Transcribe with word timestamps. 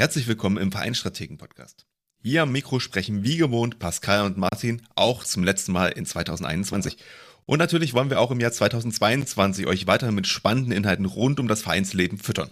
Herzlich 0.00 0.26
willkommen 0.28 0.56
im 0.56 0.72
Vereinstrategen-Podcast. 0.72 1.84
Hier 2.22 2.44
am 2.44 2.52
Mikro 2.52 2.80
sprechen 2.80 3.22
wie 3.22 3.36
gewohnt 3.36 3.78
Pascal 3.78 4.24
und 4.24 4.38
Martin 4.38 4.80
auch 4.94 5.24
zum 5.24 5.44
letzten 5.44 5.72
Mal 5.72 5.88
in 5.88 6.06
2021. 6.06 6.96
Und 7.44 7.58
natürlich 7.58 7.92
wollen 7.92 8.08
wir 8.08 8.18
auch 8.18 8.30
im 8.30 8.40
Jahr 8.40 8.50
2022 8.50 9.66
euch 9.66 9.86
weiter 9.86 10.10
mit 10.10 10.26
spannenden 10.26 10.72
Inhalten 10.72 11.04
rund 11.04 11.38
um 11.38 11.48
das 11.48 11.60
Vereinsleben 11.60 12.16
füttern. 12.16 12.48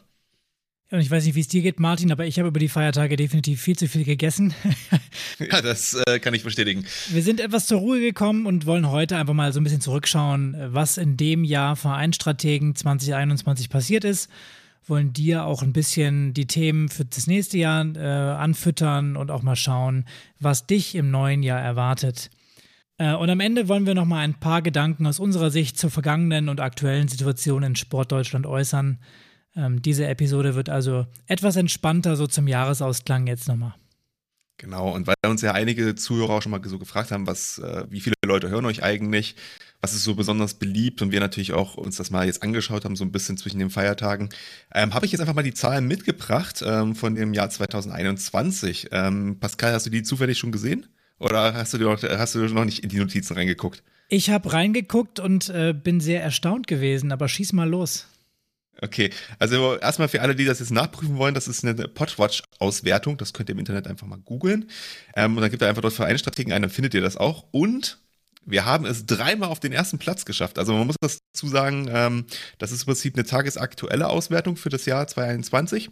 Und 0.90 1.00
ich 1.00 1.10
weiß 1.10 1.24
nicht, 1.24 1.36
wie 1.36 1.40
es 1.40 1.48
dir 1.48 1.62
geht, 1.62 1.80
Martin, 1.80 2.12
aber 2.12 2.26
ich 2.26 2.38
habe 2.38 2.48
über 2.48 2.60
die 2.60 2.68
Feiertage 2.68 3.16
definitiv 3.16 3.62
viel 3.62 3.78
zu 3.78 3.88
viel 3.88 4.04
gegessen. 4.04 4.52
ja, 5.38 5.62
das 5.62 5.94
äh, 5.94 6.18
kann 6.18 6.34
ich 6.34 6.44
bestätigen. 6.44 6.84
Wir 7.08 7.22
sind 7.22 7.40
etwas 7.40 7.66
zur 7.66 7.78
Ruhe 7.78 8.00
gekommen 8.00 8.44
und 8.44 8.66
wollen 8.66 8.90
heute 8.90 9.16
einfach 9.16 9.32
mal 9.32 9.54
so 9.54 9.60
ein 9.60 9.64
bisschen 9.64 9.80
zurückschauen, 9.80 10.54
was 10.74 10.98
in 10.98 11.16
dem 11.16 11.44
Jahr 11.44 11.76
Vereinstrategen 11.76 12.74
2021 12.74 13.70
passiert 13.70 14.04
ist. 14.04 14.28
Wollen 14.88 15.12
dir 15.12 15.44
auch 15.44 15.62
ein 15.62 15.72
bisschen 15.72 16.34
die 16.34 16.46
Themen 16.46 16.88
für 16.88 17.04
das 17.04 17.26
nächste 17.26 17.58
Jahr 17.58 17.84
äh, 17.94 18.00
anfüttern 18.00 19.16
und 19.16 19.30
auch 19.30 19.42
mal 19.42 19.56
schauen, 19.56 20.04
was 20.40 20.66
dich 20.66 20.94
im 20.94 21.10
neuen 21.10 21.42
Jahr 21.42 21.60
erwartet. 21.60 22.30
Äh, 22.98 23.14
und 23.14 23.30
am 23.30 23.40
Ende 23.40 23.68
wollen 23.68 23.86
wir 23.86 23.94
noch 23.94 24.04
mal 24.04 24.20
ein 24.20 24.34
paar 24.34 24.62
Gedanken 24.62 25.06
aus 25.06 25.20
unserer 25.20 25.50
Sicht 25.50 25.78
zur 25.78 25.90
vergangenen 25.90 26.48
und 26.48 26.60
aktuellen 26.60 27.08
Situation 27.08 27.62
in 27.62 27.76
Sportdeutschland 27.76 28.46
äußern. 28.46 28.98
Ähm, 29.56 29.82
diese 29.82 30.06
Episode 30.06 30.54
wird 30.54 30.68
also 30.68 31.06
etwas 31.26 31.56
entspannter, 31.56 32.16
so 32.16 32.26
zum 32.26 32.48
Jahresausklang 32.48 33.26
jetzt 33.26 33.48
nochmal. 33.48 33.74
Genau, 34.58 34.90
und 34.90 35.06
weil 35.06 35.14
uns 35.26 35.40
ja 35.40 35.52
einige 35.52 35.94
Zuhörer 35.94 36.30
auch 36.34 36.42
schon 36.42 36.50
mal 36.50 36.60
so 36.64 36.80
gefragt 36.80 37.12
haben, 37.12 37.28
was, 37.28 37.58
äh, 37.58 37.84
wie 37.90 38.00
viele 38.00 38.16
Leute 38.26 38.50
hören 38.50 38.66
euch 38.66 38.82
eigentlich, 38.82 39.36
was 39.80 39.94
ist 39.94 40.02
so 40.02 40.16
besonders 40.16 40.54
beliebt 40.54 41.00
und 41.00 41.12
wir 41.12 41.20
natürlich 41.20 41.52
auch 41.52 41.76
uns 41.76 41.96
das 41.96 42.10
mal 42.10 42.26
jetzt 42.26 42.42
angeschaut 42.42 42.84
haben, 42.84 42.96
so 42.96 43.04
ein 43.04 43.12
bisschen 43.12 43.36
zwischen 43.36 43.60
den 43.60 43.70
Feiertagen, 43.70 44.30
ähm, 44.74 44.94
habe 44.94 45.06
ich 45.06 45.12
jetzt 45.12 45.20
einfach 45.20 45.34
mal 45.34 45.44
die 45.44 45.54
Zahlen 45.54 45.86
mitgebracht 45.86 46.64
ähm, 46.66 46.96
von 46.96 47.14
dem 47.14 47.34
Jahr 47.34 47.50
2021. 47.50 48.88
Ähm, 48.90 49.38
Pascal, 49.38 49.72
hast 49.72 49.86
du 49.86 49.90
die 49.90 50.02
zufällig 50.02 50.38
schon 50.38 50.50
gesehen? 50.50 50.86
Oder 51.20 51.54
hast 51.54 51.74
du, 51.74 51.78
noch, 51.78 52.02
hast 52.02 52.34
du 52.34 52.40
noch 52.40 52.64
nicht 52.64 52.82
in 52.82 52.88
die 52.88 52.98
Notizen 52.98 53.34
reingeguckt? 53.34 53.84
Ich 54.08 54.30
habe 54.30 54.52
reingeguckt 54.52 55.20
und 55.20 55.50
äh, 55.50 55.72
bin 55.72 56.00
sehr 56.00 56.22
erstaunt 56.22 56.66
gewesen, 56.66 57.12
aber 57.12 57.28
schieß 57.28 57.52
mal 57.52 57.68
los. 57.68 58.06
Okay, 58.80 59.10
also 59.38 59.76
erstmal 59.76 60.08
für 60.08 60.22
alle, 60.22 60.36
die 60.36 60.44
das 60.44 60.60
jetzt 60.60 60.70
nachprüfen 60.70 61.16
wollen, 61.16 61.34
das 61.34 61.48
ist 61.48 61.64
eine 61.64 61.88
Podwatch-Auswertung. 62.58 63.16
Das 63.16 63.32
könnt 63.32 63.48
ihr 63.48 63.54
im 63.54 63.58
Internet 63.58 63.86
einfach 63.86 64.06
mal 64.06 64.18
googeln. 64.18 64.68
Ähm, 65.16 65.36
und 65.36 65.42
dann 65.42 65.50
gibt 65.50 65.62
ihr 65.62 65.68
einfach 65.68 65.82
dort 65.82 65.94
für 65.94 66.04
einen 66.04 66.18
Strategen 66.18 66.52
ein, 66.52 66.62
dann 66.62 66.70
findet 66.70 66.94
ihr 66.94 67.00
das 67.00 67.16
auch. 67.16 67.46
Und 67.50 67.98
wir 68.44 68.64
haben 68.64 68.86
es 68.86 69.06
dreimal 69.06 69.50
auf 69.50 69.60
den 69.60 69.72
ersten 69.72 69.98
Platz 69.98 70.24
geschafft. 70.24 70.58
Also 70.58 70.72
man 70.72 70.86
muss 70.86 70.96
dazu 71.00 71.48
sagen, 71.48 71.88
ähm, 71.90 72.26
das 72.58 72.72
ist 72.72 72.82
im 72.82 72.86
Prinzip 72.86 73.14
eine 73.14 73.24
tagesaktuelle 73.24 74.08
Auswertung 74.08 74.56
für 74.56 74.70
das 74.70 74.86
Jahr 74.86 75.06
2021. 75.06 75.90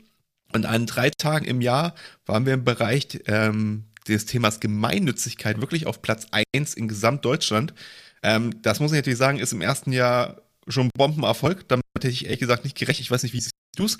Und 0.52 0.64
an 0.64 0.86
drei 0.86 1.10
Tagen 1.10 1.44
im 1.44 1.60
Jahr 1.60 1.94
waren 2.24 2.46
wir 2.46 2.54
im 2.54 2.64
Bereich 2.64 3.20
ähm, 3.26 3.84
des 4.08 4.26
Themas 4.26 4.60
Gemeinnützigkeit 4.60 5.60
wirklich 5.60 5.86
auf 5.86 6.00
Platz 6.00 6.28
1 6.54 6.74
in 6.74 6.88
Gesamtdeutschland. 6.88 7.74
Ähm, 8.22 8.62
das 8.62 8.80
muss 8.80 8.92
ich 8.92 8.96
natürlich 8.96 9.18
sagen, 9.18 9.38
ist 9.38 9.52
im 9.52 9.60
ersten 9.60 9.92
Jahr 9.92 10.40
schon 10.68 10.90
Bombenerfolg. 10.96 11.68
Damit 11.68 11.84
hätte 11.96 12.08
ich 12.08 12.24
ehrlich 12.24 12.40
gesagt 12.40 12.64
nicht 12.64 12.78
gerechnet. 12.78 13.04
Ich 13.04 13.10
weiß 13.10 13.22
nicht, 13.24 13.34
wie 13.34 13.40
siehst 13.40 13.52
du 13.76 13.84
es? 13.84 13.98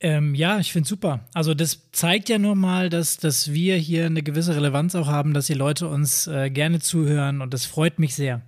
Ähm, 0.00 0.34
ja, 0.34 0.58
ich 0.58 0.72
finde 0.72 0.88
super. 0.88 1.28
Also 1.34 1.52
das 1.52 1.90
zeigt 1.92 2.30
ja 2.30 2.38
nur 2.38 2.56
mal, 2.56 2.88
dass, 2.88 3.18
dass 3.18 3.52
wir 3.52 3.76
hier 3.76 4.06
eine 4.06 4.22
gewisse 4.22 4.56
Relevanz 4.56 4.94
auch 4.94 5.06
haben, 5.06 5.34
dass 5.34 5.46
die 5.46 5.54
Leute 5.54 5.88
uns 5.88 6.26
äh, 6.26 6.48
gerne 6.50 6.80
zuhören 6.80 7.42
und 7.42 7.52
das 7.52 7.66
freut 7.66 7.98
mich 7.98 8.14
sehr. 8.14 8.40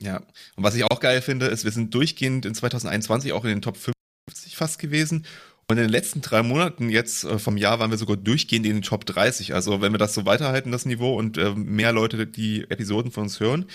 Ja, 0.00 0.18
und 0.56 0.64
was 0.64 0.74
ich 0.74 0.84
auch 0.84 1.00
geil 1.00 1.20
finde, 1.20 1.46
ist, 1.46 1.64
wir 1.64 1.72
sind 1.72 1.92
durchgehend 1.92 2.46
in 2.46 2.54
2021 2.54 3.32
auch 3.32 3.44
in 3.44 3.50
den 3.50 3.62
Top 3.62 3.76
50 3.76 4.56
fast 4.56 4.78
gewesen. 4.78 5.26
Und 5.70 5.76
in 5.76 5.84
den 5.84 5.90
letzten 5.90 6.22
drei 6.22 6.42
Monaten 6.42 6.88
jetzt 6.88 7.24
äh, 7.24 7.38
vom 7.38 7.58
Jahr 7.58 7.78
waren 7.78 7.90
wir 7.90 7.98
sogar 7.98 8.16
durchgehend 8.16 8.64
in 8.64 8.76
den 8.76 8.82
Top 8.82 9.04
30. 9.04 9.54
Also 9.54 9.82
wenn 9.82 9.92
wir 9.92 9.98
das 9.98 10.14
so 10.14 10.24
weiterhalten, 10.24 10.72
das 10.72 10.86
Niveau, 10.86 11.14
und 11.14 11.36
äh, 11.36 11.50
mehr 11.54 11.92
Leute 11.92 12.26
die 12.26 12.62
Episoden 12.70 13.12
von 13.12 13.24
uns 13.24 13.38
hören, 13.40 13.66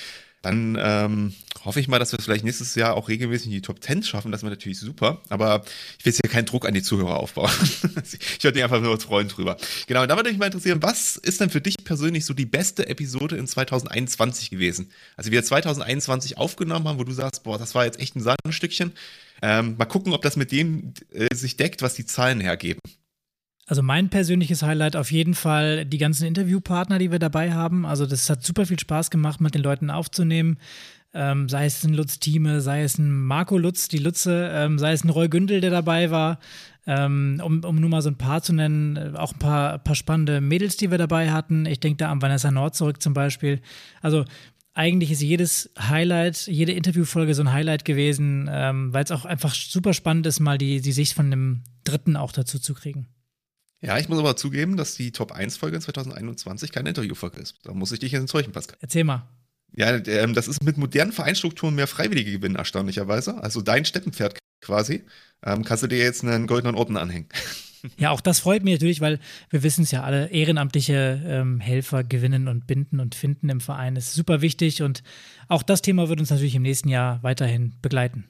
dann 0.41 0.78
ähm, 0.81 1.34
hoffe 1.66 1.79
ich 1.79 1.88
mal, 1.88 2.00
dass 2.00 2.12
wir 2.12 2.19
vielleicht 2.19 2.44
nächstes 2.44 2.75
Jahr 2.75 2.96
auch 2.96 3.09
regelmäßig 3.09 3.47
in 3.47 3.53
die 3.53 3.62
Top 3.62 3.81
10 3.84 4.03
schaffen. 4.03 4.31
Das 4.31 4.41
wäre 4.41 4.51
natürlich 4.51 4.79
super. 4.79 5.22
Aber 5.29 5.63
ich 5.97 6.06
will 6.06 6.12
jetzt 6.12 6.22
hier 6.24 6.31
keinen 6.31 6.46
Druck 6.46 6.68
an 6.68 6.74
die 6.74 6.84
Zuhörer 6.84 7.18
aufbauen. 7.18 7.51
ich 7.63 8.44
würde 8.44 8.56
mich 8.56 8.63
einfach 8.63 8.81
nur 8.81 9.00
freuen 9.00 9.28
drüber. 9.28 9.57
Genau, 9.88 10.02
und 10.03 10.09
da 10.09 10.16
würde 10.16 10.29
mich 10.29 10.40
mal 10.40 10.47
interessieren, 10.47 10.81
was 10.81 11.16
ist 11.18 11.41
denn 11.41 11.50
für 11.50 11.62
dich 11.62 11.75
persönlich 11.84 12.25
so 12.25 12.34
die 12.34 12.46
beste 12.46 12.88
Episode 12.88 13.38
in 13.38 13.47
2021 13.47 14.50
gewesen? 14.50 14.91
Also 15.18 15.31
wir 15.31 15.44
2021 15.44 16.38
aufgenommen 16.38 16.88
haben, 16.88 17.00
wo 17.00 17.03
du 17.03 17.13
sagst, 17.13 17.44
boah, 17.44 17.57
das 17.57 17.75
war 17.75 17.85
jetzt 17.85 18.00
echt 18.00 18.16
ein 18.16 18.22
Sahnenstückchen. 18.22 18.94
Ähm, 19.41 19.75
mal 19.78 19.85
gucken, 19.85 20.13
ob 20.13 20.22
das 20.22 20.35
mit 20.35 20.52
dem 20.52 20.94
äh, 21.12 21.34
sich 21.34 21.57
deckt, 21.57 21.81
was 21.81 21.96
die 21.96 22.06
Zahlen 22.06 22.40
hergeben. 22.40 22.79
Also 23.66 23.81
mein 23.81 24.09
persönliches 24.09 24.62
Highlight 24.62 24.96
auf 24.96 25.12
jeden 25.12 25.34
Fall 25.34 25.85
die 25.85 25.97
ganzen 25.97 26.28
Interviewpartner, 26.28 27.00
die 27.00 27.12
wir 27.12 27.19
dabei 27.19 27.53
haben. 27.53 27.85
Also 27.85 28.06
das 28.06 28.29
hat 28.29 28.44
super 28.44 28.66
viel 28.66 28.79
Spaß 28.79 29.09
gemacht, 29.09 29.40
mit 29.40 29.56
den 29.56 29.62
Leuten 29.62 29.90
aufzunehmen. 29.90 30.57
Ähm, 31.13 31.47
sei 31.47 31.66
es 31.66 31.84
ein 31.84 31.94
Lutz 31.94 32.19
Thieme, 32.19 32.62
sei 32.62 32.84
es 32.84 32.97
ein 32.97 33.12
Marco 33.12 33.57
Lutz, 33.57 33.88
die 33.88 34.00
Lutze, 34.00 34.50
ähm, 34.51 34.79
sei 34.79 34.94
es 34.94 35.03
ein 35.03 35.09
Roy 35.09 35.29
Gündel, 35.29 35.62
der 35.62 35.72
dabei 35.72 36.12
war. 36.12 36.40
Ähm, 36.85 37.41
um, 37.44 37.63
um 37.63 37.75
nur 37.78 37.90
mal 37.90 38.01
so 38.01 38.09
ein 38.09 38.18
paar 38.18 38.41
zu 38.41 38.51
nennen, 38.51 38.97
äh, 38.97 39.18
auch 39.18 39.34
ein 39.34 39.40
paar, 39.40 39.79
paar 39.79 39.96
spannende 39.96 40.41
Mädels, 40.41 40.75
die 40.75 40.91
wir 40.91 40.97
dabei 40.97 41.31
hatten. 41.31 41.66
Ich 41.66 41.79
denke 41.79 41.97
da 41.97 42.12
an 42.12 42.22
Vanessa 42.22 42.52
Nord 42.52 42.75
zurück 42.75 43.02
zum 43.02 43.13
Beispiel. 43.13 43.62
Also 44.02 44.25
eigentlich 44.73 45.12
ist 45.12 45.22
jedes 45.22 45.72
Highlight, 45.79 46.47
jede 46.47 46.72
Interviewfolge 46.73 47.35
so 47.35 47.44
ein 47.44 47.53
Highlight 47.53 47.85
gewesen, 47.85 48.50
ähm, 48.52 48.91
weil 48.94 49.03
es 49.03 49.12
auch 49.12 49.25
einfach 49.25 49.53
super 49.53 49.94
spannend 49.94 50.25
ist, 50.25 50.40
mal 50.40 50.57
die, 50.57 50.81
die 50.81 50.91
Sicht 50.91 51.13
von 51.13 51.28
einem 51.28 51.63
Dritten 51.84 52.18
auch 52.18 52.31
dazu 52.31 52.59
zu 52.59 52.73
kriegen. 52.73 53.07
Ja, 53.81 53.97
ich 53.97 54.09
muss 54.09 54.18
aber 54.18 54.35
zugeben, 54.35 54.78
dass 54.78 54.96
die 54.96 55.12
Top 55.12 55.31
1 55.34 55.57
Folge 55.57 55.75
in 55.75 55.81
2021 55.81 56.72
keine 56.72 56.90
Interviewfolge 56.90 57.40
ist. 57.40 57.57
Da 57.63 57.73
muss 57.73 57.91
ich 57.91 58.00
dich 58.00 58.13
enttäuschen, 58.13 58.53
Pascal. 58.53 58.78
Erzähl 58.81 59.03
mal. 59.03 59.28
Ja, 59.75 59.95
ähm, 60.06 60.34
das 60.34 60.47
ist 60.47 60.63
mit 60.63 60.78
modernen 60.78 61.11
Vereinsstrukturen 61.11 61.75
mehr 61.75 61.88
Freiwillige 61.88 62.31
gewinnen, 62.31 62.56
erstaunlicherweise. 62.56 63.41
Also 63.44 63.61
dein 63.61 63.85
Steppenpferd 63.85 64.38
quasi. 64.61 65.03
Ähm, 65.45 65.63
kannst 65.63 65.84
du 65.84 65.88
dir 65.88 66.00
jetzt 66.00 66.23
einen 66.23 66.47
goldenen 66.47 66.75
Orden 66.75 66.97
anhängen. 66.97 67.28
Ja, 67.97 68.11
auch 68.11 68.22
das 68.22 68.39
freut 68.39 68.63
mich 68.63 68.75
natürlich, 68.75 69.01
weil 69.01 69.19
wir 69.50 69.61
wissen 69.61 69.84
es 69.84 69.91
ja 69.91 70.03
alle, 70.03 70.29
ehrenamtliche 70.29 71.22
ähm, 71.25 71.59
Helfer 71.59 72.06
gewinnen 72.06 72.47
und 72.47 72.66
binden 72.66 73.01
und 73.01 73.13
finden 73.13 73.50
im 73.50 73.59
Verein 73.59 73.97
ist 73.97 74.13
super 74.13 74.41
wichtig 74.41 74.81
und 74.81 75.03
auch 75.50 75.63
das 75.63 75.81
Thema 75.81 76.07
wird 76.07 76.22
uns 76.22 76.29
natürlich 76.29 76.55
im 76.55 76.61
nächsten 76.61 76.88
Jahr 76.88 77.22
weiterhin 77.23 77.73
begleiten. 77.81 78.23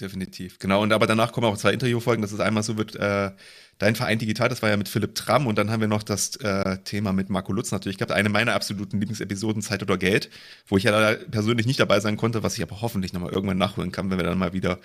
Definitiv, 0.00 0.58
genau. 0.58 0.82
Und 0.82 0.92
aber 0.92 1.06
danach 1.06 1.32
kommen 1.32 1.46
auch 1.46 1.56
zwei 1.56 1.72
Interviewfolgen. 1.72 2.20
Das 2.20 2.32
ist 2.32 2.40
einmal 2.40 2.62
so 2.62 2.76
wird 2.76 2.96
äh, 2.96 3.30
Dein 3.78 3.94
Verein 3.94 4.18
Digital, 4.18 4.48
das 4.48 4.62
war 4.62 4.70
ja 4.70 4.76
mit 4.78 4.88
Philipp 4.88 5.14
Tramm 5.14 5.46
und 5.46 5.58
dann 5.58 5.70
haben 5.70 5.82
wir 5.82 5.88
noch 5.88 6.02
das 6.02 6.36
äh, 6.36 6.78
Thema 6.78 7.12
mit 7.12 7.28
Marco 7.28 7.52
Lutz 7.52 7.72
natürlich 7.72 7.98
gehabt. 7.98 8.10
Eine 8.10 8.30
meiner 8.30 8.54
absoluten 8.54 8.98
Lieblingsepisoden, 9.00 9.60
Zeit 9.60 9.82
oder 9.82 9.98
Geld, 9.98 10.30
wo 10.66 10.78
ich 10.78 10.84
ja 10.84 11.14
persönlich 11.30 11.66
nicht 11.66 11.78
dabei 11.78 12.00
sein 12.00 12.16
konnte, 12.16 12.42
was 12.42 12.56
ich 12.56 12.62
aber 12.62 12.80
hoffentlich 12.80 13.12
nochmal 13.12 13.32
irgendwann 13.32 13.58
nachholen 13.58 13.92
kann, 13.92 14.10
wenn 14.10 14.16
wir 14.16 14.24
dann 14.24 14.38
mal 14.38 14.54
wieder 14.54 14.78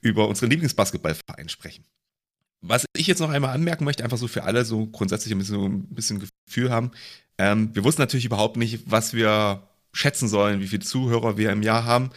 über 0.00 0.28
unseren 0.28 0.48
Lieblingsbasketballverein 0.48 1.50
sprechen. 1.50 1.84
Was 2.62 2.86
ich 2.96 3.06
jetzt 3.06 3.20
noch 3.20 3.28
einmal 3.28 3.54
anmerken 3.54 3.84
möchte, 3.84 4.02
einfach 4.02 4.16
so 4.16 4.28
für 4.28 4.44
alle 4.44 4.64
so 4.64 4.86
grundsätzlich 4.86 5.32
ein 5.32 5.38
bisschen, 5.38 5.64
ein 5.64 5.94
bisschen 5.94 6.26
Gefühl 6.46 6.70
haben. 6.70 6.92
Ähm, 7.36 7.74
wir 7.74 7.84
wussten 7.84 8.00
natürlich 8.00 8.24
überhaupt 8.24 8.56
nicht, 8.56 8.90
was 8.90 9.12
wir 9.12 9.68
schätzen 9.92 10.26
sollen, 10.26 10.60
wie 10.60 10.68
viele 10.68 10.84
Zuhörer 10.84 11.36
wir 11.36 11.52
im 11.52 11.62
Jahr 11.62 11.84
haben. 11.84 12.10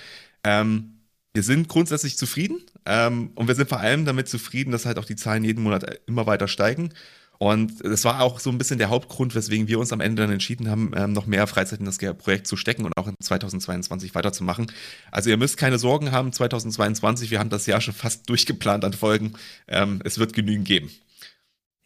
Ähm, 0.46 1.01
wir 1.34 1.44
sind 1.44 1.70
grundsätzlich 1.70 2.18
zufrieden 2.18 2.62
ähm, 2.86 3.32
und 3.36 3.48
wir 3.48 3.56
sind 3.56 3.70
vor 3.70 3.80
allem 3.80 4.06
damit 4.06 4.28
zufrieden, 4.28 4.72
dass 4.72 4.86
halt 4.86 4.98
auch 4.98 5.06
die 5.06 5.16
Zahlen 5.16 5.44
jeden 5.44 5.64
Monat 5.64 6.02
immer 6.06 6.26
weiter 6.26 6.48
steigen. 6.48 6.94
Und 7.38 7.84
das 7.84 8.06
war 8.06 8.22
auch 8.22 8.40
so 8.40 8.52
ein 8.52 8.60
bisschen 8.60 8.78
der 8.78 8.90
Hauptgrund, 8.90 9.34
weswegen 9.34 9.68
wir 9.68 9.80
uns 9.80 9.92
am 9.92 10.00
Ende 10.00 10.22
dann 10.22 10.32
entschieden 10.32 10.70
haben, 10.70 10.92
ähm, 10.96 11.12
noch 11.12 11.26
mehr 11.26 11.48
Freizeit 11.48 11.80
in 11.80 11.88
das 11.88 11.98
Projekt 11.98 12.46
zu 12.46 12.56
stecken 12.56 12.86
und 12.86 12.96
auch 12.98 13.08
in 13.08 13.16
2022 13.20 14.14
weiterzumachen. 14.14 14.72
Also 15.10 15.32
ihr 15.32 15.38
müsst 15.38 15.58
keine 15.58 15.80
Sorgen 15.80 16.12
haben, 16.12 16.32
2022, 16.32 17.32
wir 17.32 17.40
haben 17.40 17.50
das 17.50 17.66
Jahr 17.66 17.82
schon 17.82 17.96
fast 17.96 18.30
durchgeplant 18.30 18.86
an 18.86 18.94
Folgen. 18.94 19.34
Ähm, 19.68 20.02
es 20.04 20.20
wird 20.20 20.34
genügend 20.34 20.68
geben. 20.68 20.92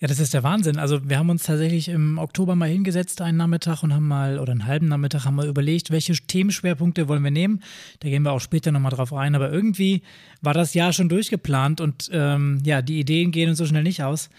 Ja, 0.05 0.07
das 0.07 0.19
ist 0.19 0.35
der 0.35 0.43
Wahnsinn. 0.43 0.77
Also 0.77 1.09
wir 1.09 1.17
haben 1.17 1.31
uns 1.31 1.45
tatsächlich 1.45 1.89
im 1.89 2.19
Oktober 2.19 2.55
mal 2.55 2.69
hingesetzt, 2.69 3.21
einen 3.21 3.39
Nachmittag 3.39 3.81
und 3.81 3.91
haben 3.91 4.07
mal, 4.07 4.37
oder 4.37 4.51
einen 4.51 4.67
halben 4.67 4.87
Nachmittag 4.87 5.25
haben 5.25 5.33
wir 5.33 5.45
überlegt, 5.45 5.89
welche 5.89 6.13
Themenschwerpunkte 6.13 7.07
wollen 7.07 7.23
wir 7.23 7.31
nehmen. 7.31 7.63
Da 8.01 8.09
gehen 8.09 8.21
wir 8.21 8.31
auch 8.31 8.39
später 8.39 8.71
nochmal 8.71 8.91
drauf 8.91 9.13
ein. 9.13 9.33
Aber 9.33 9.51
irgendwie 9.51 10.03
war 10.43 10.53
das 10.53 10.75
Jahr 10.75 10.93
schon 10.93 11.09
durchgeplant 11.09 11.81
und 11.81 12.07
ähm, 12.13 12.61
ja, 12.63 12.83
die 12.83 12.99
Ideen 12.99 13.31
gehen 13.31 13.49
uns 13.49 13.57
so 13.57 13.65
schnell 13.65 13.81
nicht 13.81 14.03
aus. 14.03 14.29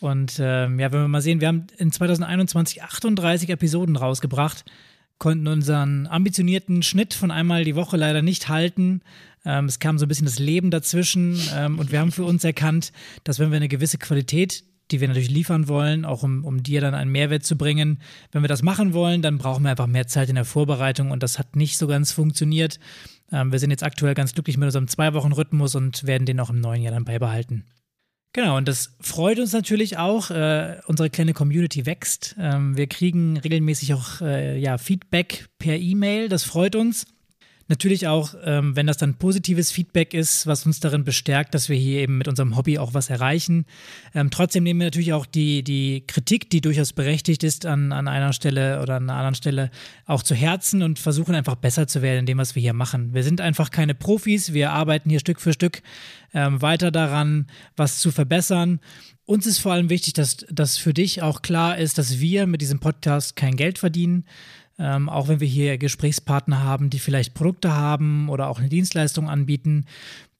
Und 0.00 0.36
ähm, 0.38 0.78
ja, 0.78 0.92
wenn 0.92 1.00
wir 1.00 1.08
mal 1.08 1.22
sehen, 1.22 1.40
wir 1.40 1.48
haben 1.48 1.66
in 1.78 1.92
2021 1.92 2.82
38 2.82 3.48
Episoden 3.48 3.96
rausgebracht, 3.96 4.66
konnten 5.16 5.48
unseren 5.48 6.06
ambitionierten 6.08 6.82
Schnitt 6.82 7.14
von 7.14 7.30
einmal 7.30 7.64
die 7.64 7.74
Woche 7.74 7.96
leider 7.96 8.20
nicht 8.20 8.50
halten. 8.50 9.00
Ähm, 9.46 9.64
es 9.64 9.78
kam 9.78 9.96
so 9.96 10.04
ein 10.04 10.08
bisschen 10.08 10.26
das 10.26 10.38
Leben 10.38 10.70
dazwischen 10.70 11.40
ähm, 11.54 11.78
und 11.78 11.90
wir 11.90 12.00
haben 12.00 12.12
für 12.12 12.24
uns 12.24 12.44
erkannt, 12.44 12.92
dass 13.24 13.38
wenn 13.38 13.50
wir 13.50 13.56
eine 13.56 13.68
gewisse 13.68 13.96
Qualität 13.96 14.64
die 14.90 15.00
wir 15.00 15.08
natürlich 15.08 15.30
liefern 15.30 15.68
wollen, 15.68 16.04
auch 16.04 16.22
um, 16.22 16.44
um 16.44 16.62
dir 16.62 16.80
dann 16.80 16.94
einen 16.94 17.10
Mehrwert 17.10 17.44
zu 17.44 17.56
bringen. 17.56 18.00
Wenn 18.32 18.42
wir 18.42 18.48
das 18.48 18.62
machen 18.62 18.92
wollen, 18.92 19.22
dann 19.22 19.38
brauchen 19.38 19.64
wir 19.64 19.70
einfach 19.70 19.86
mehr 19.86 20.06
Zeit 20.06 20.28
in 20.28 20.34
der 20.34 20.44
Vorbereitung 20.44 21.10
und 21.10 21.22
das 21.22 21.38
hat 21.38 21.56
nicht 21.56 21.78
so 21.78 21.86
ganz 21.86 22.12
funktioniert. 22.12 22.78
Ähm, 23.32 23.52
wir 23.52 23.58
sind 23.58 23.70
jetzt 23.70 23.82
aktuell 23.82 24.14
ganz 24.14 24.32
glücklich 24.34 24.56
mit 24.56 24.66
unserem 24.66 24.88
Zwei-Wochen-Rhythmus 24.88 25.74
und 25.74 26.06
werden 26.06 26.26
den 26.26 26.40
auch 26.40 26.50
im 26.50 26.60
neuen 26.60 26.82
Jahr 26.82 26.92
dann 26.92 27.04
beibehalten. 27.04 27.64
Genau, 28.32 28.58
und 28.58 28.68
das 28.68 28.94
freut 29.00 29.38
uns 29.38 29.52
natürlich 29.52 29.96
auch. 29.96 30.30
Äh, 30.30 30.76
unsere 30.86 31.08
kleine 31.08 31.32
Community 31.32 31.86
wächst. 31.86 32.36
Ähm, 32.38 32.76
wir 32.76 32.86
kriegen 32.86 33.38
regelmäßig 33.38 33.94
auch 33.94 34.20
äh, 34.20 34.58
ja, 34.58 34.76
Feedback 34.76 35.48
per 35.58 35.76
E-Mail. 35.76 36.28
Das 36.28 36.44
freut 36.44 36.76
uns. 36.76 37.06
Natürlich 37.68 38.06
auch, 38.06 38.34
ähm, 38.44 38.76
wenn 38.76 38.86
das 38.86 38.96
dann 38.96 39.14
positives 39.14 39.72
Feedback 39.72 40.14
ist, 40.14 40.46
was 40.46 40.64
uns 40.66 40.78
darin 40.78 41.02
bestärkt, 41.02 41.52
dass 41.52 41.68
wir 41.68 41.76
hier 41.76 42.00
eben 42.00 42.16
mit 42.16 42.28
unserem 42.28 42.56
Hobby 42.56 42.78
auch 42.78 42.94
was 42.94 43.10
erreichen. 43.10 43.66
Ähm, 44.14 44.30
trotzdem 44.30 44.62
nehmen 44.62 44.78
wir 44.78 44.86
natürlich 44.86 45.12
auch 45.12 45.26
die, 45.26 45.64
die 45.64 46.04
Kritik, 46.06 46.48
die 46.50 46.60
durchaus 46.60 46.92
berechtigt 46.92 47.42
ist, 47.42 47.66
an, 47.66 47.90
an 47.90 48.06
einer 48.06 48.32
Stelle 48.32 48.80
oder 48.82 48.96
an 48.96 49.10
einer 49.10 49.18
anderen 49.18 49.34
Stelle 49.34 49.70
auch 50.06 50.22
zu 50.22 50.36
Herzen 50.36 50.82
und 50.82 51.00
versuchen 51.00 51.34
einfach 51.34 51.56
besser 51.56 51.88
zu 51.88 52.02
werden 52.02 52.20
in 52.20 52.26
dem, 52.26 52.38
was 52.38 52.54
wir 52.54 52.62
hier 52.62 52.72
machen. 52.72 53.14
Wir 53.14 53.24
sind 53.24 53.40
einfach 53.40 53.70
keine 53.70 53.94
Profis, 53.94 54.52
wir 54.52 54.70
arbeiten 54.70 55.10
hier 55.10 55.18
Stück 55.18 55.40
für 55.40 55.52
Stück 55.52 55.82
ähm, 56.34 56.62
weiter 56.62 56.92
daran, 56.92 57.46
was 57.76 57.98
zu 57.98 58.12
verbessern. 58.12 58.78
Uns 59.24 59.44
ist 59.44 59.58
vor 59.58 59.72
allem 59.72 59.90
wichtig, 59.90 60.12
dass, 60.12 60.36
dass 60.50 60.78
für 60.78 60.94
dich 60.94 61.20
auch 61.20 61.42
klar 61.42 61.78
ist, 61.78 61.98
dass 61.98 62.20
wir 62.20 62.46
mit 62.46 62.60
diesem 62.60 62.78
Podcast 62.78 63.34
kein 63.34 63.56
Geld 63.56 63.78
verdienen. 63.78 64.24
Ähm, 64.78 65.08
auch 65.08 65.28
wenn 65.28 65.40
wir 65.40 65.48
hier 65.48 65.78
Gesprächspartner 65.78 66.62
haben, 66.62 66.90
die 66.90 66.98
vielleicht 66.98 67.34
Produkte 67.34 67.74
haben 67.74 68.28
oder 68.28 68.48
auch 68.48 68.58
eine 68.58 68.68
Dienstleistung 68.68 69.28
anbieten, 69.28 69.86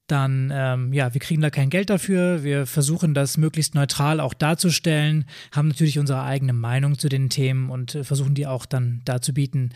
dann, 0.06 0.53
ähm, 0.55 0.93
ja, 0.93 1.15
wir 1.15 1.21
kriegen 1.21 1.43
da 1.43 1.50
kein 1.50 1.71
Geld 1.71 1.91
dafür. 1.91 2.44
Wir 2.44 2.67
versuchen 2.67 3.12
das 3.12 3.37
möglichst 3.38 3.75
neutral 3.75 4.21
auch 4.21 4.35
darzustellen, 4.35 5.25
haben 5.53 5.69
natürlich 5.69 5.99
unsere 5.99 6.23
eigene 6.23 6.53
Meinung 6.53 6.99
zu 6.99 7.09
den 7.09 7.29
Themen 7.29 7.71
und 7.71 7.94
äh, 7.94 8.05
versuchen 8.05 8.35
die 8.35 8.47
auch 8.47 8.67
dann 8.67 9.00
darzubieten, 9.05 9.73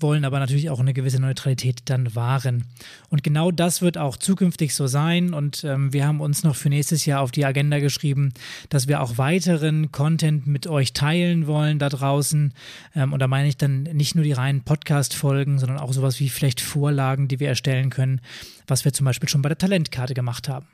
wollen 0.00 0.24
aber 0.24 0.40
natürlich 0.40 0.70
auch 0.70 0.80
eine 0.80 0.92
gewisse 0.92 1.20
Neutralität 1.20 1.82
dann 1.84 2.14
wahren. 2.14 2.64
Und 3.10 3.22
genau 3.22 3.50
das 3.50 3.80
wird 3.80 3.96
auch 3.96 4.16
zukünftig 4.16 4.74
so 4.74 4.86
sein. 4.86 5.32
Und 5.34 5.64
ähm, 5.64 5.92
wir 5.92 6.06
haben 6.06 6.20
uns 6.20 6.42
noch 6.42 6.56
für 6.56 6.68
nächstes 6.68 7.06
Jahr 7.06 7.20
auf 7.20 7.30
die 7.30 7.44
Agenda 7.44 7.78
geschrieben, 7.78 8.32
dass 8.68 8.88
wir 8.88 9.00
auch 9.00 9.18
weiteren 9.18 9.92
Content 9.92 10.46
mit 10.46 10.66
euch 10.66 10.92
teilen 10.92 11.46
wollen 11.46 11.78
da 11.78 11.88
draußen. 11.88 12.52
Ähm, 12.94 13.12
und 13.12 13.20
da 13.20 13.28
meine 13.28 13.48
ich 13.48 13.56
dann 13.56 13.84
nicht 13.84 14.14
nur 14.14 14.24
die 14.24 14.32
reinen 14.32 14.62
Podcast-Folgen, 14.62 15.58
sondern 15.58 15.78
auch 15.78 15.92
sowas 15.92 16.18
wie 16.18 16.28
vielleicht 16.28 16.60
Vorlagen, 16.60 17.28
die 17.28 17.38
wir 17.38 17.48
erstellen 17.48 17.90
können, 17.90 18.20
was 18.66 18.84
wir 18.84 18.92
zum 18.92 19.04
Beispiel 19.04 19.28
schon 19.28 19.42
bei 19.42 19.48
der 19.48 19.58
Talentkarte 19.58 20.14
gemacht 20.14 20.48
haben. 20.48 20.66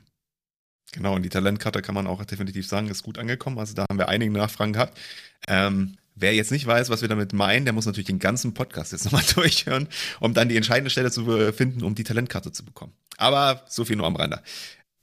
Genau, 0.93 1.15
und 1.15 1.23
die 1.23 1.29
Talentkarte 1.29 1.81
kann 1.81 1.95
man 1.95 2.07
auch 2.07 2.25
definitiv 2.25 2.67
sagen, 2.67 2.87
ist 2.87 3.03
gut 3.03 3.17
angekommen. 3.17 3.59
Also 3.59 3.73
da 3.75 3.85
haben 3.89 3.97
wir 3.97 4.09
einige 4.09 4.31
Nachfragen 4.31 4.73
gehabt. 4.73 4.99
Ähm, 5.47 5.95
Wer 6.21 6.33
jetzt 6.33 6.51
nicht 6.51 6.65
weiß, 6.65 6.89
was 6.89 7.01
wir 7.01 7.09
damit 7.09 7.33
meinen, 7.33 7.65
der 7.65 7.73
muss 7.73 7.85
natürlich 7.85 8.07
den 8.07 8.19
ganzen 8.19 8.53
Podcast 8.53 8.91
jetzt 8.91 9.05
nochmal 9.05 9.23
durchhören, 9.33 9.87
um 10.19 10.33
dann 10.33 10.49
die 10.49 10.55
entscheidende 10.55 10.89
Stelle 10.89 11.11
zu 11.11 11.51
finden, 11.51 11.83
um 11.83 11.95
die 11.95 12.03
Talentkarte 12.03 12.51
zu 12.51 12.63
bekommen. 12.63 12.93
Aber 13.17 13.63
so 13.67 13.85
viel 13.85 13.95
nur 13.95 14.07
am 14.07 14.15
Rande. 14.15 14.41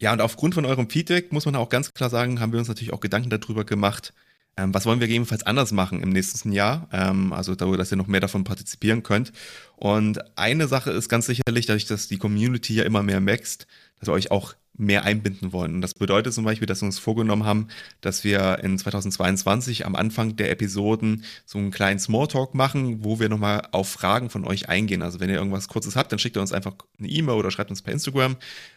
Ja, 0.01 0.13
und 0.13 0.21
aufgrund 0.21 0.55
von 0.55 0.65
eurem 0.65 0.89
Feedback 0.89 1.33
muss 1.33 1.45
man 1.45 1.57
auch 1.57 1.69
ganz 1.69 1.93
klar 1.93 2.09
sagen, 2.09 2.41
haben 2.41 2.53
wir 2.53 2.61
uns 2.61 2.69
natürlich 2.69 2.93
auch 2.93 3.01
Gedanken 3.01 3.31
darüber 3.31 3.65
gemacht, 3.65 4.15
ähm, 4.59 4.75
was 4.75 4.87
wollen 4.87 5.01
wir 5.01 5.07
gegebenenfalls 5.07 5.45
anders 5.45 5.73
machen 5.73 6.03
im 6.03 6.11
nächsten 6.11 6.53
Jahr, 6.53 6.89
ähm, 6.93 7.33
also 7.33 7.55
darüber, 7.55 7.77
dass 7.77 7.93
ihr 7.93 7.97
noch 7.97 8.09
mehr 8.09 8.21
davon 8.21 8.45
partizipieren 8.45 9.03
könnt. 9.05 9.33
Und 9.77 10.19
eine 10.37 10.67
Sache 10.67 10.91
ist 10.91 11.09
ganz 11.09 11.27
sicherlich, 11.27 11.67
dadurch, 11.67 11.87
dass 11.87 12.09
die 12.09 12.19
Community 12.19 12.75
ja 12.75 12.85
immer 12.85 13.03
mehr 13.05 13.25
wächst, 13.25 13.67
dass 13.99 14.09
wir 14.09 14.15
euch 14.15 14.31
auch 14.31 14.55
mehr 14.79 15.05
einbinden 15.05 15.53
wollen. 15.53 15.75
Und 15.75 15.81
das 15.81 15.95
bedeutet 15.95 16.33
zum 16.33 16.45
Beispiel, 16.45 16.67
dass 16.67 16.81
wir 16.81 16.87
uns 16.87 16.99
vorgenommen 16.99 17.45
haben, 17.45 17.69
dass 18.01 18.23
wir 18.23 18.61
in 18.63 18.79
2022 18.79 19.85
am 19.85 19.97
Anfang 19.97 20.37
der 20.37 20.51
Episoden 20.51 21.25
so 21.45 21.59
einen 21.59 21.73
kleinen 21.73 21.99
Smalltalk 21.99 22.55
machen, 22.55 23.05
wo 23.05 23.19
wir 23.19 23.29
nochmal 23.29 23.67
auf 23.73 23.89
Fragen 23.89 24.31
von 24.31 24.45
euch 24.45 24.69
eingehen. 24.69 25.03
Also 25.03 25.19
wenn 25.21 25.31
ihr 25.31 25.37
irgendwas 25.37 25.69
Kurzes 25.69 25.97
habt, 25.97 26.13
dann 26.13 26.21
schickt 26.21 26.37
ihr 26.37 26.41
uns 26.41 26.53
einfach 26.53 26.75
eine 26.99 27.09
E-Mail 27.09 27.35
oder 27.35 27.51
schreibt 27.51 27.71
uns 27.71 27.83
per 27.83 27.93
Instagram 27.93 28.37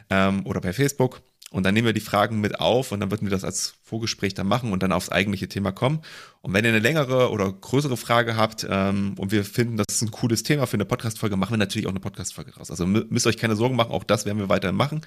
ähm, 0.10 0.46
oder 0.46 0.60
per 0.60 0.74
Facebook. 0.74 1.22
Und 1.52 1.64
dann 1.64 1.74
nehmen 1.74 1.86
wir 1.86 1.94
die 1.94 2.00
Fragen 2.00 2.40
mit 2.40 2.62
auf 2.62 2.94
und 2.94 3.02
dann 3.02 3.12
würden 3.12 3.26
wir 3.26 3.30
das 3.32 3.44
als 3.44 3.74
Vorgespräch 3.84 4.34
dann 4.34 4.48
machen 4.48 4.72
und 4.72 4.82
dann 4.82 4.94
aufs 4.94 5.10
eigentliche 5.10 5.50
Thema 5.50 5.74
kommen. 5.74 6.00
Und 6.42 6.54
wenn 6.54 6.64
ihr 6.64 6.70
eine 6.70 6.80
längere 6.80 7.30
oder 7.30 7.52
größere 7.52 7.98
Frage 7.98 8.38
habt 8.38 8.66
ähm, 8.70 9.16
und 9.18 9.34
wir 9.34 9.44
finden, 9.44 9.76
das 9.76 9.88
ist 9.90 10.02
ein 10.02 10.12
cooles 10.12 10.44
Thema 10.44 10.66
für 10.66 10.76
eine 10.76 10.86
Podcast-Folge, 10.86 11.36
machen 11.36 11.52
wir 11.52 11.58
natürlich 11.58 11.88
auch 11.88 11.92
eine 11.92 12.00
Podcast-Folge 12.00 12.56
raus. 12.56 12.72
Also 12.72 12.88
müsst 12.88 13.28
euch 13.28 13.36
keine 13.36 13.58
Sorgen 13.58 13.76
machen, 13.76 13.92
auch 13.92 14.06
das 14.06 14.26
werden 14.26 14.38
wir 14.38 14.48
weiterhin 14.48 14.78
machen. 14.78 15.02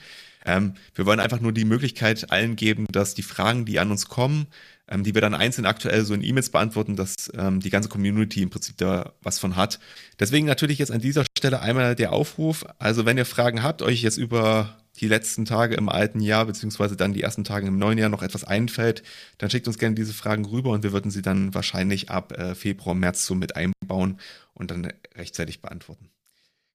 Ähm, 0.44 0.75
wir 0.94 1.06
wollen 1.06 1.19
einfach 1.19 1.41
nur 1.41 1.52
die 1.52 1.64
Möglichkeit 1.64 2.31
allen 2.31 2.56
geben, 2.56 2.85
dass 2.93 3.14
die 3.14 3.23
Fragen, 3.23 3.64
die 3.64 3.79
an 3.79 3.91
uns 3.91 4.08
kommen, 4.08 4.46
ähm, 4.87 5.02
die 5.02 5.14
wir 5.14 5.23
dann 5.23 5.35
einzeln 5.35 5.64
aktuell 5.64 6.05
so 6.05 6.12
in 6.12 6.23
E-Mails 6.23 6.50
beantworten, 6.50 6.94
dass 6.94 7.32
ähm, 7.35 7.61
die 7.61 7.70
ganze 7.70 7.88
Community 7.88 8.43
im 8.43 8.50
Prinzip 8.50 8.76
da 8.76 9.14
was 9.23 9.38
von 9.38 9.56
hat. 9.56 9.81
Deswegen 10.20 10.46
natürlich 10.46 10.79
jetzt 10.79 10.93
an 10.93 11.00
dieser 11.00 11.25
Stelle 11.38 11.61
einmal 11.61 11.94
der 11.94 12.12
Aufruf. 12.12 12.67
Also 12.79 13.06
wenn 13.06 13.17
ihr 13.17 13.25
Fragen 13.25 13.62
habt, 13.62 13.81
euch 13.81 14.02
jetzt 14.02 14.19
über 14.19 14.76
die 15.00 15.08
letzten 15.08 15.44
Tage 15.44 15.75
im 15.75 15.88
alten 15.88 16.20
Jahr, 16.20 16.46
beziehungsweise 16.46 16.96
dann 16.96 17.12
die 17.12 17.23
ersten 17.23 17.44
Tage 17.44 17.67
im 17.67 17.79
neuen 17.79 17.99
Jahr 17.99 18.08
noch 18.08 18.23
etwas 18.23 18.44
einfällt, 18.44 19.02
dann 19.38 19.50
schickt 19.50 19.67
uns 19.67 19.79
gerne 19.79 19.94
diese 19.94 20.14
Fragen 20.14 20.44
rüber 20.44 20.70
und 20.70 20.82
wir 20.82 20.93
würden 20.93 21.11
sie 21.11 21.23
dann 21.23 21.55
wahrscheinlich 21.55 22.11
ab 22.11 22.32
äh, 22.32 22.55
Februar, 22.55 22.94
März 22.94 23.26
so 23.26 23.35
mit 23.35 23.56
einbauen 23.56 24.19
und 24.55 24.70
dann 24.70 24.93
rechtzeitig 25.17 25.61
beantworten. 25.61 26.11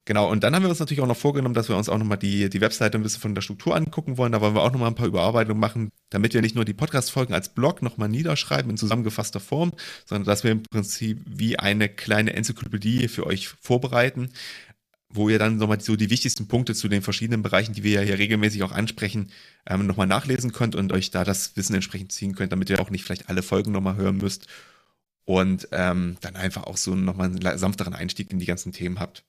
Genau, 0.09 0.27
und 0.27 0.43
dann 0.43 0.55
haben 0.55 0.63
wir 0.63 0.71
uns 0.71 0.79
natürlich 0.79 1.01
auch 1.01 1.07
noch 1.07 1.15
vorgenommen, 1.15 1.53
dass 1.53 1.69
wir 1.69 1.77
uns 1.77 1.87
auch 1.87 1.99
nochmal 1.99 2.17
die, 2.17 2.49
die 2.49 2.61
Webseite 2.61 2.97
ein 2.97 3.03
bisschen 3.03 3.21
von 3.21 3.35
der 3.35 3.43
Struktur 3.43 3.75
angucken 3.75 4.17
wollen. 4.17 4.31
Da 4.31 4.41
wollen 4.41 4.55
wir 4.55 4.63
auch 4.63 4.71
nochmal 4.71 4.87
ein 4.87 4.95
paar 4.95 5.05
Überarbeitungen 5.05 5.59
machen, 5.59 5.91
damit 6.09 6.33
wir 6.33 6.41
nicht 6.41 6.55
nur 6.55 6.65
die 6.65 6.73
Podcast-Folgen 6.73 7.31
als 7.31 7.49
Blog 7.49 7.83
nochmal 7.83 8.09
niederschreiben 8.09 8.71
in 8.71 8.77
zusammengefasster 8.77 9.39
Form, 9.39 9.71
sondern 10.07 10.25
dass 10.25 10.43
wir 10.43 10.49
im 10.49 10.63
Prinzip 10.63 11.21
wie 11.27 11.59
eine 11.59 11.89
kleine 11.89 12.33
Enzyklopädie 12.33 13.07
für 13.07 13.27
euch 13.27 13.49
vorbereiten, 13.49 14.29
wo 15.11 15.27
ihr 15.29 15.39
dann 15.39 15.57
nochmal 15.57 15.81
so 15.81 15.95
die 15.95 16.09
wichtigsten 16.09 16.47
Punkte 16.47 16.75
zu 16.75 16.87
den 16.87 17.01
verschiedenen 17.01 17.41
Bereichen, 17.41 17.73
die 17.73 17.83
wir 17.83 17.93
ja 17.93 18.01
hier 18.01 18.19
regelmäßig 18.19 18.63
auch 18.63 18.71
ansprechen, 18.71 19.31
ähm, 19.65 19.87
nochmal 19.87 20.07
nachlesen 20.07 20.51
könnt 20.51 20.75
und 20.75 20.91
euch 20.91 21.09
da 21.09 21.23
das 21.23 21.55
Wissen 21.57 21.73
entsprechend 21.73 22.11
ziehen 22.11 22.35
könnt, 22.35 22.51
damit 22.51 22.69
ihr 22.69 22.79
auch 22.79 22.91
nicht 22.91 23.03
vielleicht 23.03 23.29
alle 23.29 23.41
Folgen 23.41 23.71
nochmal 23.71 23.95
hören 23.95 24.17
müsst 24.17 24.47
und 25.25 25.67
ähm, 25.71 26.17
dann 26.21 26.35
einfach 26.35 26.63
auch 26.63 26.77
so 26.77 26.95
nochmal 26.95 27.27
einen 27.29 27.57
sanfteren 27.57 27.93
Einstieg 27.93 28.31
in 28.31 28.39
die 28.39 28.45
ganzen 28.45 28.71
Themen 28.71 28.99
habt. 28.99 29.23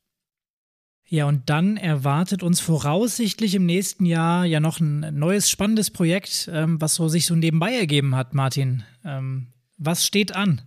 Ja, 1.06 1.26
und 1.26 1.50
dann 1.50 1.76
erwartet 1.76 2.44
uns 2.44 2.60
voraussichtlich 2.60 3.56
im 3.56 3.66
nächsten 3.66 4.06
Jahr 4.06 4.44
ja 4.44 4.60
noch 4.60 4.78
ein 4.78 5.18
neues 5.18 5.50
spannendes 5.50 5.90
Projekt, 5.90 6.48
ähm, 6.52 6.80
was 6.80 6.94
so 6.94 7.08
sich 7.08 7.26
so 7.26 7.34
nebenbei 7.34 7.74
ergeben 7.74 8.14
hat, 8.14 8.32
Martin. 8.32 8.84
Ähm, 9.04 9.48
was 9.76 10.06
steht 10.06 10.36
an? 10.36 10.62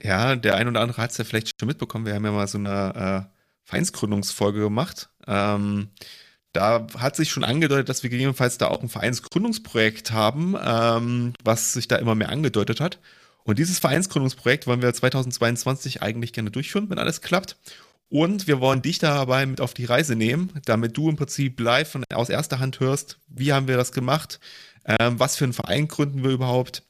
Ja, 0.00 0.36
der 0.36 0.56
ein 0.56 0.68
oder 0.68 0.80
andere 0.80 1.02
hat 1.02 1.10
es 1.10 1.18
ja 1.18 1.24
vielleicht 1.24 1.58
schon 1.58 1.66
mitbekommen. 1.66 2.06
Wir 2.06 2.14
haben 2.14 2.24
ja 2.24 2.30
mal 2.30 2.46
so 2.46 2.58
eine 2.58 3.28
äh, 3.30 3.33
Vereinsgründungsfolge 3.64 4.60
gemacht. 4.60 5.10
Ähm, 5.26 5.88
da 6.52 6.86
hat 6.96 7.16
sich 7.16 7.30
schon 7.30 7.44
angedeutet, 7.44 7.88
dass 7.88 8.02
wir 8.02 8.10
gegebenenfalls 8.10 8.58
da 8.58 8.68
auch 8.68 8.82
ein 8.82 8.88
Vereinsgründungsprojekt 8.88 10.12
haben, 10.12 10.54
ähm, 10.62 11.32
was 11.42 11.72
sich 11.72 11.88
da 11.88 11.96
immer 11.96 12.14
mehr 12.14 12.28
angedeutet 12.28 12.80
hat. 12.80 13.00
Und 13.42 13.58
dieses 13.58 13.78
Vereinsgründungsprojekt 13.78 14.66
wollen 14.66 14.80
wir 14.80 14.92
2022 14.92 16.02
eigentlich 16.02 16.32
gerne 16.32 16.50
durchführen, 16.50 16.88
wenn 16.88 16.98
alles 16.98 17.20
klappt. 17.20 17.56
Und 18.08 18.46
wir 18.46 18.60
wollen 18.60 18.82
dich 18.82 18.98
dabei 18.98 19.44
mit 19.44 19.60
auf 19.60 19.74
die 19.74 19.84
Reise 19.84 20.14
nehmen, 20.14 20.52
damit 20.64 20.96
du 20.96 21.08
im 21.08 21.16
Prinzip 21.16 21.58
live 21.58 21.90
von, 21.90 22.04
aus 22.12 22.28
erster 22.28 22.60
Hand 22.60 22.78
hörst, 22.80 23.18
wie 23.26 23.52
haben 23.52 23.66
wir 23.66 23.76
das 23.76 23.92
gemacht, 23.92 24.38
ähm, 24.86 25.18
was 25.18 25.36
für 25.36 25.44
einen 25.44 25.52
Verein 25.52 25.88
gründen 25.88 26.22
wir 26.22 26.30
überhaupt, 26.30 26.84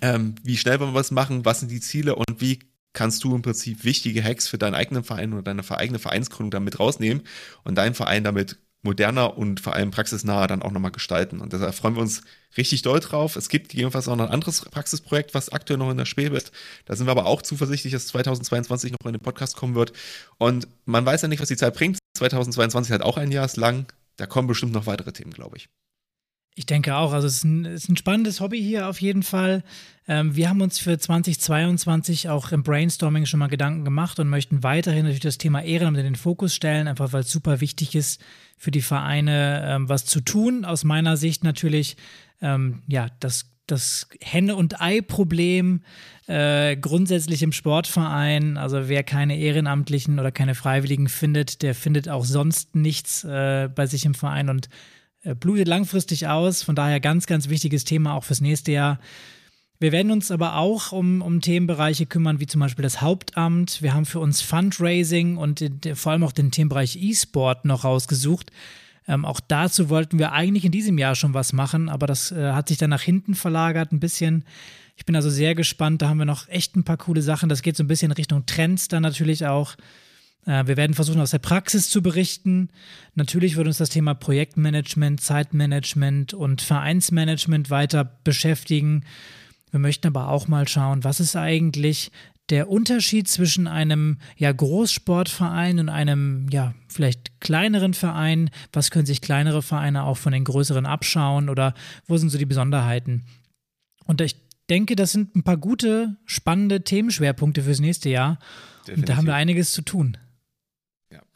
ähm, 0.00 0.36
wie 0.42 0.56
schnell 0.56 0.78
wollen 0.78 0.92
wir 0.92 1.00
was 1.00 1.10
machen, 1.10 1.44
was 1.44 1.60
sind 1.60 1.70
die 1.70 1.80
Ziele 1.80 2.14
und 2.14 2.40
wie 2.40 2.60
kannst 2.92 3.24
du 3.24 3.34
im 3.34 3.42
Prinzip 3.42 3.84
wichtige 3.84 4.22
Hacks 4.22 4.48
für 4.48 4.58
deinen 4.58 4.74
eigenen 4.74 5.04
Verein 5.04 5.32
oder 5.32 5.42
deine 5.42 5.62
eigene 5.70 5.98
Vereinsgründung 5.98 6.50
damit 6.50 6.78
rausnehmen 6.80 7.22
und 7.64 7.76
deinen 7.76 7.94
Verein 7.94 8.24
damit 8.24 8.58
moderner 8.82 9.36
und 9.36 9.60
vor 9.60 9.74
allem 9.74 9.90
praxisnaher 9.90 10.46
dann 10.46 10.62
auch 10.62 10.70
nochmal 10.70 10.90
gestalten. 10.90 11.40
Und 11.40 11.52
deshalb 11.52 11.74
freuen 11.74 11.96
wir 11.96 12.02
uns 12.02 12.22
richtig 12.56 12.82
doll 12.82 13.00
drauf. 13.00 13.36
Es 13.36 13.48
gibt 13.48 13.68
gegebenenfalls 13.68 14.08
auch 14.08 14.16
noch 14.16 14.26
ein 14.26 14.32
anderes 14.32 14.62
Praxisprojekt, 14.62 15.34
was 15.34 15.50
aktuell 15.50 15.78
noch 15.78 15.90
in 15.90 15.98
der 15.98 16.06
Schwebe 16.06 16.36
ist. 16.36 16.50
Da 16.86 16.96
sind 16.96 17.06
wir 17.06 17.10
aber 17.10 17.26
auch 17.26 17.42
zuversichtlich, 17.42 17.92
dass 17.92 18.06
2022 18.08 18.92
noch 18.92 19.06
in 19.06 19.12
den 19.12 19.22
Podcast 19.22 19.56
kommen 19.56 19.74
wird. 19.74 19.92
Und 20.38 20.66
man 20.86 21.04
weiß 21.04 21.22
ja 21.22 21.28
nicht, 21.28 21.40
was 21.40 21.48
die 21.48 21.56
Zeit 21.56 21.74
bringt. 21.74 21.98
2022 22.16 22.92
hat 22.92 23.02
auch 23.02 23.18
ein 23.18 23.30
Jahr 23.30 23.50
lang. 23.56 23.86
Da 24.16 24.26
kommen 24.26 24.48
bestimmt 24.48 24.72
noch 24.72 24.86
weitere 24.86 25.12
Themen, 25.12 25.32
glaube 25.32 25.58
ich. 25.58 25.68
Ich 26.54 26.66
denke 26.66 26.96
auch. 26.96 27.12
Also 27.12 27.26
es 27.26 27.38
ist 27.38 27.44
ein, 27.44 27.64
es 27.64 27.84
ist 27.84 27.88
ein 27.88 27.96
spannendes 27.96 28.40
Hobby 28.40 28.60
hier 28.60 28.88
auf 28.88 29.00
jeden 29.00 29.22
Fall. 29.22 29.62
Ähm, 30.08 30.34
wir 30.34 30.48
haben 30.48 30.60
uns 30.60 30.78
für 30.78 30.98
2022 30.98 32.28
auch 32.28 32.52
im 32.52 32.62
Brainstorming 32.62 33.26
schon 33.26 33.38
mal 33.38 33.48
Gedanken 33.48 33.84
gemacht 33.84 34.18
und 34.18 34.28
möchten 34.28 34.62
weiterhin 34.62 35.02
natürlich 35.02 35.20
das 35.20 35.38
Thema 35.38 35.62
Ehrenamt 35.62 35.98
in 35.98 36.04
den 36.04 36.16
Fokus 36.16 36.54
stellen, 36.54 36.88
einfach 36.88 37.12
weil 37.12 37.22
es 37.22 37.30
super 37.30 37.60
wichtig 37.60 37.94
ist 37.94 38.20
für 38.58 38.70
die 38.70 38.82
Vereine, 38.82 39.62
ähm, 39.64 39.88
was 39.88 40.04
zu 40.04 40.20
tun. 40.20 40.64
Aus 40.64 40.84
meiner 40.84 41.16
Sicht 41.16 41.44
natürlich, 41.44 41.96
ähm, 42.42 42.82
ja, 42.88 43.08
das 43.20 43.46
das 43.70 44.08
Henne- 44.20 44.56
und 44.56 44.80
Ei-Problem 44.80 45.82
äh, 46.26 46.76
grundsätzlich 46.76 47.42
im 47.42 47.52
Sportverein. 47.52 48.56
Also 48.56 48.88
wer 48.88 49.02
keine 49.02 49.38
Ehrenamtlichen 49.38 50.18
oder 50.18 50.32
keine 50.32 50.54
Freiwilligen 50.54 51.08
findet, 51.08 51.62
der 51.62 51.74
findet 51.74 52.08
auch 52.08 52.24
sonst 52.24 52.74
nichts 52.74 53.24
äh, 53.24 53.68
bei 53.72 53.86
sich 53.86 54.04
im 54.04 54.14
Verein 54.14 54.48
und 54.48 54.68
blutet 55.40 55.68
langfristig 55.68 56.26
aus. 56.26 56.62
Von 56.62 56.74
daher 56.74 57.00
ganz, 57.00 57.26
ganz 57.26 57.48
wichtiges 57.48 57.84
Thema 57.84 58.14
auch 58.14 58.24
fürs 58.24 58.40
nächste 58.40 58.72
Jahr. 58.72 58.98
Wir 59.78 59.92
werden 59.92 60.12
uns 60.12 60.30
aber 60.30 60.56
auch 60.56 60.92
um, 60.92 61.22
um 61.22 61.40
Themenbereiche 61.40 62.04
kümmern, 62.04 62.38
wie 62.38 62.46
zum 62.46 62.60
Beispiel 62.60 62.82
das 62.82 63.00
Hauptamt. 63.00 63.80
Wir 63.80 63.94
haben 63.94 64.04
für 64.04 64.20
uns 64.20 64.42
Fundraising 64.42 65.38
und 65.38 65.64
vor 65.94 66.12
allem 66.12 66.22
auch 66.22 66.32
den 66.32 66.50
Themenbereich 66.50 66.96
E-Sport 66.96 67.64
noch 67.64 67.84
rausgesucht. 67.84 68.50
Ähm, 69.08 69.24
auch 69.24 69.40
dazu 69.40 69.88
wollten 69.88 70.18
wir 70.18 70.32
eigentlich 70.32 70.66
in 70.66 70.72
diesem 70.72 70.98
Jahr 70.98 71.14
schon 71.14 71.32
was 71.32 71.54
machen, 71.54 71.88
aber 71.88 72.06
das 72.06 72.30
äh, 72.30 72.52
hat 72.52 72.68
sich 72.68 72.76
dann 72.76 72.90
nach 72.90 73.00
hinten 73.00 73.34
verlagert 73.34 73.90
ein 73.90 74.00
bisschen. 74.00 74.44
Ich 74.96 75.06
bin 75.06 75.16
also 75.16 75.30
sehr 75.30 75.54
gespannt. 75.54 76.02
Da 76.02 76.10
haben 76.10 76.18
wir 76.18 76.26
noch 76.26 76.46
echt 76.48 76.76
ein 76.76 76.84
paar 76.84 76.98
coole 76.98 77.22
Sachen. 77.22 77.48
Das 77.48 77.62
geht 77.62 77.74
so 77.74 77.82
ein 77.82 77.88
bisschen 77.88 78.12
Richtung 78.12 78.44
Trends 78.44 78.88
dann 78.88 79.02
natürlich 79.02 79.46
auch. 79.46 79.76
Äh, 80.46 80.66
wir 80.66 80.76
werden 80.76 80.94
versuchen, 80.94 81.20
aus 81.20 81.30
der 81.30 81.38
Praxis 81.38 81.88
zu 81.88 82.02
berichten. 82.02 82.68
Natürlich 83.14 83.56
wird 83.56 83.66
uns 83.66 83.78
das 83.78 83.90
Thema 83.90 84.14
Projektmanagement, 84.14 85.20
Zeitmanagement 85.20 86.34
und 86.34 86.62
Vereinsmanagement 86.62 87.70
weiter 87.70 88.04
beschäftigen. 88.24 89.04
Wir 89.70 89.80
möchten 89.80 90.08
aber 90.08 90.28
auch 90.28 90.48
mal 90.48 90.66
schauen, 90.66 91.04
was 91.04 91.20
ist 91.20 91.36
eigentlich 91.36 92.10
der 92.48 92.68
Unterschied 92.68 93.28
zwischen 93.28 93.68
einem 93.68 94.18
ja, 94.36 94.50
Großsportverein 94.50 95.78
und 95.78 95.88
einem 95.88 96.48
ja, 96.50 96.74
vielleicht 96.88 97.40
kleineren 97.40 97.94
Verein? 97.94 98.50
Was 98.72 98.90
können 98.90 99.06
sich 99.06 99.20
kleinere 99.20 99.62
Vereine 99.62 100.02
auch 100.02 100.16
von 100.16 100.32
den 100.32 100.44
größeren 100.44 100.86
abschauen 100.86 101.48
oder 101.48 101.74
wo 102.06 102.16
sind 102.16 102.30
so 102.30 102.38
die 102.38 102.46
Besonderheiten? 102.46 103.24
Und 104.04 104.20
ich 104.20 104.36
denke, 104.68 104.96
das 104.96 105.12
sind 105.12 105.36
ein 105.36 105.44
paar 105.44 105.56
gute, 105.56 106.16
spannende 106.26 106.82
Themenschwerpunkte 106.82 107.62
fürs 107.62 107.80
nächste 107.80 108.10
Jahr. 108.10 108.38
Definitiv. 108.80 108.98
Und 108.98 109.08
da 109.08 109.16
haben 109.16 109.26
wir 109.26 109.34
einiges 109.34 109.72
zu 109.72 109.82
tun. 109.82 110.16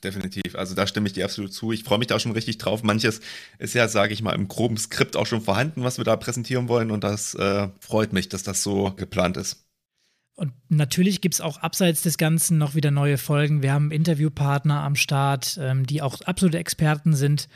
Definitiv. 0.04 0.54
Also 0.54 0.74
da 0.74 0.86
stimme 0.86 1.06
ich 1.06 1.14
dir 1.14 1.24
absolut 1.24 1.52
zu. 1.52 1.72
Ich 1.72 1.82
freue 1.82 1.98
mich 1.98 2.08
da 2.08 2.20
schon 2.20 2.32
richtig 2.32 2.58
drauf. 2.58 2.82
Manches 2.82 3.20
ist 3.58 3.74
ja, 3.74 3.88
sage 3.88 4.12
ich 4.12 4.22
mal, 4.22 4.34
im 4.34 4.48
groben 4.48 4.76
Skript 4.76 5.16
auch 5.16 5.26
schon 5.26 5.40
vorhanden, 5.40 5.82
was 5.82 5.96
wir 5.96 6.04
da 6.04 6.14
präsentieren 6.16 6.68
wollen. 6.68 6.90
Und 6.90 7.02
das 7.02 7.34
äh, 7.34 7.68
freut 7.80 8.12
mich, 8.12 8.28
dass 8.28 8.42
das 8.42 8.62
so 8.62 8.92
geplant 8.96 9.38
ist. 9.38 9.64
Und 10.36 10.52
natürlich 10.68 11.20
gibt 11.20 11.34
es 11.34 11.40
auch 11.40 11.58
abseits 11.58 12.02
des 12.02 12.18
Ganzen 12.18 12.58
noch 12.58 12.74
wieder 12.74 12.90
neue 12.90 13.18
Folgen. 13.18 13.62
Wir 13.62 13.72
haben 13.72 13.90
Interviewpartner 13.90 14.82
am 14.82 14.94
Start, 14.94 15.58
ähm, 15.60 15.86
die 15.86 16.02
auch 16.02 16.20
absolute 16.22 16.58
Experten 16.58 17.14
sind. 17.14 17.48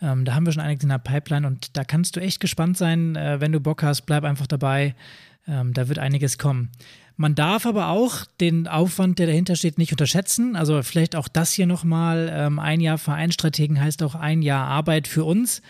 Ähm, 0.00 0.24
da 0.24 0.34
haben 0.34 0.44
wir 0.44 0.52
schon 0.52 0.62
einiges 0.62 0.82
in 0.82 0.88
der 0.88 0.98
Pipeline 0.98 1.46
und 1.46 1.76
da 1.76 1.84
kannst 1.84 2.16
du 2.16 2.20
echt 2.20 2.40
gespannt 2.40 2.76
sein. 2.76 3.14
Äh, 3.14 3.40
wenn 3.40 3.52
du 3.52 3.60
Bock 3.60 3.82
hast, 3.82 4.02
bleib 4.02 4.24
einfach 4.24 4.48
dabei. 4.48 4.96
Ähm, 5.46 5.72
da 5.72 5.88
wird 5.88 5.98
einiges 5.98 6.38
kommen. 6.38 6.70
Man 7.16 7.34
darf 7.34 7.66
aber 7.66 7.88
auch 7.88 8.24
den 8.40 8.66
Aufwand, 8.66 9.18
der 9.18 9.26
dahinter 9.26 9.56
steht, 9.56 9.78
nicht 9.78 9.92
unterschätzen. 9.92 10.56
Also 10.56 10.82
vielleicht 10.82 11.14
auch 11.14 11.28
das 11.28 11.52
hier 11.52 11.66
nochmal. 11.66 12.30
Ähm, 12.32 12.58
ein 12.58 12.80
Jahr 12.80 12.98
Vereinstrategen 12.98 13.80
heißt 13.80 14.02
auch 14.02 14.14
ein 14.14 14.42
Jahr 14.42 14.66
Arbeit 14.66 15.06
für 15.06 15.24
uns. 15.24 15.62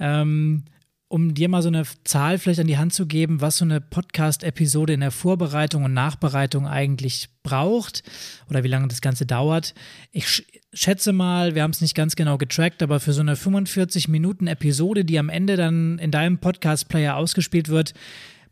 Ähm, 0.00 0.64
um 1.08 1.34
dir 1.34 1.48
mal 1.48 1.62
so 1.62 1.68
eine 1.68 1.84
Zahl 2.04 2.38
vielleicht 2.38 2.60
an 2.60 2.66
die 2.66 2.76
Hand 2.76 2.92
zu 2.92 3.06
geben, 3.06 3.40
was 3.40 3.56
so 3.56 3.64
eine 3.64 3.80
Podcast-Episode 3.80 4.92
in 4.92 5.00
der 5.00 5.10
Vorbereitung 5.10 5.84
und 5.84 5.94
Nachbereitung 5.94 6.66
eigentlich 6.66 7.30
braucht 7.42 8.02
oder 8.50 8.62
wie 8.62 8.68
lange 8.68 8.88
das 8.88 9.00
Ganze 9.00 9.24
dauert. 9.24 9.74
Ich 10.12 10.44
schätze 10.74 11.14
mal, 11.14 11.54
wir 11.54 11.62
haben 11.62 11.70
es 11.70 11.80
nicht 11.80 11.94
ganz 11.94 12.14
genau 12.14 12.36
getrackt, 12.36 12.82
aber 12.82 13.00
für 13.00 13.14
so 13.14 13.22
eine 13.22 13.36
45 13.36 14.08
Minuten 14.08 14.46
Episode, 14.46 15.06
die 15.06 15.18
am 15.18 15.30
Ende 15.30 15.56
dann 15.56 15.98
in 15.98 16.10
deinem 16.10 16.38
Podcast-Player 16.38 17.16
ausgespielt 17.16 17.68
wird, 17.68 17.94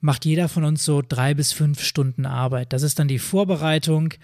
macht 0.01 0.25
jeder 0.25 0.49
von 0.49 0.65
uns 0.65 0.85
so 0.85 1.03
drei 1.07 1.35
bis 1.35 1.53
fünf 1.53 1.83
Stunden 1.83 2.27
Arbeit. 2.27 2.73
Das 2.73 2.83
ist 2.83 2.99
dann 2.99 3.09
die 3.09 3.19
Vorbereitung 3.19 4.15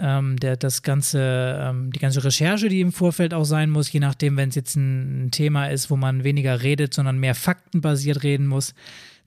ähm, 0.00 0.38
der, 0.38 0.56
das 0.56 0.82
ganze, 0.82 1.58
ähm, 1.60 1.92
die 1.92 1.98
ganze 1.98 2.24
Recherche, 2.24 2.68
die 2.68 2.80
im 2.80 2.92
Vorfeld 2.92 3.34
auch 3.34 3.44
sein 3.44 3.70
muss, 3.70 3.92
je 3.92 4.00
nachdem, 4.00 4.36
wenn 4.36 4.48
es 4.48 4.54
jetzt 4.54 4.76
ein, 4.76 5.26
ein, 5.26 5.30
Thema 5.30 5.66
ist, 5.66 5.90
wo 5.90 5.96
man 5.96 6.24
weniger 6.24 6.62
redet, 6.62 6.94
sondern 6.94 7.18
mehr 7.18 7.34
faktenbasiert 7.34 8.22
reden 8.22 8.46
muss, 8.46 8.74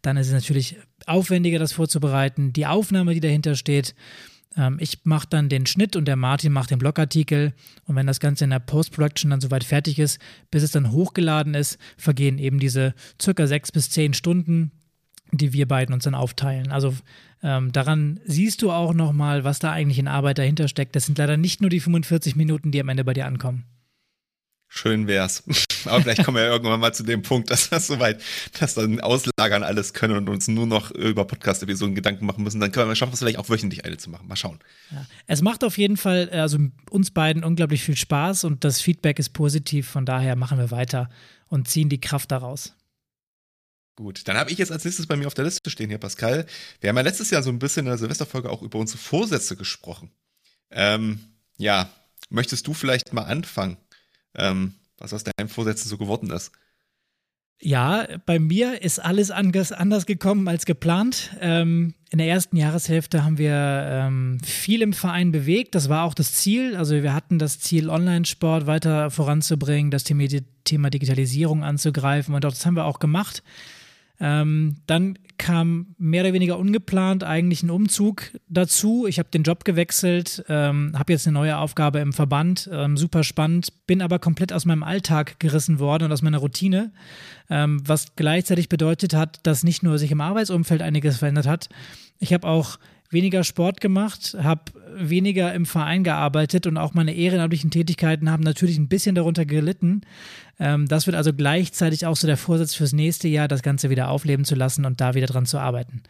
dann 0.01 0.17
ist 0.17 0.27
es 0.27 0.33
natürlich 0.33 0.77
aufwendiger, 1.05 1.59
das 1.59 1.73
vorzubereiten. 1.73 2.53
Die 2.53 2.65
Aufnahme, 2.65 3.13
die 3.13 3.19
dahinter 3.19 3.55
steht, 3.55 3.93
ähm, 4.57 4.77
ich 4.79 5.00
mache 5.03 5.27
dann 5.29 5.50
den 5.50 5.65
Schnitt 5.65 5.95
und 5.95 6.05
der 6.05 6.15
Martin 6.15 6.51
macht 6.51 6.71
den 6.71 6.79
Blogartikel. 6.79 7.53
Und 7.85 7.95
wenn 7.95 8.07
das 8.07 8.19
Ganze 8.19 8.43
in 8.43 8.50
der 8.50 8.59
Post-Production 8.59 9.31
dann 9.31 9.41
soweit 9.41 9.63
fertig 9.63 10.00
ist, 10.00 10.19
bis 10.51 10.63
es 10.63 10.71
dann 10.71 10.91
hochgeladen 10.91 11.53
ist, 11.53 11.77
vergehen 11.97 12.38
eben 12.39 12.59
diese 12.59 12.93
circa 13.21 13.47
sechs 13.47 13.71
bis 13.71 13.89
zehn 13.89 14.13
Stunden, 14.13 14.71
die 15.37 15.53
wir 15.53 15.67
beiden 15.67 15.93
uns 15.93 16.03
dann 16.03 16.15
aufteilen. 16.15 16.71
Also 16.71 16.93
ähm, 17.41 17.71
daran 17.71 18.19
siehst 18.25 18.61
du 18.61 18.71
auch 18.71 18.93
nochmal, 18.93 19.43
was 19.43 19.59
da 19.59 19.71
eigentlich 19.71 19.99
in 19.99 20.07
Arbeit 20.07 20.37
dahinter 20.37 20.67
steckt. 20.67 20.95
Das 20.95 21.05
sind 21.05 21.17
leider 21.17 21.37
nicht 21.37 21.61
nur 21.61 21.69
die 21.69 21.79
45 21.79 22.35
Minuten, 22.35 22.71
die 22.71 22.79
am 22.79 22.89
Ende 22.89 23.03
bei 23.03 23.13
dir 23.13 23.25
ankommen. 23.25 23.65
Schön 24.75 25.05
wär's. 25.05 25.43
Aber 25.85 26.01
vielleicht 26.01 26.23
kommen 26.23 26.37
wir 26.37 26.45
ja 26.45 26.49
irgendwann 26.49 26.79
mal 26.79 26.93
zu 26.95 27.03
dem 27.03 27.21
Punkt, 27.21 27.51
dass 27.51 27.69
das 27.69 27.85
soweit, 27.85 28.23
dass 28.59 28.73
dann 28.73 29.01
auslagern 29.01 29.61
alles 29.61 29.93
können 29.93 30.15
und 30.17 30.29
uns 30.29 30.47
nur 30.47 30.65
noch 30.65 30.89
über 30.89 31.25
Podcast-Episoden 31.25 31.93
Gedanken 31.93 32.25
machen 32.25 32.43
müssen. 32.43 32.59
Dann 32.59 32.71
können 32.71 32.89
wir 32.89 32.95
schaffen, 32.95 33.13
es 33.13 33.19
vielleicht 33.19 33.37
auch 33.37 33.49
wöchentlich 33.49 33.85
eine 33.85 33.97
zu 33.97 34.09
machen. 34.09 34.27
Mal 34.27 34.35
schauen. 34.35 34.57
Ja. 34.89 35.05
Es 35.27 35.43
macht 35.43 35.63
auf 35.63 35.77
jeden 35.77 35.95
Fall, 35.95 36.27
also 36.31 36.57
uns 36.89 37.11
beiden 37.11 37.43
unglaublich 37.43 37.83
viel 37.83 37.95
Spaß 37.95 38.45
und 38.45 38.63
das 38.63 38.81
Feedback 38.81 39.19
ist 39.19 39.29
positiv. 39.29 39.87
Von 39.87 40.07
daher 40.07 40.35
machen 40.35 40.57
wir 40.57 40.71
weiter 40.71 41.07
und 41.49 41.67
ziehen 41.67 41.89
die 41.89 42.01
Kraft 42.01 42.31
daraus. 42.31 42.73
Gut, 43.95 44.27
dann 44.27 44.38
habe 44.38 44.51
ich 44.51 44.57
jetzt 44.57 44.71
als 44.71 44.85
nächstes 44.85 45.05
bei 45.05 45.15
mir 45.15 45.27
auf 45.27 45.35
der 45.35 45.45
Liste 45.45 45.69
stehen 45.69 45.89
hier, 45.89 46.00
Pascal. 46.00 46.47
Wir 46.81 46.89
haben 46.89 46.97
ja 46.97 47.03
letztes 47.03 47.29
Jahr 47.29 47.43
so 47.43 47.51
ein 47.51 47.59
bisschen 47.59 47.85
in 47.85 47.91
der 47.91 48.00
Silvesterfolge 48.00 48.50
auch 48.50 48.63
über 48.63 48.79
unsere 48.79 48.97
Vorsätze 48.97 49.55
gesprochen. 49.55 50.12
Ähm, 50.71 51.19
ja, 51.57 51.89
möchtest 52.29 52.65
du 52.65 52.73
vielleicht 52.73 53.13
mal 53.13 53.23
anfangen, 53.23 53.77
ähm, 54.35 54.73
was 54.97 55.13
aus 55.13 55.23
deinen 55.23 55.47
Vorsätzen 55.47 55.89
so 55.89 56.00
geworden 56.00 56.31
ist? 56.31 56.51
Ja, 57.62 58.07
bei 58.25 58.39
mir 58.39 58.81
ist 58.81 59.00
alles 59.00 59.31
anders, 59.31 60.05
gekommen 60.05 60.47
als 60.47 60.65
geplant. 60.65 61.29
Ähm, 61.39 61.93
in 62.09 62.17
der 62.17 62.27
ersten 62.27 62.57
Jahreshälfte 62.57 63.23
haben 63.23 63.38
wir 63.38 63.53
ähm, 63.53 64.39
viel 64.43 64.81
im 64.81 64.91
Verein 64.91 65.31
bewegt. 65.31 65.75
Das 65.75 65.88
war 65.88 66.03
auch 66.03 66.13
das 66.13 66.33
Ziel. 66.33 66.75
Also 66.75 67.01
wir 67.01 67.13
hatten 67.13 67.39
das 67.39 67.59
Ziel, 67.59 67.89
Online-Sport 67.89 68.65
weiter 68.65 69.12
voranzubringen, 69.12 69.91
das 69.91 70.03
Thema 70.03 70.89
Digitalisierung 70.89 71.63
anzugreifen 71.63 72.33
und 72.33 72.45
auch 72.45 72.50
das 72.50 72.65
haben 72.65 72.75
wir 72.75 72.85
auch 72.85 73.00
gemacht. 73.00 73.43
Ähm, 74.24 74.77
dann 74.88 75.20
kam 75.38 75.96
mehr 75.98 76.24
oder 76.24 76.32
weniger 76.32 76.58
ungeplant 76.58 77.25
eigentlich 77.25 77.62
ein 77.62 77.70
Umzug 77.70 78.32
dazu. 78.48 79.06
Ich 79.06 79.20
habe 79.20 79.27
den 79.30 79.44
Job 79.44 79.65
gewechselt, 79.65 80.46
ähm, 80.48 80.94
habe 80.98 81.12
jetzt 81.12 81.27
eine 81.27 81.34
neue 81.34 81.58
Aufgabe 81.58 82.00
im 82.00 82.13
Verband, 82.13 82.70
ähm, 82.72 82.96
super 82.96 83.25
spannend, 83.25 83.86
bin 83.86 84.01
aber 84.01 84.20
komplett 84.20 84.53
aus 84.53 84.63
meinem 84.63 84.84
Alltag 84.84 85.42
gerissen 85.42 85.77
worden 85.80 86.06
und 86.06 86.13
aus 86.13 86.22
meiner 86.22 86.38
Routine, 86.38 86.94
ähm, 87.50 87.82
was 87.86 88.15
gleichzeitig 88.15 88.70
bedeutet 88.70 89.13
hat, 89.13 89.46
dass 89.46 89.65
nicht 89.65 89.84
nur 89.84 89.98
sich 89.98 90.12
im 90.12 90.22
Arbeitsumfeld 90.22 90.82
einiges 90.82 91.18
verändert 91.18 91.48
hat, 91.48 91.68
ich 92.20 92.34
habe 92.34 92.48
auch 92.48 92.80
weniger 93.13 93.43
Sport 93.43 93.82
gemacht, 93.82 94.36
habe 94.41 94.63
weniger 94.96 95.53
im 95.53 95.65
Verein 95.65 96.03
gearbeitet 96.03 96.67
und 96.67 96.77
auch 96.77 96.93
meine 96.93 97.13
ehrenamtlichen 97.13 97.72
Tätigkeiten 97.72 98.29
haben 98.29 98.43
natürlich 98.43 98.77
ein 98.77 98.88
bisschen 98.88 99.15
darunter 99.15 99.46
gelitten. 99.46 100.01
Ähm, 100.60 100.88
das 100.88 101.08
wird 101.08 101.15
also 101.15 101.34
gleichzeitig 101.34 102.05
auch 102.05 102.15
so 102.15 102.27
der 102.27 102.38
Vorsatz 102.38 102.75
fürs 102.75 102.93
nächste 102.93 103.27
Jahr, 103.27 103.48
das 103.48 103.63
Ganze 103.63 103.89
wieder 103.89 104.10
aufleben 104.10 104.46
zu 104.46 104.55
lassen 104.55 104.86
und 104.86 105.01
da 105.01 105.13
wieder 105.13 105.27
dran 105.27 105.46
zu 105.46 105.58
arbeiten. 105.58 106.03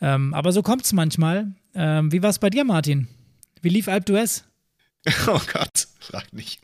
Ähm, 0.00 0.34
aber 0.34 0.52
so 0.52 0.62
kommt 0.62 0.84
es 0.84 0.92
manchmal. 0.92 1.52
Ähm, 1.74 2.10
wie 2.12 2.22
war 2.22 2.30
es 2.30 2.38
bei 2.38 2.50
dir, 2.50 2.64
Martin? 2.64 3.08
Wie 3.62 3.68
lief 3.68 3.88
Alp 3.88 4.06
d'Huez? 4.06 4.42
Oh 5.26 5.40
Gott, 5.50 5.88
frag 5.98 6.30
nicht. 6.32 6.60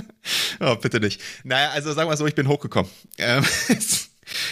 oh, 0.60 0.76
bitte 0.76 1.00
nicht. 1.00 1.20
Naja, 1.44 1.70
also 1.70 1.92
sagen 1.94 2.10
wir 2.10 2.16
so, 2.18 2.26
ich 2.26 2.34
bin 2.34 2.46
hochgekommen. 2.46 2.90
Ähm, 3.16 3.42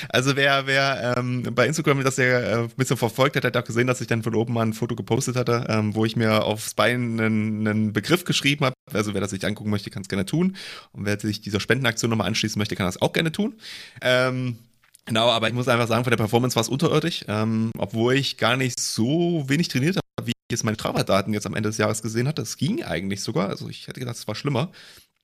Also 0.09 0.37
wer, 0.37 0.67
wer 0.67 1.15
ähm, 1.17 1.43
bei 1.55 1.67
Instagram 1.67 2.03
das 2.05 2.17
ja 2.17 2.25
äh, 2.25 2.55
ein 2.63 2.69
bisschen 2.77 2.97
verfolgt 2.97 3.37
hat, 3.37 3.45
hat 3.45 3.57
auch 3.57 3.65
gesehen, 3.65 3.87
dass 3.87 4.01
ich 4.01 4.07
dann 4.07 4.23
von 4.23 4.35
oben 4.35 4.55
mal 4.55 4.67
ein 4.67 4.73
Foto 4.73 4.97
gepostet 4.97 5.37
hatte, 5.37 5.67
ähm, 5.69 5.95
wo 5.95 6.05
ich 6.05 6.17
mir 6.17 6.45
aufs 6.45 6.75
Bein 6.75 7.21
einen, 7.21 7.67
einen 7.67 7.93
Begriff 7.93 8.25
geschrieben 8.25 8.65
habe. 8.65 8.75
Also 8.93 9.15
wer 9.15 9.21
das 9.21 9.31
sich 9.31 9.45
angucken 9.45 9.71
möchte, 9.71 9.91
kann 9.91 10.03
es 10.03 10.09
gerne 10.09 10.27
tun. 10.27 10.57
Und 10.93 11.05
wer 11.05 11.19
sich 11.19 11.41
dieser 11.41 11.61
Spendenaktion 11.61 12.11
nochmal 12.11 12.29
anschließen 12.29 12.59
möchte, 12.59 12.77
kann 12.77 12.87
das 12.87 13.01
auch 13.01 13.13
gerne 13.13 13.33
tun. 13.33 13.55
Ähm, 14.01 14.59
Genau, 15.09 15.31
aber 15.31 15.49
ich 15.49 15.55
muss 15.55 15.69
einfach 15.69 15.89
sagen, 15.89 16.05
von 16.05 16.11
der 16.11 16.19
Performance 16.19 16.55
war 16.55 16.61
es 16.61 16.69
unterirdisch, 16.69 17.25
ähm, 17.29 17.71
obwohl 17.79 18.13
ich 18.13 18.37
gar 18.37 18.59
nicht 18.59 18.79
so 18.79 19.43
wenig 19.49 19.69
trainiert 19.69 19.97
habe, 19.97 20.27
wie 20.27 20.33
ich 20.33 20.51
jetzt 20.51 20.65
meine 20.65 20.75
Strava-Daten 20.75 21.33
jetzt 21.33 21.47
am 21.47 21.55
Ende 21.55 21.71
des 21.71 21.79
Jahres 21.79 22.03
gesehen 22.03 22.29
hatte. 22.29 22.43
Es 22.43 22.59
ging 22.59 22.85
eigentlich 22.85 23.23
sogar, 23.23 23.49
also 23.49 23.71
ich 23.71 23.89
hätte 23.89 24.01
gedacht, 24.01 24.17
es 24.17 24.29
war 24.29 24.35
schlimmer. 24.35 24.71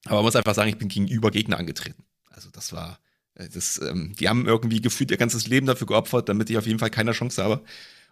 Aber 0.06 0.16
man 0.16 0.24
muss 0.24 0.36
einfach 0.36 0.54
sagen, 0.54 0.70
ich 0.70 0.78
bin 0.78 0.88
gegenüber 0.88 1.30
Gegner 1.30 1.58
angetreten. 1.58 2.02
Also 2.30 2.48
das 2.50 2.72
war, 2.72 2.98
das, 3.34 3.80
ähm, 3.80 4.14
die 4.18 4.28
haben 4.28 4.46
irgendwie 4.46 4.80
gefühlt 4.80 5.10
ihr 5.10 5.16
ganzes 5.16 5.46
Leben 5.46 5.66
dafür 5.66 5.86
geopfert, 5.86 6.28
damit 6.28 6.50
ich 6.50 6.58
auf 6.58 6.66
jeden 6.66 6.78
Fall 6.78 6.90
keine 6.90 7.12
Chance 7.12 7.42
habe. 7.42 7.62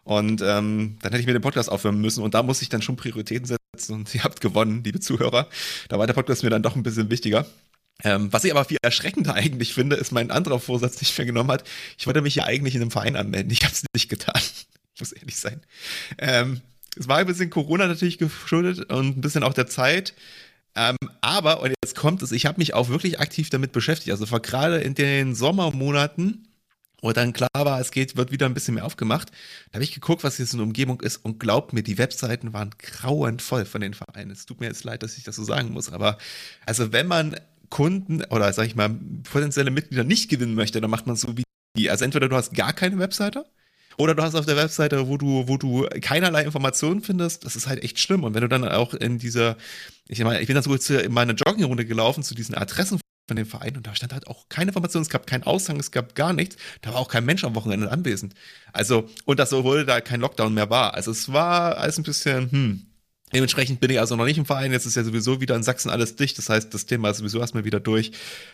Und 0.04 0.42
ähm, 0.42 0.98
dann 1.00 1.12
hätte 1.12 1.20
ich 1.20 1.26
mir 1.26 1.32
den 1.32 1.42
Podcast 1.42 1.70
aufhören 1.70 2.00
müssen 2.00 2.24
und 2.24 2.34
da 2.34 2.42
muss 2.42 2.60
ich 2.60 2.68
dann 2.68 2.82
schon 2.82 2.96
Prioritäten 2.96 3.46
setzen 3.46 3.94
und 3.94 4.14
ihr 4.14 4.24
habt 4.24 4.40
gewonnen, 4.40 4.82
liebe 4.84 5.00
Zuhörer. 5.00 5.48
Da 5.88 5.98
war 5.98 6.06
der 6.06 6.14
Podcast 6.14 6.42
mir 6.42 6.50
dann 6.50 6.62
doch 6.62 6.74
ein 6.76 6.82
bisschen 6.82 7.10
wichtiger. 7.10 7.46
Ähm, 8.04 8.32
was 8.32 8.42
ich 8.42 8.50
aber 8.50 8.64
viel 8.64 8.78
erschreckender 8.82 9.34
eigentlich 9.34 9.74
finde, 9.74 9.94
ist 9.96 10.10
mein 10.10 10.32
anderer 10.32 10.58
Vorsatz, 10.58 10.96
den 10.96 11.02
ich 11.02 11.16
mir 11.16 11.26
genommen 11.26 11.52
hat. 11.52 11.68
Ich 11.98 12.06
wollte 12.06 12.20
mich 12.20 12.34
ja 12.34 12.44
eigentlich 12.44 12.74
in 12.74 12.82
einem 12.82 12.90
Verein 12.90 13.14
anmelden. 13.14 13.52
Ich 13.52 13.62
habe 13.62 13.72
es 13.72 13.84
nicht 13.94 14.08
getan. 14.08 14.40
Ich 14.94 15.00
muss 15.00 15.12
ehrlich 15.12 15.36
sein. 15.36 15.60
Ähm, 16.18 16.62
es 16.96 17.06
war 17.06 17.18
ein 17.18 17.26
bisschen 17.26 17.50
Corona 17.50 17.86
natürlich 17.86 18.18
geschuldet 18.18 18.92
und 18.92 19.18
ein 19.18 19.20
bisschen 19.20 19.44
auch 19.44 19.54
der 19.54 19.68
Zeit. 19.68 20.14
Ähm, 20.74 20.96
aber, 21.20 21.62
und 21.62 21.74
jetzt 21.84 21.94
kommt 21.96 22.22
es, 22.22 22.32
ich 22.32 22.46
habe 22.46 22.58
mich 22.58 22.74
auch 22.74 22.88
wirklich 22.88 23.20
aktiv 23.20 23.50
damit 23.50 23.72
beschäftigt. 23.72 24.10
Also 24.10 24.26
gerade 24.40 24.78
in 24.78 24.94
den 24.94 25.34
Sommermonaten, 25.34 26.48
wo 27.02 27.12
dann 27.12 27.32
klar 27.32 27.50
war, 27.52 27.80
es 27.80 27.90
geht, 27.90 28.16
wird 28.16 28.30
wieder 28.30 28.46
ein 28.46 28.54
bisschen 28.54 28.74
mehr 28.74 28.86
aufgemacht, 28.86 29.30
da 29.70 29.76
habe 29.76 29.84
ich 29.84 29.92
geguckt, 29.92 30.24
was 30.24 30.38
jetzt 30.38 30.52
in 30.52 30.58
der 30.58 30.66
Umgebung 30.66 31.00
ist 31.00 31.18
und 31.18 31.40
glaubt 31.40 31.72
mir, 31.72 31.82
die 31.82 31.98
Webseiten 31.98 32.52
waren 32.52 32.70
grauenvoll 32.78 33.64
von 33.64 33.80
den 33.80 33.92
Vereinen. 33.92 34.30
Es 34.30 34.46
tut 34.46 34.60
mir 34.60 34.66
jetzt 34.66 34.84
leid, 34.84 35.02
dass 35.02 35.18
ich 35.18 35.24
das 35.24 35.36
so 35.36 35.44
sagen 35.44 35.72
muss, 35.72 35.92
aber 35.92 36.16
also 36.64 36.92
wenn 36.92 37.08
man 37.08 37.36
Kunden 37.70 38.22
oder 38.26 38.52
sag 38.52 38.66
ich 38.66 38.76
mal 38.76 38.90
potenzielle 39.24 39.70
Mitglieder 39.70 40.04
nicht 40.04 40.30
gewinnen 40.30 40.54
möchte, 40.54 40.80
dann 40.80 40.90
macht 40.90 41.06
man 41.06 41.16
so 41.16 41.36
wie 41.36 41.42
die. 41.76 41.90
Also 41.90 42.04
entweder 42.04 42.28
du 42.28 42.36
hast 42.36 42.54
gar 42.54 42.72
keine 42.72 42.98
Webseite 42.98 43.46
oder 43.96 44.14
du 44.14 44.22
hast 44.22 44.34
auf 44.34 44.46
der 44.46 44.56
Webseite, 44.56 45.08
wo 45.08 45.16
du, 45.16 45.48
wo 45.48 45.56
du 45.56 45.86
keinerlei 46.00 46.44
Informationen 46.44 47.02
findest, 47.02 47.44
das 47.44 47.56
ist 47.56 47.66
halt 47.66 47.82
echt 47.82 47.98
schlimm. 47.98 48.24
Und 48.24 48.34
wenn 48.34 48.42
du 48.42 48.48
dann 48.48 48.66
auch 48.66 48.94
in 48.94 49.18
dieser, 49.18 49.56
ich 50.08 50.22
meine, 50.22 50.40
ich 50.40 50.46
bin 50.46 50.54
dann 50.54 50.64
so 50.64 50.74
in 50.94 51.12
meine 51.12 51.32
Joggingrunde 51.32 51.84
gelaufen 51.84 52.22
zu 52.22 52.34
diesen 52.34 52.54
Adressen 52.54 53.00
von 53.28 53.36
dem 53.36 53.46
Verein 53.46 53.76
und 53.76 53.86
da 53.86 53.94
stand 53.94 54.12
halt 54.12 54.26
auch 54.26 54.48
keine 54.48 54.70
Information, 54.70 55.02
es 55.02 55.08
gab 55.08 55.26
keinen 55.26 55.44
Aushang, 55.44 55.78
es 55.78 55.90
gab 55.90 56.14
gar 56.14 56.32
nichts. 56.32 56.56
Da 56.80 56.92
war 56.92 57.00
auch 57.00 57.08
kein 57.08 57.24
Mensch 57.24 57.44
am 57.44 57.54
Wochenende 57.54 57.90
anwesend. 57.90 58.34
Also, 58.72 59.08
und 59.24 59.38
das, 59.38 59.52
obwohl 59.52 59.84
da 59.84 60.00
kein 60.00 60.20
Lockdown 60.20 60.54
mehr 60.54 60.70
war. 60.70 60.94
Also 60.94 61.10
es 61.10 61.32
war 61.32 61.78
alles 61.78 61.98
ein 61.98 62.04
bisschen, 62.04 62.50
hm, 62.50 62.86
Dementsprechend 63.32 63.80
bin 63.80 63.90
ich 63.90 64.00
also 64.00 64.16
noch 64.16 64.24
nicht 64.24 64.38
im 64.38 64.46
Verein. 64.46 64.72
Jetzt 64.72 64.86
ist 64.86 64.96
ja 64.96 65.04
sowieso 65.04 65.40
wieder 65.40 65.56
in 65.56 65.62
Sachsen 65.62 65.90
alles 65.90 66.16
dicht. 66.16 66.38
Das 66.38 66.48
heißt, 66.48 66.72
das 66.72 66.86
Thema 66.86 67.10
ist 67.10 67.18
sowieso 67.18 67.40
erstmal 67.40 67.64
wieder 67.64 67.80
durch. 67.80 68.12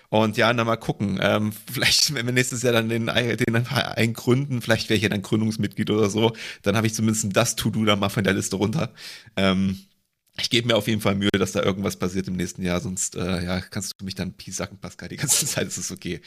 Und 0.08 0.36
ja, 0.36 0.52
dann 0.52 0.66
mal 0.66 0.76
gucken. 0.76 1.18
Ähm, 1.20 1.52
vielleicht, 1.72 2.14
wenn 2.14 2.26
wir 2.26 2.32
nächstes 2.32 2.62
Jahr 2.62 2.72
dann 2.72 2.88
den, 2.88 3.06
den 3.06 3.64
Verein 3.64 4.12
gründen, 4.12 4.62
vielleicht 4.62 4.88
wäre 4.88 4.96
ich 4.96 5.02
ja 5.02 5.08
dann 5.08 5.22
Gründungsmitglied 5.22 5.90
oder 5.90 6.10
so. 6.10 6.32
Dann 6.62 6.76
habe 6.76 6.86
ich 6.86 6.94
zumindest 6.94 7.26
das 7.36 7.56
To-Do 7.56 7.84
dann 7.84 7.98
mal 7.98 8.08
von 8.08 8.24
der 8.24 8.34
Liste 8.34 8.56
runter. 8.56 8.92
Ähm, 9.36 9.78
ich 10.40 10.50
gebe 10.50 10.68
mir 10.68 10.76
auf 10.76 10.86
jeden 10.86 11.00
Fall 11.00 11.16
Mühe, 11.16 11.30
dass 11.32 11.52
da 11.52 11.62
irgendwas 11.62 11.96
passiert 11.96 12.28
im 12.28 12.36
nächsten 12.36 12.62
Jahr, 12.62 12.80
sonst 12.80 13.16
äh, 13.16 13.44
ja, 13.44 13.60
kannst 13.60 13.94
du 13.98 14.04
mich 14.04 14.14
dann 14.14 14.34
piesacken, 14.34 14.78
Pascal, 14.78 15.08
die 15.08 15.16
ganze 15.16 15.46
Zeit, 15.46 15.66
ist 15.66 15.78
es 15.78 15.90
okay. 15.90 16.20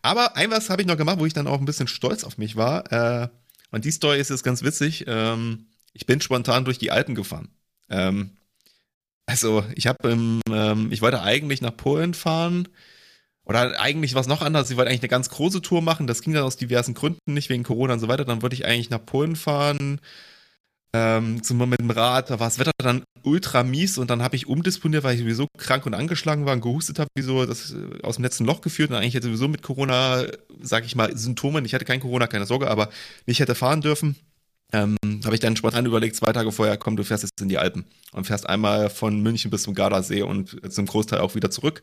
Aber 0.00 0.36
ein 0.36 0.50
was 0.50 0.70
habe 0.70 0.80
ich 0.80 0.88
noch 0.88 0.96
gemacht, 0.96 1.18
wo 1.18 1.26
ich 1.26 1.34
dann 1.34 1.46
auch 1.46 1.58
ein 1.58 1.66
bisschen 1.66 1.88
stolz 1.88 2.24
auf 2.24 2.38
mich 2.38 2.56
war. 2.56 2.90
Äh, 2.90 3.28
und 3.70 3.84
die 3.84 3.90
Story 3.90 4.18
ist 4.18 4.30
jetzt 4.30 4.42
ganz 4.42 4.62
witzig. 4.62 5.04
Ähm, 5.06 5.66
ich 5.92 6.06
bin 6.06 6.20
spontan 6.20 6.64
durch 6.64 6.78
die 6.78 6.90
Alpen 6.90 7.14
gefahren. 7.14 7.48
Ähm, 7.90 8.30
also 9.26 9.64
ich 9.74 9.86
habe 9.86 10.08
ähm, 10.10 10.88
ich 10.90 11.02
wollte 11.02 11.22
eigentlich 11.22 11.60
nach 11.60 11.76
Polen 11.76 12.14
fahren. 12.14 12.68
Oder 13.44 13.80
eigentlich 13.80 14.14
war 14.14 14.20
es 14.20 14.26
noch 14.26 14.42
anders. 14.42 14.70
Ich 14.70 14.76
wollte 14.76 14.90
eigentlich 14.90 15.02
eine 15.02 15.08
ganz 15.08 15.30
große 15.30 15.62
Tour 15.62 15.80
machen. 15.82 16.06
Das 16.06 16.22
ging 16.22 16.34
dann 16.34 16.44
aus 16.44 16.56
diversen 16.58 16.94
Gründen 16.94 17.32
nicht, 17.34 17.48
wegen 17.48 17.62
Corona 17.62 17.94
und 17.94 18.00
so 18.00 18.08
weiter. 18.08 18.24
Dann 18.26 18.42
wollte 18.42 18.54
ich 18.54 18.66
eigentlich 18.66 18.90
nach 18.90 19.04
Polen 19.04 19.36
fahren. 19.36 20.00
Ähm, 20.94 21.42
zum 21.42 21.58
mit 21.68 21.80
dem 21.80 21.90
Rad, 21.90 22.30
da 22.30 22.40
war 22.40 22.46
das 22.46 22.58
Wetter 22.58 22.70
dann 22.78 23.04
ultra 23.22 23.62
mies 23.62 23.98
und 23.98 24.08
dann 24.08 24.22
habe 24.22 24.36
ich 24.36 24.46
umdisponiert, 24.46 25.04
weil 25.04 25.14
ich 25.14 25.20
sowieso 25.20 25.46
krank 25.58 25.84
und 25.84 25.92
angeschlagen 25.92 26.46
war 26.46 26.54
und 26.54 26.62
gehustet 26.62 26.98
habe, 26.98 27.10
wie 27.14 27.22
so 27.22 27.44
das 27.44 27.72
äh, 27.74 28.02
aus 28.02 28.16
dem 28.16 28.24
letzten 28.24 28.46
Loch 28.46 28.62
geführt 28.62 28.90
und 28.90 28.96
eigentlich 28.96 29.14
hätte 29.14 29.26
sowieso 29.26 29.48
mit 29.48 29.62
Corona, 29.62 30.24
sage 30.62 30.86
ich 30.86 30.96
mal, 30.96 31.14
Symptomen, 31.16 31.66
ich 31.66 31.74
hatte 31.74 31.84
kein 31.84 32.00
Corona, 32.00 32.26
keine 32.26 32.46
Sorge, 32.46 32.70
aber 32.70 32.88
nicht 33.26 33.40
hätte 33.40 33.54
fahren 33.54 33.82
dürfen. 33.82 34.16
Ähm, 34.72 34.96
habe 35.24 35.34
ich 35.34 35.40
dann 35.40 35.56
spontan 35.56 35.86
überlegt, 35.86 36.16
zwei 36.16 36.32
Tage 36.32 36.52
vorher, 36.52 36.76
komm, 36.76 36.96
du 36.96 37.04
fährst 37.04 37.24
jetzt 37.24 37.40
in 37.40 37.48
die 37.48 37.58
Alpen 37.58 37.86
und 38.12 38.26
fährst 38.26 38.46
einmal 38.46 38.90
von 38.90 39.20
München 39.20 39.50
bis 39.50 39.62
zum 39.62 39.74
Gardasee 39.74 40.22
und 40.22 40.72
zum 40.72 40.86
Großteil 40.86 41.20
auch 41.20 41.34
wieder 41.34 41.50
zurück. 41.50 41.80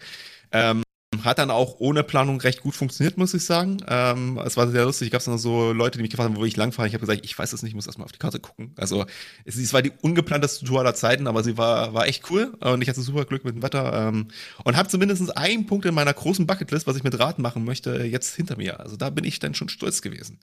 Ähm, 0.52 0.84
hat 1.24 1.40
dann 1.40 1.52
auch 1.52 1.76
ohne 1.80 2.04
Planung 2.04 2.40
recht 2.42 2.62
gut 2.62 2.76
funktioniert, 2.76 3.18
muss 3.18 3.34
ich 3.34 3.46
sagen. 3.46 3.78
Ähm, 3.88 4.40
es 4.44 4.58
war 4.58 4.68
sehr 4.68 4.86
lustig. 4.86 5.12
Gab 5.12 5.24
dann 5.24 5.38
so 5.38 5.72
Leute, 5.72 5.98
die 5.98 6.02
mich 6.02 6.12
gefragt 6.12 6.30
haben, 6.30 6.36
wo 6.36 6.46
ich 6.46 6.58
langfahre. 6.58 6.88
Ich 6.88 6.94
habe 6.94 7.06
gesagt, 7.06 7.24
ich 7.24 7.38
weiß 7.38 7.54
es 7.54 7.64
nicht, 7.64 7.72
ich 7.72 7.76
muss 7.76 7.88
erstmal 7.88 8.06
auf 8.06 8.12
die 8.12 8.20
Karte 8.20 8.40
gucken. 8.40 8.74
Also 8.76 9.06
es, 9.46 9.56
es 9.56 9.74
war 9.74 9.82
die 9.82 9.92
ungeplanteste 10.02 10.66
Tour 10.66 10.80
aller 10.80 10.96
Zeiten, 10.96 11.28
aber 11.28 11.44
sie 11.44 11.58
war, 11.58 11.94
war 11.94 12.08
echt 12.08 12.30
cool 12.30 12.56
und 12.60 12.82
ich 12.82 12.90
hatte 12.90 13.02
super 13.02 13.26
Glück 13.26 13.46
mit 13.46 13.56
dem 13.56 13.64
Wetter 13.64 14.10
ähm, 14.10 14.28
und 14.64 14.76
habe 14.76 14.90
zumindest 14.90 15.36
einen 15.38 15.66
Punkt 15.66 15.86
in 15.86 15.96
meiner 15.96 16.14
großen 16.14 16.46
Bucketlist, 16.46 16.88
was 16.88 16.98
ich 16.98 17.04
mit 17.04 17.18
Rad 17.20 17.40
machen 17.40 17.64
möchte, 17.64 18.04
jetzt 18.04 18.36
hinter 18.36 18.58
mir. 18.58 18.80
Also 18.80 18.98
da 18.98 19.10
bin 19.10 19.24
ich 19.24 19.40
dann 19.40 19.54
schon 19.54 19.70
stolz 19.70 20.02
gewesen. 20.02 20.40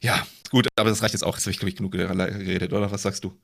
Ja, 0.00 0.26
gut, 0.50 0.68
aber 0.76 0.90
das 0.90 1.02
reicht 1.02 1.14
jetzt 1.14 1.22
auch. 1.22 1.36
Jetzt 1.36 1.44
habe 1.44 1.52
ich, 1.52 1.58
glaube 1.58 1.70
ich, 1.70 1.76
genug 1.76 1.92
geredet, 1.92 2.72
oder? 2.72 2.90
Was 2.90 3.02
sagst 3.02 3.24
du? 3.24 3.38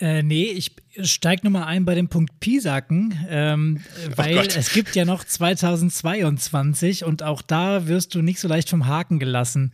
Äh, 0.00 0.22
nee, 0.22 0.44
ich 0.44 0.72
steige 1.02 1.44
nochmal 1.44 1.64
ein 1.64 1.84
bei 1.84 1.94
dem 1.94 2.08
Punkt 2.08 2.40
Pisacken, 2.40 3.18
ähm, 3.28 3.80
oh 4.08 4.12
weil 4.16 4.38
oh 4.38 4.42
es 4.42 4.72
gibt 4.72 4.96
ja 4.96 5.04
noch 5.04 5.24
2022 5.24 7.04
und 7.04 7.22
auch 7.22 7.42
da 7.42 7.86
wirst 7.86 8.14
du 8.14 8.22
nicht 8.22 8.40
so 8.40 8.48
leicht 8.48 8.70
vom 8.70 8.86
Haken 8.86 9.18
gelassen. 9.18 9.72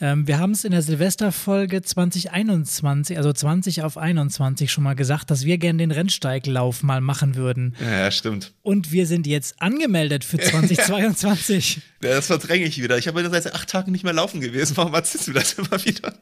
Ähm, 0.00 0.26
wir 0.26 0.38
haben 0.38 0.52
es 0.52 0.64
in 0.64 0.72
der 0.72 0.82
Silvesterfolge 0.82 1.80
2021, 1.82 3.16
also 3.16 3.32
20 3.32 3.82
auf 3.82 3.96
21 3.96 4.70
schon 4.70 4.84
mal 4.84 4.94
gesagt, 4.94 5.30
dass 5.30 5.44
wir 5.44 5.58
gerne 5.58 5.78
den 5.78 5.90
Rennsteiglauf 5.90 6.82
mal 6.82 7.00
machen 7.00 7.34
würden. 7.34 7.74
Ja, 7.80 8.10
stimmt. 8.10 8.52
Und 8.62 8.92
wir 8.92 9.06
sind 9.06 9.26
jetzt 9.26 9.60
angemeldet 9.60 10.24
für 10.24 10.38
2022. 10.38 11.80
ja, 12.02 12.10
das 12.10 12.26
verdränge 12.26 12.66
ich 12.66 12.82
wieder. 12.82 12.98
Ich 12.98 13.08
habe 13.08 13.28
seit 13.30 13.54
acht 13.54 13.68
Tagen 13.68 13.92
nicht 13.92 14.04
mehr 14.04 14.12
laufen 14.12 14.40
gewesen. 14.40 14.76
Warum 14.76 14.92
erzählst 14.94 15.28
du 15.28 15.32
das 15.32 15.54
immer 15.54 15.84
wieder? 15.84 16.14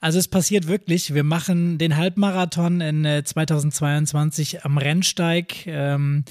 Also 0.00 0.18
es 0.18 0.28
passiert 0.28 0.68
wirklich. 0.68 1.14
Wir 1.14 1.24
machen 1.24 1.78
den 1.78 1.96
Halbmarathon 1.96 2.80
in 2.80 3.24
2022 3.24 4.54
äh, 4.54 4.58
am 4.62 4.78
Rennsteig. 4.78 5.66
Ähm, 5.66 6.24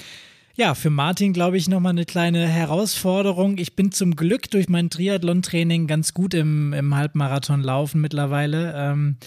ja, 0.55 0.73
für 0.73 0.89
Martin, 0.89 1.33
glaube 1.33 1.57
ich, 1.57 1.67
nochmal 1.67 1.91
eine 1.91 2.05
kleine 2.05 2.47
Herausforderung. 2.47 3.57
Ich 3.57 3.75
bin 3.75 3.91
zum 3.91 4.15
Glück 4.15 4.49
durch 4.51 4.69
mein 4.69 4.89
Triathlon-Training 4.89 5.87
ganz 5.87 6.13
gut 6.13 6.33
im, 6.33 6.71
im 6.73 6.95
Halbmarathon 6.95 7.61
laufen 7.61 7.99
mittlerweile. 7.99 8.73
Ähm, 8.75 9.17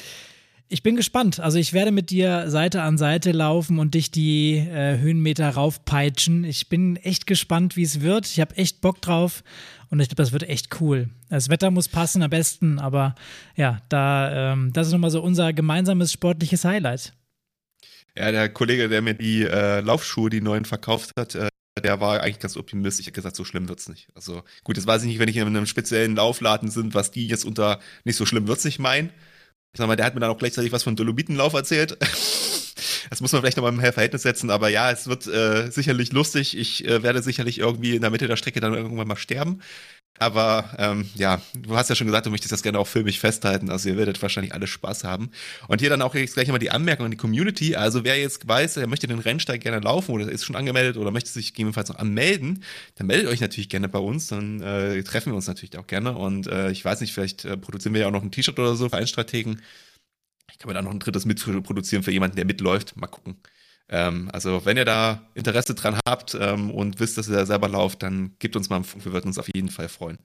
ich 0.70 0.82
bin 0.82 0.96
gespannt. 0.96 1.40
Also 1.40 1.58
ich 1.58 1.72
werde 1.72 1.92
mit 1.92 2.10
dir 2.10 2.50
Seite 2.50 2.82
an 2.82 2.98
Seite 2.98 3.32
laufen 3.32 3.78
und 3.78 3.94
dich 3.94 4.10
die 4.10 4.56
äh, 4.56 4.98
Höhenmeter 4.98 5.48
raufpeitschen. 5.50 6.44
Ich 6.44 6.68
bin 6.68 6.96
echt 6.96 7.26
gespannt, 7.26 7.76
wie 7.76 7.82
es 7.82 8.00
wird. 8.00 8.26
Ich 8.26 8.40
habe 8.40 8.56
echt 8.56 8.80
Bock 8.80 9.00
drauf 9.00 9.42
und 9.90 10.00
ich 10.00 10.08
glaube, 10.08 10.22
das 10.22 10.32
wird 10.32 10.48
echt 10.48 10.80
cool. 10.80 11.08
Das 11.28 11.48
Wetter 11.48 11.70
muss 11.70 11.88
passen 11.88 12.22
am 12.22 12.30
besten, 12.30 12.78
aber 12.78 13.14
ja, 13.56 13.78
da 13.88 14.52
ähm, 14.52 14.72
das 14.72 14.88
ist 14.88 14.92
nochmal 14.92 15.10
so 15.10 15.22
unser 15.22 15.52
gemeinsames 15.52 16.12
sportliches 16.12 16.64
Highlight. 16.64 17.12
Ja, 18.18 18.32
der 18.32 18.48
Kollege, 18.48 18.88
der 18.88 19.00
mir 19.00 19.14
die 19.14 19.44
äh, 19.44 19.78
Laufschuhe, 19.78 20.28
die 20.28 20.40
neuen 20.40 20.64
verkauft 20.64 21.12
hat, 21.16 21.36
äh, 21.36 21.48
der 21.80 22.00
war 22.00 22.20
eigentlich 22.20 22.40
ganz 22.40 22.56
optimistisch. 22.56 23.04
Ich 23.04 23.06
habe 23.06 23.14
gesagt, 23.14 23.36
so 23.36 23.44
schlimm 23.44 23.68
wird's 23.68 23.88
nicht. 23.88 24.08
Also 24.16 24.42
gut, 24.64 24.76
das 24.76 24.88
weiß 24.88 25.02
ich 25.02 25.08
nicht, 25.08 25.20
wenn 25.20 25.28
ich 25.28 25.36
in 25.36 25.46
einem 25.46 25.66
speziellen 25.66 26.16
Laufladen 26.16 26.68
sind, 26.68 26.94
was 26.94 27.12
die 27.12 27.28
jetzt 27.28 27.44
unter 27.44 27.78
nicht 28.02 28.16
so 28.16 28.26
schlimm 28.26 28.48
wird's 28.48 28.64
nicht 28.64 28.80
meinen. 28.80 29.10
Ich 29.72 29.78
sag 29.78 29.86
mal, 29.86 29.94
der 29.94 30.06
hat 30.06 30.14
mir 30.14 30.20
dann 30.20 30.30
auch 30.30 30.38
gleichzeitig 30.38 30.72
was 30.72 30.82
von 30.82 30.96
Dolomitenlauf 30.96 31.52
erzählt. 31.52 31.96
das 33.10 33.20
muss 33.20 33.30
man 33.30 33.40
vielleicht 33.40 33.56
nochmal 33.56 33.72
im 33.72 33.80
Verhältnis 33.80 34.22
setzen, 34.22 34.50
aber 34.50 34.68
ja, 34.68 34.90
es 34.90 35.06
wird 35.06 35.28
äh, 35.28 35.70
sicherlich 35.70 36.10
lustig. 36.12 36.58
Ich 36.58 36.84
äh, 36.86 37.04
werde 37.04 37.22
sicherlich 37.22 37.58
irgendwie 37.58 37.94
in 37.94 38.02
der 38.02 38.10
Mitte 38.10 38.26
der 38.26 38.36
Strecke 38.36 38.58
dann 38.58 38.74
irgendwann 38.74 39.06
mal 39.06 39.16
sterben. 39.16 39.62
Aber 40.18 40.64
ähm, 40.78 41.08
ja, 41.14 41.40
du 41.54 41.76
hast 41.76 41.88
ja 41.88 41.94
schon 41.94 42.06
gesagt, 42.06 42.26
du 42.26 42.30
möchtest 42.30 42.52
das 42.52 42.62
gerne 42.62 42.78
auch 42.78 42.86
filmisch 42.86 43.18
festhalten. 43.18 43.70
Also 43.70 43.88
ihr 43.88 43.96
werdet 43.96 44.20
wahrscheinlich 44.20 44.52
alle 44.52 44.66
Spaß 44.66 45.04
haben. 45.04 45.30
Und 45.68 45.80
hier 45.80 45.90
dann 45.90 46.02
auch 46.02 46.14
jetzt 46.14 46.34
gleich 46.34 46.48
mal 46.48 46.58
die 46.58 46.70
Anmerkung 46.70 47.06
an 47.06 47.10
die 47.10 47.16
Community. 47.16 47.76
Also 47.76 48.04
wer 48.04 48.18
jetzt 48.18 48.46
weiß, 48.46 48.78
er 48.78 48.86
möchte 48.86 49.06
den 49.06 49.18
Rennsteig 49.18 49.60
gerne 49.60 49.80
laufen 49.80 50.12
oder 50.12 50.30
ist 50.30 50.44
schon 50.44 50.56
angemeldet 50.56 50.96
oder 50.96 51.10
möchte 51.10 51.30
sich 51.30 51.52
gegebenenfalls 51.52 51.88
noch 51.88 51.98
anmelden, 51.98 52.64
dann 52.96 53.06
meldet 53.06 53.28
euch 53.28 53.40
natürlich 53.40 53.68
gerne 53.68 53.88
bei 53.88 53.98
uns. 53.98 54.28
Dann 54.28 54.60
äh, 54.60 55.02
treffen 55.04 55.32
wir 55.32 55.36
uns 55.36 55.46
natürlich 55.46 55.78
auch 55.78 55.86
gerne. 55.86 56.16
Und 56.16 56.46
äh, 56.46 56.70
ich 56.70 56.84
weiß 56.84 57.00
nicht, 57.00 57.12
vielleicht 57.12 57.44
äh, 57.44 57.56
produzieren 57.56 57.94
wir 57.94 58.02
ja 58.02 58.08
auch 58.08 58.12
noch 58.12 58.22
ein 58.22 58.30
T-Shirt 58.30 58.58
oder 58.58 58.74
so 58.74 58.88
für 58.88 58.96
Einstrategen. 58.96 59.62
Ich 60.50 60.58
kann 60.58 60.68
mir 60.68 60.74
da 60.74 60.82
noch 60.82 60.90
ein 60.90 60.98
drittes 60.98 61.24
mitproduzieren 61.24 62.02
für 62.02 62.10
jemanden, 62.10 62.36
der 62.36 62.44
mitläuft. 62.44 62.96
Mal 62.96 63.06
gucken. 63.06 63.36
Ähm, 63.88 64.28
also 64.32 64.64
wenn 64.64 64.76
ihr 64.76 64.84
da 64.84 65.22
Interesse 65.34 65.74
dran 65.74 65.98
habt 66.06 66.36
ähm, 66.38 66.70
und 66.70 67.00
wisst, 67.00 67.16
dass 67.16 67.28
ihr 67.28 67.36
da 67.36 67.46
selber 67.46 67.68
lauft, 67.68 68.02
dann 68.02 68.34
gebt 68.38 68.56
uns 68.56 68.68
mal 68.68 68.76
einen 68.76 68.84
Funk, 68.84 69.04
wir 69.04 69.12
würden 69.12 69.28
uns 69.28 69.38
auf 69.38 69.48
jeden 69.52 69.70
Fall 69.70 69.88
freuen. 69.88 70.18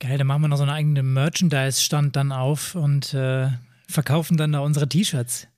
Geil, 0.00 0.18
dann 0.18 0.26
machen 0.26 0.42
wir 0.42 0.48
noch 0.48 0.56
so 0.56 0.64
einen 0.64 0.72
eigenen 0.72 1.12
Merchandise-Stand 1.12 2.16
dann 2.16 2.32
auf 2.32 2.74
und 2.74 3.14
äh, 3.14 3.48
verkaufen 3.88 4.36
dann 4.36 4.52
da 4.52 4.60
unsere 4.60 4.88
T-Shirts. 4.88 5.48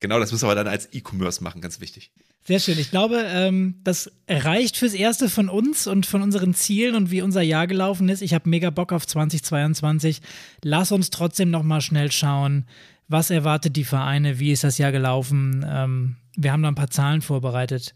Genau, 0.00 0.18
das 0.18 0.32
müssen 0.32 0.48
wir 0.48 0.54
dann 0.56 0.66
als 0.66 0.92
E-Commerce 0.92 1.44
machen, 1.44 1.60
ganz 1.60 1.80
wichtig. 1.80 2.10
Sehr 2.44 2.58
schön. 2.58 2.76
Ich 2.76 2.90
glaube, 2.90 3.22
ähm, 3.28 3.76
das 3.84 4.10
reicht 4.28 4.76
fürs 4.76 4.94
Erste 4.94 5.28
von 5.28 5.48
uns 5.48 5.86
und 5.86 6.06
von 6.06 6.22
unseren 6.22 6.54
Zielen 6.54 6.96
und 6.96 7.12
wie 7.12 7.22
unser 7.22 7.42
Jahr 7.42 7.68
gelaufen 7.68 8.08
ist. 8.08 8.20
Ich 8.20 8.34
habe 8.34 8.50
mega 8.50 8.70
Bock 8.70 8.92
auf 8.92 9.06
2022. 9.06 10.20
Lass 10.64 10.90
uns 10.90 11.10
trotzdem 11.10 11.50
noch 11.50 11.62
mal 11.62 11.80
schnell 11.80 12.10
schauen, 12.10 12.66
was 13.12 13.30
erwartet 13.30 13.76
die 13.76 13.84
Vereine, 13.84 14.38
wie 14.38 14.52
ist 14.52 14.64
das 14.64 14.78
Jahr 14.78 14.92
gelaufen. 14.92 15.64
Ähm, 15.68 16.16
wir 16.36 16.52
haben 16.52 16.62
da 16.62 16.68
ein 16.68 16.74
paar 16.74 16.90
Zahlen 16.90 17.22
vorbereitet. 17.22 17.94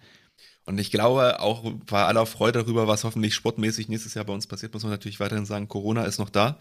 Und 0.65 0.79
ich 0.79 0.91
glaube, 0.91 1.41
auch 1.41 1.73
bei 1.87 2.05
aller 2.05 2.27
Freude 2.27 2.61
darüber, 2.61 2.89
was 2.89 3.05
hoffentlich 3.05 3.35
sportmäßig 3.35 3.89
nächstes 3.89 4.15
Jahr 4.15 4.25
bei 4.25 4.33
uns 4.33 4.47
passiert, 4.47 4.75
muss 4.75 4.83
man 4.83 4.93
natürlich 4.93 5.21
weiterhin 5.21 5.47
sagen, 5.47 5.69
Corona 5.69 6.05
ist 6.05 6.19
noch 6.19 6.31
da. 6.31 6.59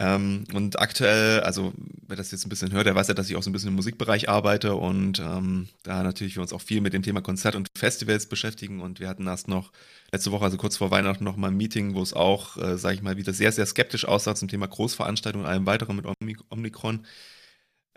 Ähm, 0.00 0.44
und 0.54 0.78
aktuell, 0.78 1.40
also 1.40 1.72
wer 2.06 2.16
das 2.16 2.30
jetzt 2.30 2.46
ein 2.46 2.48
bisschen 2.48 2.70
hört, 2.72 2.86
der 2.86 2.94
weiß 2.94 3.08
ja, 3.08 3.14
dass 3.14 3.28
ich 3.28 3.34
auch 3.34 3.42
so 3.42 3.50
ein 3.50 3.52
bisschen 3.52 3.70
im 3.70 3.74
Musikbereich 3.74 4.28
arbeite 4.28 4.76
und 4.76 5.18
ähm, 5.18 5.68
da 5.82 6.04
natürlich 6.04 6.36
wir 6.36 6.42
uns 6.42 6.52
auch 6.52 6.60
viel 6.60 6.80
mit 6.80 6.92
dem 6.92 7.02
Thema 7.02 7.20
Konzert 7.20 7.56
und 7.56 7.68
Festivals 7.76 8.28
beschäftigen. 8.28 8.80
Und 8.80 9.00
wir 9.00 9.08
hatten 9.08 9.26
erst 9.26 9.48
noch 9.48 9.72
letzte 10.12 10.30
Woche, 10.30 10.44
also 10.44 10.56
kurz 10.56 10.76
vor 10.76 10.92
Weihnachten, 10.92 11.24
noch 11.24 11.36
mal 11.36 11.48
ein 11.48 11.56
Meeting, 11.56 11.94
wo 11.94 12.02
es 12.02 12.12
auch, 12.14 12.56
äh, 12.58 12.78
sage 12.78 12.94
ich 12.94 13.02
mal, 13.02 13.16
wieder 13.16 13.32
sehr, 13.32 13.50
sehr 13.50 13.66
skeptisch 13.66 14.04
aussah 14.06 14.36
zum 14.36 14.48
Thema 14.48 14.68
Großveranstaltungen 14.68 15.44
und 15.44 15.50
allem 15.50 15.66
weiteren 15.66 15.96
mit 15.96 16.06
Omikron. 16.48 17.04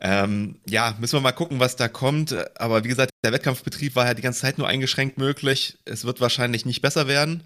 Ähm, 0.01 0.59
ja, 0.67 0.95
müssen 0.99 1.13
wir 1.13 1.21
mal 1.21 1.31
gucken, 1.31 1.59
was 1.59 1.75
da 1.75 1.87
kommt. 1.87 2.35
Aber 2.59 2.83
wie 2.83 2.87
gesagt, 2.87 3.11
der 3.23 3.31
Wettkampfbetrieb 3.33 3.95
war 3.95 4.07
ja 4.07 4.13
die 4.15 4.23
ganze 4.23 4.41
Zeit 4.41 4.57
nur 4.57 4.67
eingeschränkt 4.67 5.17
möglich. 5.17 5.77
Es 5.85 6.05
wird 6.05 6.19
wahrscheinlich 6.21 6.65
nicht 6.65 6.81
besser 6.81 7.07
werden. 7.07 7.43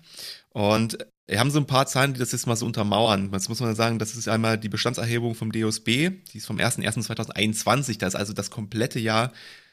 Und 0.52 0.98
wir 1.28 1.40
haben 1.40 1.52
so 1.52 1.60
ein 1.60 1.68
paar 1.68 1.86
Zahlen, 1.86 2.14
die 2.14 2.20
das 2.20 2.32
jetzt 2.32 2.48
mal 2.48 2.56
so 2.56 2.66
untermauern. 2.66 3.30
Jetzt 3.34 3.50
muss 3.50 3.60
man 3.60 3.76
sagen, 3.76 4.00
das 4.00 4.16
ist 4.16 4.30
einmal 4.30 4.58
die 4.58 4.70
Bestandserhebung 4.70 5.36
vom 5.36 5.52
DOSB, 5.52 5.86
die 5.86 6.38
ist 6.38 6.46
vom 6.46 6.58
01.01.2021. 6.58 8.00
Da 8.00 8.08
ist 8.08 8.16
also 8.16 8.34
das 8.34 8.50
komplette 8.52 9.00
Jahr 9.00 9.32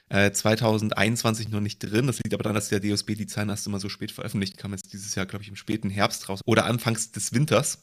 Äh, 0.08 0.32
2021 0.32 1.48
noch 1.48 1.60
nicht 1.60 1.78
drin. 1.78 2.06
Das 2.06 2.18
liegt 2.18 2.34
aber 2.34 2.42
daran, 2.42 2.54
dass 2.56 2.68
der 2.68 2.80
DOSB 2.80 3.14
die 3.14 3.26
Zahlen 3.26 3.48
erst 3.48 3.66
immer 3.66 3.80
so 3.80 3.88
spät 3.88 4.12
veröffentlicht. 4.12 4.58
Kam 4.58 4.72
jetzt 4.72 4.92
dieses 4.92 5.14
Jahr, 5.14 5.24
glaube 5.24 5.42
ich, 5.42 5.48
im 5.48 5.56
späten 5.56 5.88
Herbst 5.88 6.28
raus 6.28 6.40
oder 6.44 6.66
anfangs 6.66 7.12
des 7.12 7.32
Winters. 7.32 7.78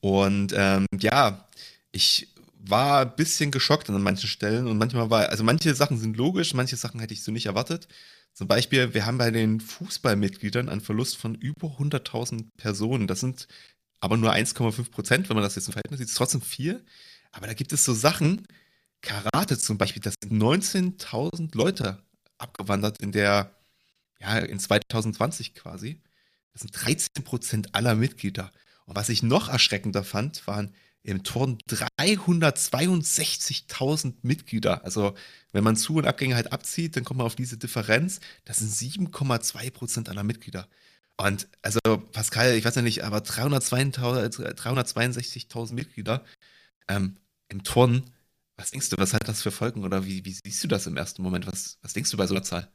Und 0.00 0.52
ähm, 0.56 0.86
ja, 0.98 1.46
ich 1.92 2.28
war 2.70 3.02
ein 3.02 3.16
bisschen 3.16 3.50
geschockt 3.50 3.90
an 3.90 4.02
manchen 4.02 4.28
Stellen 4.28 4.66
und 4.66 4.78
manchmal 4.78 5.10
war, 5.10 5.28
also 5.28 5.44
manche 5.44 5.74
Sachen 5.74 5.98
sind 5.98 6.16
logisch, 6.16 6.54
manche 6.54 6.76
Sachen 6.76 7.00
hätte 7.00 7.14
ich 7.14 7.22
so 7.22 7.32
nicht 7.32 7.46
erwartet. 7.46 7.88
Zum 8.32 8.48
Beispiel, 8.48 8.94
wir 8.94 9.06
haben 9.06 9.18
bei 9.18 9.30
den 9.30 9.60
Fußballmitgliedern 9.60 10.68
einen 10.68 10.80
Verlust 10.80 11.16
von 11.16 11.34
über 11.34 11.68
100.000 11.78 12.46
Personen. 12.56 13.06
Das 13.06 13.20
sind 13.20 13.48
aber 14.00 14.16
nur 14.16 14.32
1,5 14.32 14.90
Prozent, 14.90 15.28
wenn 15.28 15.36
man 15.36 15.44
das 15.44 15.56
jetzt 15.56 15.66
im 15.66 15.72
Verhältnis 15.72 15.98
sieht. 15.98 16.08
Ist 16.08 16.16
trotzdem 16.16 16.40
viel. 16.40 16.84
Aber 17.32 17.46
da 17.46 17.54
gibt 17.54 17.72
es 17.72 17.84
so 17.84 17.92
Sachen, 17.92 18.46
Karate 19.02 19.58
zum 19.58 19.78
Beispiel, 19.78 20.02
das 20.02 20.14
sind 20.22 20.32
19.000 20.40 21.56
Leute 21.56 22.02
abgewandert 22.38 23.00
in 23.00 23.12
der, 23.12 23.54
ja, 24.20 24.38
in 24.38 24.58
2020 24.58 25.54
quasi. 25.54 26.00
Das 26.52 26.62
sind 26.62 26.72
13 26.72 27.24
Prozent 27.24 27.74
aller 27.74 27.94
Mitglieder. 27.94 28.50
Und 28.86 28.96
was 28.96 29.08
ich 29.08 29.22
noch 29.22 29.48
erschreckender 29.48 30.04
fand, 30.04 30.46
waren 30.46 30.74
im 31.02 31.24
Turn 31.24 31.58
362.000 31.68 34.14
Mitglieder. 34.22 34.84
Also 34.84 35.14
wenn 35.52 35.64
man 35.64 35.76
Zu- 35.76 35.96
und 35.96 36.06
Abgänge 36.06 36.36
halt 36.36 36.52
abzieht, 36.52 36.96
dann 36.96 37.04
kommt 37.04 37.18
man 37.18 37.26
auf 37.26 37.36
diese 37.36 37.58
Differenz. 37.58 38.20
Das 38.44 38.58
sind 38.58 38.70
7,2 38.70 39.70
Prozent 39.70 40.08
aller 40.08 40.24
Mitglieder. 40.24 40.68
Und 41.16 41.48
also 41.62 41.80
Pascal, 42.12 42.54
ich 42.56 42.64
weiß 42.64 42.74
ja 42.76 42.82
nicht, 42.82 43.04
aber 43.04 43.18
362.000 43.18 45.74
Mitglieder 45.74 46.24
ähm, 46.88 47.16
im 47.48 47.62
Turn, 47.64 48.04
was 48.56 48.70
denkst 48.70 48.90
du, 48.90 48.96
was 48.98 49.14
hat 49.14 49.28
das 49.28 49.42
für 49.42 49.50
Folgen 49.50 49.84
oder 49.84 50.04
wie, 50.06 50.24
wie 50.24 50.32
siehst 50.32 50.62
du 50.64 50.68
das 50.68 50.86
im 50.86 50.96
ersten 50.96 51.22
Moment? 51.22 51.46
Was, 51.46 51.78
was 51.82 51.92
denkst 51.94 52.10
du 52.10 52.16
bei 52.16 52.26
so 52.26 52.34
einer 52.34 52.44
Zahl? 52.44 52.70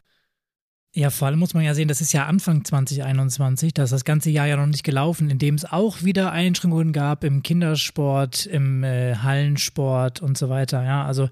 Ja, 0.98 1.10
vor 1.10 1.28
allem 1.28 1.40
muss 1.40 1.54
man 1.54 1.66
ja 1.66 1.74
sehen, 1.74 1.90
das 1.90 2.00
ist 2.00 2.14
ja 2.14 2.26
Anfang 2.26 2.64
2021, 2.64 3.74
da 3.74 3.84
ist 3.84 3.92
das 3.92 4.06
ganze 4.06 4.30
Jahr 4.30 4.48
ja 4.48 4.56
noch 4.56 4.66
nicht 4.66 4.86
gelaufen, 4.86 5.30
in 5.30 5.40
dem 5.40 5.56
es 5.56 5.66
auch 5.66 6.04
wieder 6.04 6.32
Einschränkungen 6.32 6.94
gab 6.94 7.26
im 7.26 7.44
Kindersport, 7.44 8.46
im 8.46 8.82
äh, 8.86 9.14
Hallensport 9.18 10.22
und 10.22 10.38
so 10.38 10.48
weiter. 10.48 10.86
Ja, 10.86 11.04
also 11.04 11.28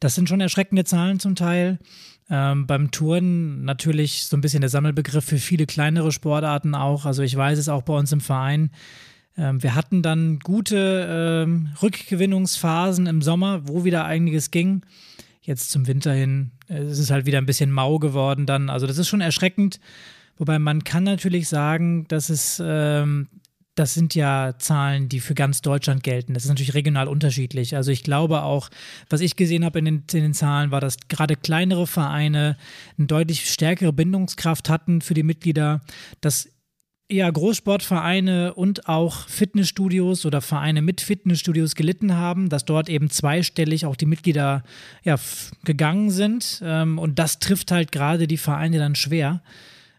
das 0.00 0.14
sind 0.16 0.28
schon 0.28 0.42
erschreckende 0.42 0.84
Zahlen 0.84 1.18
zum 1.18 1.34
Teil. 1.34 1.78
Ähm, 2.28 2.66
beim 2.66 2.90
Touren 2.90 3.64
natürlich 3.64 4.26
so 4.26 4.36
ein 4.36 4.42
bisschen 4.42 4.60
der 4.60 4.68
Sammelbegriff 4.68 5.24
für 5.24 5.38
viele 5.38 5.64
kleinere 5.64 6.12
Sportarten 6.12 6.74
auch. 6.74 7.06
Also 7.06 7.22
ich 7.22 7.34
weiß 7.34 7.58
es 7.58 7.70
auch 7.70 7.84
bei 7.84 7.94
uns 7.94 8.12
im 8.12 8.20
Verein. 8.20 8.70
Ähm, 9.38 9.62
wir 9.62 9.74
hatten 9.74 10.02
dann 10.02 10.40
gute 10.40 11.44
ähm, 11.46 11.70
Rückgewinnungsphasen 11.80 13.06
im 13.06 13.22
Sommer, 13.22 13.66
wo 13.66 13.82
wieder 13.84 14.04
einiges 14.04 14.50
ging. 14.50 14.82
Jetzt 15.46 15.70
zum 15.70 15.86
Winter 15.86 16.12
hin 16.12 16.50
äh, 16.68 16.84
ist 16.84 16.98
es 16.98 17.10
halt 17.10 17.24
wieder 17.24 17.38
ein 17.38 17.46
bisschen 17.46 17.70
mau 17.70 18.00
geworden 18.00 18.46
dann. 18.46 18.68
Also 18.68 18.86
das 18.86 18.98
ist 18.98 19.06
schon 19.08 19.20
erschreckend. 19.20 19.78
Wobei 20.38 20.58
man 20.58 20.82
kann 20.82 21.04
natürlich 21.04 21.48
sagen, 21.48 22.06
dass 22.08 22.28
es, 22.30 22.60
ähm, 22.62 23.28
das 23.76 23.94
sind 23.94 24.16
ja 24.16 24.54
Zahlen, 24.58 25.08
die 25.08 25.20
für 25.20 25.34
ganz 25.34 25.62
Deutschland 25.62 26.02
gelten. 26.02 26.34
Das 26.34 26.42
ist 26.42 26.48
natürlich 26.48 26.74
regional 26.74 27.06
unterschiedlich. 27.06 27.76
Also 27.76 27.92
ich 27.92 28.02
glaube 28.02 28.42
auch, 28.42 28.70
was 29.08 29.20
ich 29.20 29.36
gesehen 29.36 29.64
habe 29.64 29.78
in 29.78 29.84
den, 29.84 30.04
in 30.12 30.22
den 30.22 30.34
Zahlen, 30.34 30.72
war, 30.72 30.80
dass 30.80 30.96
gerade 31.08 31.36
kleinere 31.36 31.86
Vereine 31.86 32.56
eine 32.98 33.06
deutlich 33.06 33.48
stärkere 33.48 33.92
Bindungskraft 33.92 34.68
hatten 34.68 35.00
für 35.00 35.14
die 35.14 35.22
Mitglieder, 35.22 35.80
dass 36.20 36.48
ja, 37.08 37.30
Großsportvereine 37.30 38.54
und 38.54 38.88
auch 38.88 39.28
Fitnessstudios 39.28 40.26
oder 40.26 40.40
Vereine 40.40 40.82
mit 40.82 41.00
Fitnessstudios 41.00 41.76
gelitten 41.76 42.14
haben, 42.14 42.48
dass 42.48 42.64
dort 42.64 42.88
eben 42.88 43.10
zweistellig 43.10 43.86
auch 43.86 43.96
die 43.96 44.06
Mitglieder 44.06 44.64
ja, 45.04 45.16
gegangen 45.64 46.10
sind. 46.10 46.60
Ähm, 46.64 46.98
und 46.98 47.18
das 47.18 47.38
trifft 47.38 47.70
halt 47.70 47.92
gerade 47.92 48.26
die 48.26 48.38
Vereine 48.38 48.78
dann 48.78 48.96
schwer. 48.96 49.40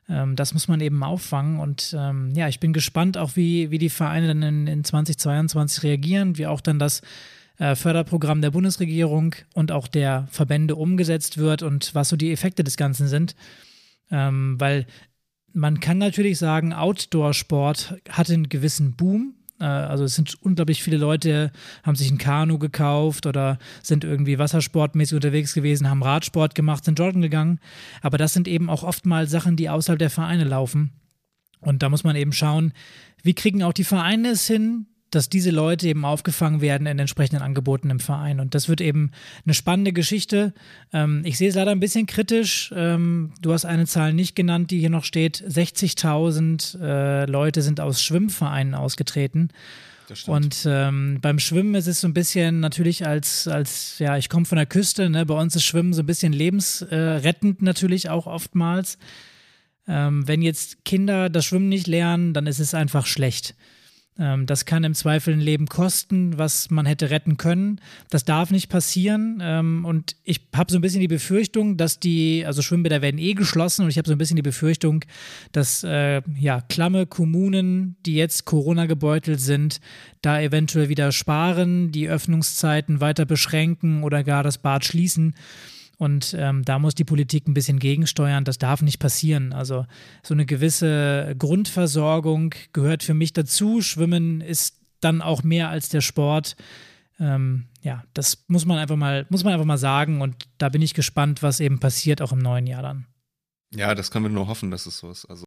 Ähm, 0.10 0.36
das 0.36 0.54
muss 0.54 0.67
man 0.67 0.82
eben 0.82 1.02
auffangen. 1.02 1.60
Und 1.60 1.96
ähm, 1.98 2.34
ja, 2.36 2.50
ich 2.50 2.60
bin 2.60 2.74
gespannt 2.74 3.17
auch, 3.17 3.36
wie, 3.36 3.72
wie 3.72 3.78
die 3.78 3.89
Vereine 3.89 4.28
dann 4.28 4.43
in, 4.43 4.67
in 4.67 4.84
2022 4.84 5.84
reagieren, 5.84 6.38
wie 6.38 6.48
auch 6.48 6.60
dann 6.60 6.78
das 6.78 7.02
äh, 7.58 7.76
Förderprogramm 7.76 8.41
der 8.41 8.52
Bundesregierung 8.52 9.34
und 9.54 9.72
auch 9.72 9.88
der 9.88 10.28
Verbände 10.30 10.76
umgesetzt 10.76 11.38
wird 11.38 11.63
und 11.63 11.96
was 11.96 12.10
so 12.10 12.17
die 12.17 12.34
Effekte 12.34 12.65
des 12.65 12.76
Ganzen 12.76 13.08
sind. 13.08 13.36
Ähm, 14.12 14.56
weil 14.60 14.86
man 15.53 15.79
kann 15.79 15.97
natürlich 15.97 16.38
sagen, 16.38 16.73
Outdoor-Sport 16.73 17.95
hatte 18.10 18.33
einen 18.33 18.49
gewissen 18.49 18.95
Boom. 18.95 19.36
Äh, 19.60 19.65
also 19.65 20.03
es 20.03 20.15
sind 20.15 20.36
unglaublich 20.41 20.83
viele 20.83 20.97
Leute, 20.97 21.51
haben 21.83 21.95
sich 21.95 22.12
ein 22.12 22.17
Kanu 22.17 22.60
gekauft 22.60 23.25
oder 23.25 23.57
sind 23.81 24.03
irgendwie 24.03 24.39
wassersportmäßig 24.39 25.15
unterwegs 25.15 25.53
gewesen, 25.53 25.89
haben 25.89 26.03
Radsport 26.03 26.55
gemacht, 26.55 26.86
sind 26.86 26.99
joggen 26.99 27.21
gegangen. 27.21 27.60
Aber 28.01 28.17
das 28.17 28.33
sind 28.33 28.47
eben 28.47 28.69
auch 28.69 28.83
oftmals 28.83 29.31
Sachen, 29.31 29.55
die 29.55 29.69
außerhalb 29.69 29.99
der 29.99 30.10
Vereine 30.10 30.43
laufen. 30.43 30.91
Und 31.60 31.81
da 31.81 31.89
muss 31.89 32.03
man 32.03 32.15
eben 32.15 32.33
schauen, 32.33 32.73
wie 33.23 33.33
kriegen 33.33 33.63
auch 33.63 33.73
die 33.73 33.83
Vereine 33.83 34.29
es 34.29 34.47
hin, 34.47 34.86
dass 35.12 35.30
diese 35.30 35.52
Leute 35.52 35.88
eben 35.88 36.06
aufgefangen 36.06 36.62
werden 36.62 36.88
in 36.88 37.00
entsprechenden 37.00 37.41
Angeboten 37.41 37.89
im 37.89 38.00
Verein. 38.00 38.39
Und 38.39 38.56
das 38.56 38.67
wird 38.67 38.82
eben 38.82 39.12
eine 39.46 39.54
spannende 39.54 39.93
Geschichte. 39.93 40.54
Ähm, 40.91 41.22
ich 41.24 41.38
sehe 41.38 41.50
es 41.50 41.56
leider 41.56 41.72
ein 41.72 41.80
bisschen 41.80 42.06
kritisch. 42.06 42.74
Ähm, 42.76 43.32
du 43.41 43.54
hast 43.54 43.65
eine 43.65 43.86
Zahl 43.86 44.13
nicht 44.13 44.36
genannt, 44.36 44.72
die 44.72 44.80
hier 44.80 44.89
noch 44.89 45.06
steht. 45.06 45.43
60.000 45.48 46.80
äh, 46.82 47.26
Leute 47.26 47.62
sind 47.62 47.80
aus 47.80 48.02
Schwimmvereinen 48.02 48.76
ausgetreten. 48.76 49.50
Und 50.26 50.65
ähm, 50.65 51.20
beim 51.22 51.38
Schwimmen 51.38 51.76
ist 51.76 51.88
es 51.88 52.00
so 52.00 52.08
ein 52.08 52.13
bisschen 52.13 52.62
natürlich 52.62 53.06
als, 53.06 53.48
als 53.48 54.00
ja, 54.00 54.17
ich 54.17 54.30
komme 54.30 54.46
von 54.46 54.56
der 54.56 54.65
Küste, 54.65 55.10
ne? 55.10 55.26
bei 55.26 55.34
uns 55.34 55.56
ist 55.56 55.65
Schwimmen 55.65 55.91
so 55.91 56.02
ein 56.02 56.06
bisschen 56.06 56.32
lebensrettend 56.32 57.62
natürlich 57.62 58.10
auch 58.10 58.26
oftmals. 58.26 58.98
Ähm, 59.86 60.26
wenn 60.26 60.41
jetzt 60.41 60.86
Kinder 60.86 61.30
das 61.30 61.46
Schwimmen 61.46 61.67
nicht 61.67 61.88
lernen, 61.88 62.34
dann 62.34 62.48
ist 62.48 62.60
es 62.60 62.74
einfach 62.74 63.06
schlecht. 63.06 63.56
Ähm, 64.19 64.45
das 64.45 64.65
kann 64.65 64.84
im 64.84 64.93
Zweifel 64.93 65.34
ein 65.34 65.39
Leben 65.39 65.67
kosten, 65.67 66.38
was 66.38 66.69
man 66.69 66.86
hätte 66.86 67.10
retten 67.10 67.38
können. 67.38 67.80
Das 68.10 68.25
darf 68.25 68.51
nicht 68.51 68.69
passieren. 68.69 69.39
Ähm, 69.41 69.86
und 69.86 70.15
ich 70.23 70.41
habe 70.56 70.71
so 70.71 70.77
ein 70.77 70.82
bisschen 70.82 71.01
die 71.01 71.08
Befürchtung, 71.08 71.77
dass 71.77 71.99
die, 71.99 72.43
also 72.45 72.62
Schwimmbäder 72.62 73.01
werden 73.01 73.19
eh 73.19 73.34
geschlossen 73.34 73.84
und 73.84 73.89
ich 73.89 73.97
habe 73.97 74.08
so 74.08 74.13
ein 74.13 74.17
bisschen 74.17 74.36
die 74.36 74.41
Befürchtung, 74.41 75.06
dass 75.51 75.84
äh, 75.84 76.21
ja, 76.39 76.62
klamme 76.62 77.06
Kommunen, 77.06 77.95
die 78.06 78.15
jetzt 78.15 78.45
Corona 78.45 78.86
gebeutelt 78.86 79.39
sind, 79.39 79.80
da 80.21 80.41
eventuell 80.41 80.89
wieder 80.89 81.12
sparen, 81.12 81.91
die 81.91 82.10
Öffnungszeiten 82.10 83.01
weiter 83.01 83.25
beschränken 83.25 84.03
oder 84.03 84.23
gar 84.23 84.43
das 84.43 84.58
Bad 84.58 84.86
schließen. 84.86 85.36
Und 85.97 86.36
ähm, 86.38 86.63
da 86.63 86.77
muss 86.77 86.93
die 86.93 87.03
Politik 87.03 87.47
ein 87.47 87.53
bisschen 87.53 87.79
gegensteuern. 87.79 88.43
Das 88.43 88.60
darf 88.60 88.81
nicht 88.81 88.99
passieren. 88.99 89.51
Also 89.51 89.86
so 90.23 90.33
eine 90.33 90.45
gewisse 90.45 91.36
Grundversorgung 91.38 92.53
gehört 92.71 93.01
für 93.01 93.15
mich 93.15 93.33
dazu. 93.33 93.81
Schwimmen 93.81 94.41
ist 94.41 94.79
dann 95.01 95.21
auch 95.21 95.43
mehr 95.43 95.69
als 95.69 95.89
der 95.89 96.01
Sport. 96.01 96.55
Ähm, 97.19 97.65
ja, 97.81 98.03
das 98.13 98.45
muss 98.47 98.65
man 98.65 98.77
einfach 98.77 98.95
mal, 98.95 99.25
muss 99.29 99.43
man 99.43 99.53
einfach 99.53 99.65
mal 99.65 99.79
sagen. 99.79 100.21
Und 100.21 100.36
da 100.60 100.69
bin 100.69 100.83
ich 100.83 100.93
gespannt, 100.93 101.41
was 101.41 101.60
eben 101.60 101.79
passiert, 101.79 102.21
auch 102.21 102.31
im 102.31 102.39
neuen 102.39 102.67
Jahr 102.67 102.83
dann. 102.83 103.07
Ja, 103.73 103.95
das 103.95 104.12
können 104.12 104.25
wir 104.25 104.29
nur 104.29 104.47
hoffen, 104.47 104.69
dass 104.69 104.86
es 104.86 104.99
so 104.99 105.10
ist. 105.10 105.25
Also 105.25 105.45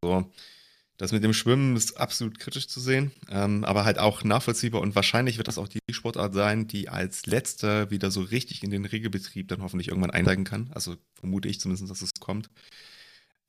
das 1.00 1.12
mit 1.12 1.24
dem 1.24 1.32
Schwimmen 1.32 1.76
ist 1.76 1.98
absolut 1.98 2.38
kritisch 2.38 2.68
zu 2.68 2.78
sehen, 2.78 3.10
ähm, 3.30 3.64
aber 3.64 3.86
halt 3.86 3.98
auch 3.98 4.22
nachvollziehbar 4.22 4.82
und 4.82 4.94
wahrscheinlich 4.94 5.38
wird 5.38 5.48
das 5.48 5.56
auch 5.56 5.66
die 5.66 5.80
Sportart 5.90 6.34
sein, 6.34 6.66
die 6.66 6.90
als 6.90 7.24
letzte 7.24 7.90
wieder 7.90 8.10
so 8.10 8.20
richtig 8.20 8.62
in 8.62 8.70
den 8.70 8.84
Regelbetrieb 8.84 9.48
dann 9.48 9.62
hoffentlich 9.62 9.88
irgendwann 9.88 10.10
einsteigen 10.10 10.44
kann. 10.44 10.70
Also 10.74 10.96
vermute 11.14 11.48
ich 11.48 11.58
zumindest, 11.58 11.90
dass 11.90 12.02
es 12.02 12.10
kommt. 12.20 12.50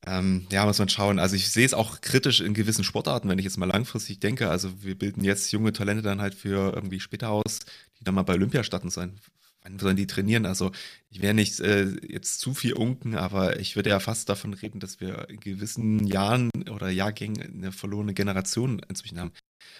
Ähm, 0.07 0.47
ja, 0.49 0.65
muss 0.65 0.79
man 0.79 0.87
schauen. 0.87 1.19
Also 1.19 1.35
ich 1.35 1.49
sehe 1.51 1.65
es 1.65 1.73
auch 1.73 1.99
kritisch 1.99 2.39
in 2.39 2.53
gewissen 2.53 2.85
Sportarten, 2.85 3.27
wenn 3.27 3.37
ich 3.37 3.43
jetzt 3.43 3.57
mal 3.57 3.65
langfristig 3.65 4.21
denke. 4.21 4.49
Also 4.49 4.81
wir 4.81 4.97
bilden 4.97 5.25
jetzt 5.25 5.51
junge 5.51 5.73
Talente 5.73 6.03
dann 6.03 6.21
halt 6.21 6.35
für 6.35 6.73
irgendwie 6.73 7.01
später 7.01 7.31
aus, 7.31 7.59
die 7.99 8.05
dann 8.05 8.15
mal 8.15 8.23
bei 8.23 8.35
Olympia 8.35 8.63
starten 8.63 8.89
sollen 8.89 9.19
wann 9.63 9.79
sollen 9.79 9.95
die 9.95 10.07
trainieren? 10.07 10.45
Also 10.45 10.71
ich 11.09 11.21
wäre 11.21 11.33
nicht 11.33 11.59
äh, 11.59 11.87
jetzt 12.07 12.39
zu 12.39 12.53
viel 12.53 12.73
unken, 12.73 13.15
aber 13.15 13.59
ich 13.59 13.75
würde 13.75 13.89
ja 13.89 13.99
fast 13.99 14.29
davon 14.29 14.53
reden, 14.53 14.79
dass 14.79 14.99
wir 14.99 15.29
in 15.29 15.39
gewissen 15.39 16.05
Jahren 16.07 16.49
oder 16.69 16.89
Jahrgängen 16.89 17.41
eine 17.41 17.71
verlorene 17.71 18.13
Generation 18.13 18.81
inzwischen 18.87 19.19
haben. 19.19 19.31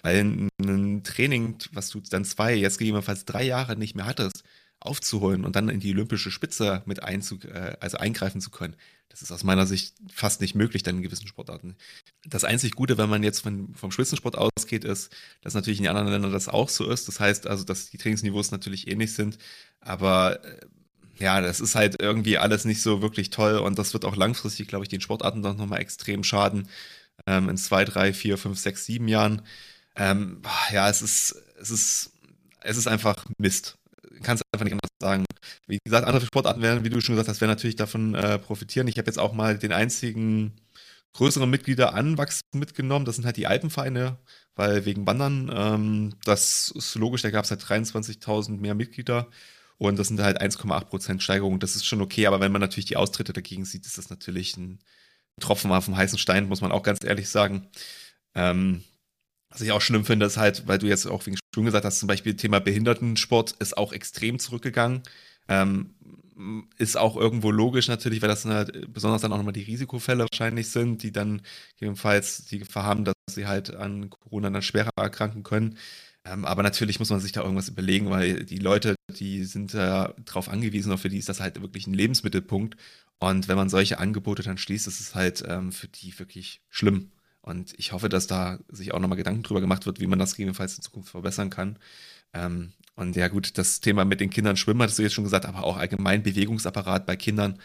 Weil 0.02 0.20
ein, 0.20 0.48
ein 0.60 1.04
Training, 1.04 1.56
was 1.72 1.90
du 1.90 2.00
dann 2.00 2.24
zwei, 2.24 2.54
jetzt 2.54 2.78
gegebenenfalls 2.78 3.24
drei 3.24 3.44
Jahre 3.44 3.76
nicht 3.76 3.94
mehr 3.94 4.06
hattest, 4.06 4.42
aufzuholen 4.84 5.44
und 5.44 5.56
dann 5.56 5.68
in 5.68 5.80
die 5.80 5.92
olympische 5.92 6.30
Spitze 6.30 6.82
mit 6.86 7.02
einzu, 7.02 7.38
äh, 7.44 7.76
also 7.80 7.98
eingreifen 7.98 8.40
zu 8.40 8.50
können, 8.50 8.76
das 9.12 9.20
ist 9.20 9.30
aus 9.30 9.44
meiner 9.44 9.66
Sicht 9.66 9.94
fast 10.10 10.40
nicht 10.40 10.54
möglich 10.54 10.82
dann 10.82 10.96
in 10.96 11.02
gewissen 11.02 11.26
Sportarten. 11.26 11.76
Das 12.24 12.44
einzig 12.44 12.72
Gute, 12.72 12.96
wenn 12.96 13.10
man 13.10 13.22
jetzt 13.22 13.40
von, 13.40 13.74
vom 13.74 13.90
Spitzensport 13.90 14.38
ausgeht, 14.38 14.84
ist, 14.84 15.14
dass 15.42 15.52
natürlich 15.52 15.78
in 15.80 15.84
den 15.84 15.90
anderen 15.90 16.10
Ländern 16.10 16.32
das 16.32 16.48
auch 16.48 16.70
so 16.70 16.90
ist. 16.90 17.08
Das 17.08 17.20
heißt 17.20 17.46
also, 17.46 17.62
dass 17.64 17.90
die 17.90 17.98
Trainingsniveaus 17.98 18.52
natürlich 18.52 18.88
ähnlich 18.88 19.12
sind. 19.12 19.36
Aber 19.80 20.42
äh, 20.44 20.60
ja, 21.18 21.42
das 21.42 21.60
ist 21.60 21.74
halt 21.74 22.00
irgendwie 22.00 22.38
alles 22.38 22.64
nicht 22.64 22.80
so 22.80 23.02
wirklich 23.02 23.28
toll 23.28 23.58
und 23.58 23.78
das 23.78 23.92
wird 23.92 24.06
auch 24.06 24.16
langfristig, 24.16 24.68
glaube 24.68 24.84
ich, 24.86 24.88
den 24.88 25.02
Sportarten 25.02 25.42
dann 25.42 25.58
nochmal 25.58 25.80
extrem 25.80 26.24
schaden. 26.24 26.68
Ähm, 27.26 27.50
in 27.50 27.58
zwei, 27.58 27.84
drei, 27.84 28.14
vier, 28.14 28.38
fünf, 28.38 28.58
sechs, 28.58 28.86
sieben 28.86 29.08
Jahren. 29.08 29.42
Ähm, 29.94 30.40
ja, 30.72 30.88
es 30.88 31.02
ist, 31.02 31.36
es 31.60 31.70
ist, 31.70 32.12
es 32.62 32.78
ist 32.78 32.86
einfach 32.88 33.26
Mist. 33.36 33.76
Kannst 34.22 34.42
einfach 34.52 34.64
nicht 34.64 34.74
anders 34.74 34.90
sagen. 35.00 35.24
Wie 35.66 35.78
gesagt, 35.84 36.06
andere 36.06 36.26
Sportarten 36.26 36.62
werden, 36.62 36.84
wie 36.84 36.90
du 36.90 37.00
schon 37.00 37.14
gesagt 37.14 37.28
hast, 37.28 37.40
werden 37.40 37.50
natürlich 37.50 37.76
davon 37.76 38.14
äh, 38.14 38.38
profitieren. 38.38 38.88
Ich 38.88 38.98
habe 38.98 39.06
jetzt 39.06 39.18
auch 39.18 39.32
mal 39.32 39.58
den 39.58 39.72
einzigen 39.72 40.52
größeren 41.14 41.48
Mitglieder 41.48 41.94
anwachsen 41.94 42.42
mitgenommen. 42.54 43.04
Das 43.04 43.16
sind 43.16 43.24
halt 43.24 43.36
die 43.36 43.46
Alpenvereine, 43.46 44.18
weil 44.54 44.84
wegen 44.84 45.06
Wandern, 45.06 45.50
ähm, 45.54 46.14
das 46.24 46.72
ist 46.74 46.94
logisch, 46.94 47.22
da 47.22 47.30
gab 47.30 47.44
es 47.44 47.50
halt 47.50 47.62
23.000 47.62 48.58
mehr 48.58 48.74
Mitglieder. 48.74 49.28
Und 49.78 49.98
das 49.98 50.08
sind 50.08 50.20
halt 50.20 50.40
1,8% 50.40 51.20
Steigerung. 51.20 51.58
Das 51.58 51.74
ist 51.74 51.86
schon 51.86 52.02
okay, 52.02 52.26
aber 52.26 52.40
wenn 52.40 52.52
man 52.52 52.60
natürlich 52.60 52.84
die 52.86 52.96
Austritte 52.96 53.32
dagegen 53.32 53.64
sieht, 53.64 53.84
ist 53.84 53.98
das 53.98 54.10
natürlich 54.10 54.56
ein 54.56 54.78
Tropfen 55.40 55.72
auf 55.72 55.86
dem 55.86 55.96
heißen 55.96 56.18
Stein, 56.18 56.46
muss 56.48 56.60
man 56.60 56.72
auch 56.72 56.82
ganz 56.82 57.02
ehrlich 57.04 57.28
sagen. 57.28 57.68
Ähm, 58.34 58.84
was 59.52 59.60
ich 59.60 59.72
auch 59.72 59.80
schlimm 59.80 60.04
finde, 60.04 60.26
ist 60.26 60.38
halt, 60.38 60.66
weil 60.66 60.78
du 60.78 60.86
jetzt 60.86 61.06
auch 61.06 61.24
wegen 61.26 61.36
Schulen 61.54 61.66
gesagt 61.66 61.84
hast, 61.84 61.98
zum 61.98 62.06
Beispiel 62.08 62.34
Thema 62.34 62.60
Behindertensport 62.60 63.52
ist 63.58 63.76
auch 63.76 63.92
extrem 63.92 64.38
zurückgegangen. 64.38 65.02
Ähm, 65.48 65.94
ist 66.78 66.96
auch 66.96 67.16
irgendwo 67.16 67.50
logisch 67.50 67.88
natürlich, 67.88 68.22
weil 68.22 68.28
das 68.28 68.44
halt 68.44 68.92
besonders 68.92 69.22
dann 69.22 69.32
auch 69.32 69.36
nochmal 69.36 69.52
die 69.52 69.62
Risikofälle 69.62 70.26
wahrscheinlich 70.30 70.70
sind, 70.70 71.02
die 71.02 71.12
dann 71.12 71.42
gegebenenfalls 71.74 72.46
die 72.46 72.58
Gefahr 72.58 72.84
haben, 72.84 73.04
dass 73.04 73.14
sie 73.30 73.46
halt 73.46 73.74
an 73.74 74.10
Corona 74.10 74.50
dann 74.50 74.62
schwerer 74.62 74.90
erkranken 74.96 75.42
können. 75.42 75.78
Ähm, 76.24 76.44
aber 76.44 76.62
natürlich 76.62 76.98
muss 76.98 77.10
man 77.10 77.20
sich 77.20 77.32
da 77.32 77.42
irgendwas 77.42 77.68
überlegen, 77.68 78.10
weil 78.10 78.44
die 78.44 78.58
Leute, 78.58 78.94
die 79.18 79.44
sind 79.44 79.72
ja 79.72 80.06
äh, 80.06 80.14
darauf 80.24 80.48
angewiesen, 80.48 80.92
auch 80.92 80.98
für 80.98 81.08
die 81.08 81.18
ist 81.18 81.28
das 81.28 81.40
halt 81.40 81.60
wirklich 81.60 81.86
ein 81.86 81.94
Lebensmittelpunkt. 81.94 82.76
Und 83.18 83.48
wenn 83.48 83.56
man 83.56 83.68
solche 83.68 83.98
Angebote 83.98 84.42
dann 84.42 84.58
schließt, 84.58 84.86
ist 84.86 85.00
es 85.00 85.14
halt 85.14 85.44
ähm, 85.46 85.72
für 85.72 85.88
die 85.88 86.18
wirklich 86.18 86.60
schlimm. 86.70 87.10
Und 87.42 87.74
ich 87.78 87.92
hoffe, 87.92 88.08
dass 88.08 88.26
da 88.26 88.58
sich 88.68 88.94
auch 88.94 89.00
nochmal 89.00 89.18
Gedanken 89.18 89.42
drüber 89.42 89.60
gemacht 89.60 89.86
wird, 89.86 90.00
wie 90.00 90.06
man 90.06 90.18
das 90.18 90.32
gegebenenfalls 90.32 90.76
in 90.76 90.82
Zukunft 90.82 91.10
verbessern 91.10 91.50
kann. 91.50 91.78
Ähm, 92.32 92.72
und 92.94 93.16
ja 93.16 93.28
gut, 93.28 93.58
das 93.58 93.80
Thema 93.80 94.04
mit 94.04 94.20
den 94.20 94.30
Kindern 94.30 94.56
schwimmen, 94.56 94.82
hattest 94.82 94.98
du 94.98 95.02
jetzt 95.02 95.14
schon 95.14 95.24
gesagt, 95.24 95.46
aber 95.46 95.64
auch 95.64 95.76
allgemein 95.76 96.22
Bewegungsapparat 96.22 97.06
bei 97.06 97.16
Kindern. 97.16 97.58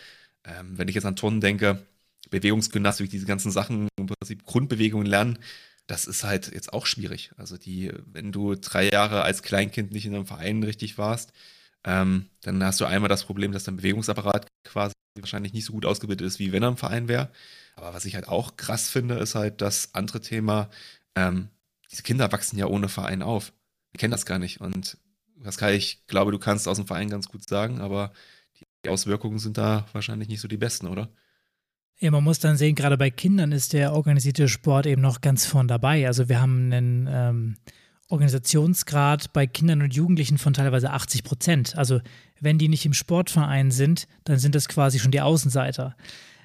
Ähm, 0.43 0.77
wenn 0.77 0.87
ich 0.87 0.95
jetzt 0.95 1.05
an 1.05 1.15
Turnen 1.15 1.41
denke, 1.41 1.85
Bewegungsgymnastik, 2.29 3.09
diese 3.09 3.25
ganzen 3.25 3.51
Sachen, 3.51 3.87
im 3.97 4.07
Prinzip 4.07 4.43
Grundbewegungen 4.45 5.07
lernen, 5.07 5.39
das 5.87 6.05
ist 6.05 6.23
halt 6.23 6.51
jetzt 6.53 6.73
auch 6.73 6.85
schwierig. 6.85 7.31
Also 7.37 7.57
die, 7.57 7.91
wenn 8.05 8.31
du 8.31 8.55
drei 8.55 8.89
Jahre 8.89 9.23
als 9.23 9.43
Kleinkind 9.43 9.91
nicht 9.91 10.05
in 10.05 10.15
einem 10.15 10.25
Verein 10.25 10.63
richtig 10.63 10.97
warst, 10.97 11.33
ähm, 11.85 12.29
dann 12.41 12.63
hast 12.63 12.81
du 12.81 12.85
einmal 12.85 13.09
das 13.09 13.23
Problem, 13.25 13.51
dass 13.51 13.63
dein 13.63 13.77
Bewegungsapparat 13.77 14.47
quasi 14.65 14.93
wahrscheinlich 15.21 15.53
nicht 15.53 15.65
so 15.65 15.73
gut 15.73 15.85
ausgebildet 15.85 16.25
ist, 16.25 16.39
wie 16.39 16.51
wenn 16.51 16.63
er 16.63 16.69
im 16.69 16.77
Verein 16.77 17.07
wäre. 17.07 17.29
Aber 17.75 17.93
was 17.93 18.05
ich 18.05 18.15
halt 18.15 18.27
auch 18.27 18.57
krass 18.57 18.89
finde, 18.89 19.15
ist 19.15 19.35
halt 19.35 19.61
das 19.61 19.93
andere 19.93 20.21
Thema, 20.21 20.69
ähm, 21.15 21.49
diese 21.91 22.03
Kinder 22.03 22.31
wachsen 22.31 22.57
ja 22.57 22.65
ohne 22.65 22.89
Verein 22.89 23.21
auf. 23.21 23.53
Wir 23.91 23.99
kennen 23.99 24.11
das 24.11 24.25
gar 24.25 24.39
nicht. 24.39 24.61
Und 24.61 24.97
Pascal, 25.43 25.73
ich 25.73 26.05
glaube, 26.07 26.31
du 26.31 26.39
kannst 26.39 26.67
aus 26.67 26.77
dem 26.77 26.87
Verein 26.87 27.09
ganz 27.09 27.27
gut 27.27 27.47
sagen, 27.47 27.79
aber 27.79 28.11
die 28.83 28.89
Auswirkungen 28.89 29.39
sind 29.39 29.57
da 29.57 29.85
wahrscheinlich 29.93 30.27
nicht 30.27 30.41
so 30.41 30.47
die 30.47 30.57
besten, 30.57 30.87
oder? 30.87 31.09
Ja, 31.99 32.11
man 32.11 32.23
muss 32.23 32.39
dann 32.39 32.57
sehen, 32.57 32.75
gerade 32.75 32.97
bei 32.97 33.09
Kindern 33.09 33.51
ist 33.51 33.73
der 33.73 33.93
organisierte 33.93 34.47
Sport 34.47 34.85
eben 34.85 35.01
noch 35.01 35.21
ganz 35.21 35.45
vorn 35.45 35.67
dabei. 35.67 36.05
Also 36.05 36.29
wir 36.29 36.39
haben 36.39 36.71
einen 36.71 37.07
ähm, 37.09 37.57
Organisationsgrad 38.09 39.33
bei 39.33 39.47
Kindern 39.47 39.81
und 39.81 39.93
Jugendlichen 39.93 40.37
von 40.37 40.53
teilweise 40.53 40.91
80 40.91 41.23
Prozent. 41.23 41.77
Also 41.77 41.99
wenn 42.39 42.57
die 42.57 42.69
nicht 42.69 42.85
im 42.85 42.93
Sportverein 42.93 43.71
sind, 43.71 44.07
dann 44.23 44.37
sind 44.37 44.55
das 44.55 44.67
quasi 44.67 44.99
schon 44.99 45.11
die 45.11 45.21
Außenseiter. 45.21 45.95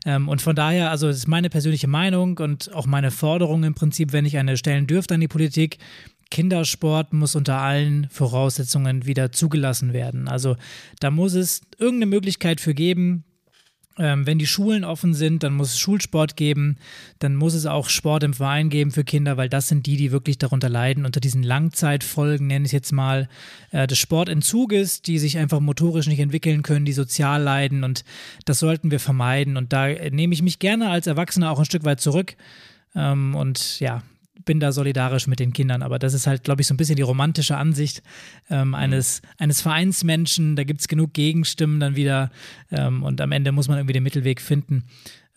Ähm, 0.05 0.29
und 0.29 0.43
von 0.43 0.57
daher, 0.57 0.91
also 0.91 1.07
das 1.07 1.19
ist 1.19 1.29
meine 1.29 1.51
persönliche 1.51 1.87
Meinung 1.87 2.39
und 2.39 2.73
auch 2.73 2.87
meine 2.87 3.11
Forderung 3.11 3.63
im 3.65 3.75
Prinzip, 3.75 4.13
wenn 4.13 4.27
ich 4.27 4.37
eine 4.39 4.57
stellen 4.57 4.87
dürfte 4.87 5.15
an 5.15 5.21
die 5.21 5.29
Politik, 5.29 5.79
Kindersport 6.31 7.13
muss 7.13 7.37
unter 7.37 7.59
allen 7.59 8.09
Voraussetzungen 8.09 9.05
wieder 9.05 9.33
zugelassen 9.33 9.93
werden. 9.93 10.29
Also 10.29 10.57
da 10.99 11.11
muss 11.11 11.35
es 11.35 11.61
irgendeine 11.79 12.07
Möglichkeit 12.07 12.61
für 12.61 12.73
geben, 12.73 13.25
ähm, 13.99 14.27
wenn 14.27 14.39
die 14.39 14.47
Schulen 14.47 14.85
offen 14.85 15.15
sind, 15.15 15.43
dann 15.43 15.55
muss 15.55 15.73
es 15.73 15.79
Schulsport 15.79 16.37
geben, 16.37 16.77
dann 17.19 17.37
muss 17.37 17.55
es 17.55 17.67
auch 17.67 17.89
Sport 17.89 18.23
im 18.23 18.35
Verein 18.35 18.71
geben 18.71 18.91
für 18.91 19.05
Kinder, 19.05 19.37
weil 19.37 19.49
das 19.49 19.69
sind 19.69 19.87
die, 19.87 19.97
die 19.97 20.13
wirklich 20.13 20.39
darunter 20.39 20.69
leiden, 20.69 21.05
unter 21.05 21.21
diesen 21.21 21.43
Langzeitfolgen, 21.43 22.47
nenne 22.47 22.65
ich 22.65 22.71
es 22.71 22.73
jetzt 22.73 22.93
mal, 22.93 23.29
äh, 23.71 23.87
des 23.87 23.99
Sportentzuges, 23.99 25.03
die 25.03 25.19
sich 25.19 25.39
einfach 25.39 25.61
motorisch 25.61 26.07
nicht 26.07 26.21
entwickeln 26.21 26.63
können, 26.63 26.85
die 26.85 26.93
sozial 26.93 27.43
leiden 27.43 27.85
und 27.85 28.05
das 28.45 28.59
sollten 28.59 28.91
wir 28.91 29.01
vermeiden. 29.01 29.57
Und 29.57 29.73
da 29.73 29.89
nehme 29.89 30.35
ich 30.35 30.43
mich 30.43 30.59
gerne 30.59 30.91
als 30.91 31.07
Erwachsener 31.07 31.51
auch 31.51 31.59
ein 31.59 31.65
Stück 31.65 31.85
weit 31.85 32.01
zurück. 32.01 32.37
Ähm, 32.95 33.35
und 33.35 33.81
ja, 33.81 34.03
bin 34.45 34.61
da 34.61 34.73
solidarisch 34.73 35.27
mit 35.27 35.41
den 35.41 35.53
Kindern. 35.53 35.83
Aber 35.83 35.99
das 35.99 36.15
ist 36.15 36.27
halt, 36.27 36.45
glaube 36.45 36.63
ich, 36.63 36.67
so 36.67 36.75
ein 36.75 36.77
bisschen 36.77 36.97
die 36.97 37.03
romantische 37.03 37.57
Ansicht 37.57 38.03
ähm, 38.51 38.69
mhm. 38.69 38.75
eines, 38.75 39.23
eines 39.39 39.61
Vereinsmenschen. 39.61 40.57
Da 40.57 40.65
gibt 40.65 40.81
es 40.81 40.89
genug 40.89 41.13
Gegenstimmen 41.13 41.81
dann 41.81 41.97
wieder 41.97 42.31
ähm, 42.71 43.03
und 43.03 43.21
am 43.21 43.33
Ende 43.33 43.53
muss 43.53 43.69
man 43.69 43.79
irgendwie 43.79 43.95
den 43.95 44.03
Mittelweg 44.03 44.41
finden. 44.41 44.85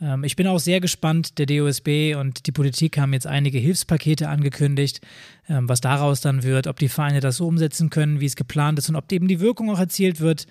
Ähm, 0.01 0.23
ich 0.23 0.36
bin 0.36 0.47
auch 0.47 0.60
sehr 0.60 0.79
gespannt. 0.79 1.38
Der 1.38 1.45
DOSB 1.45 2.15
und 2.15 2.47
die 2.47 2.51
Politik 2.51 2.97
haben 2.97 3.13
jetzt 3.13 3.27
einige 3.27 3.60
Hilfspakete 3.60 4.29
angekündigt, 4.29 5.01
ähm, 5.49 5.69
was 5.69 5.81
daraus 5.81 6.21
dann 6.21 6.43
wird, 6.43 6.67
ob 6.67 6.79
die 6.79 6.89
Vereine 6.89 7.19
das 7.19 7.38
so 7.38 7.47
umsetzen 7.47 7.89
können, 7.89 8.19
wie 8.19 8.25
es 8.25 8.36
geplant 8.36 8.79
ist 8.79 8.89
und 8.89 8.95
ob 8.95 9.12
eben 9.12 9.27
die 9.27 9.39
Wirkung 9.39 9.69
auch 9.69 9.79
erzielt 9.79 10.19
wird 10.19 10.47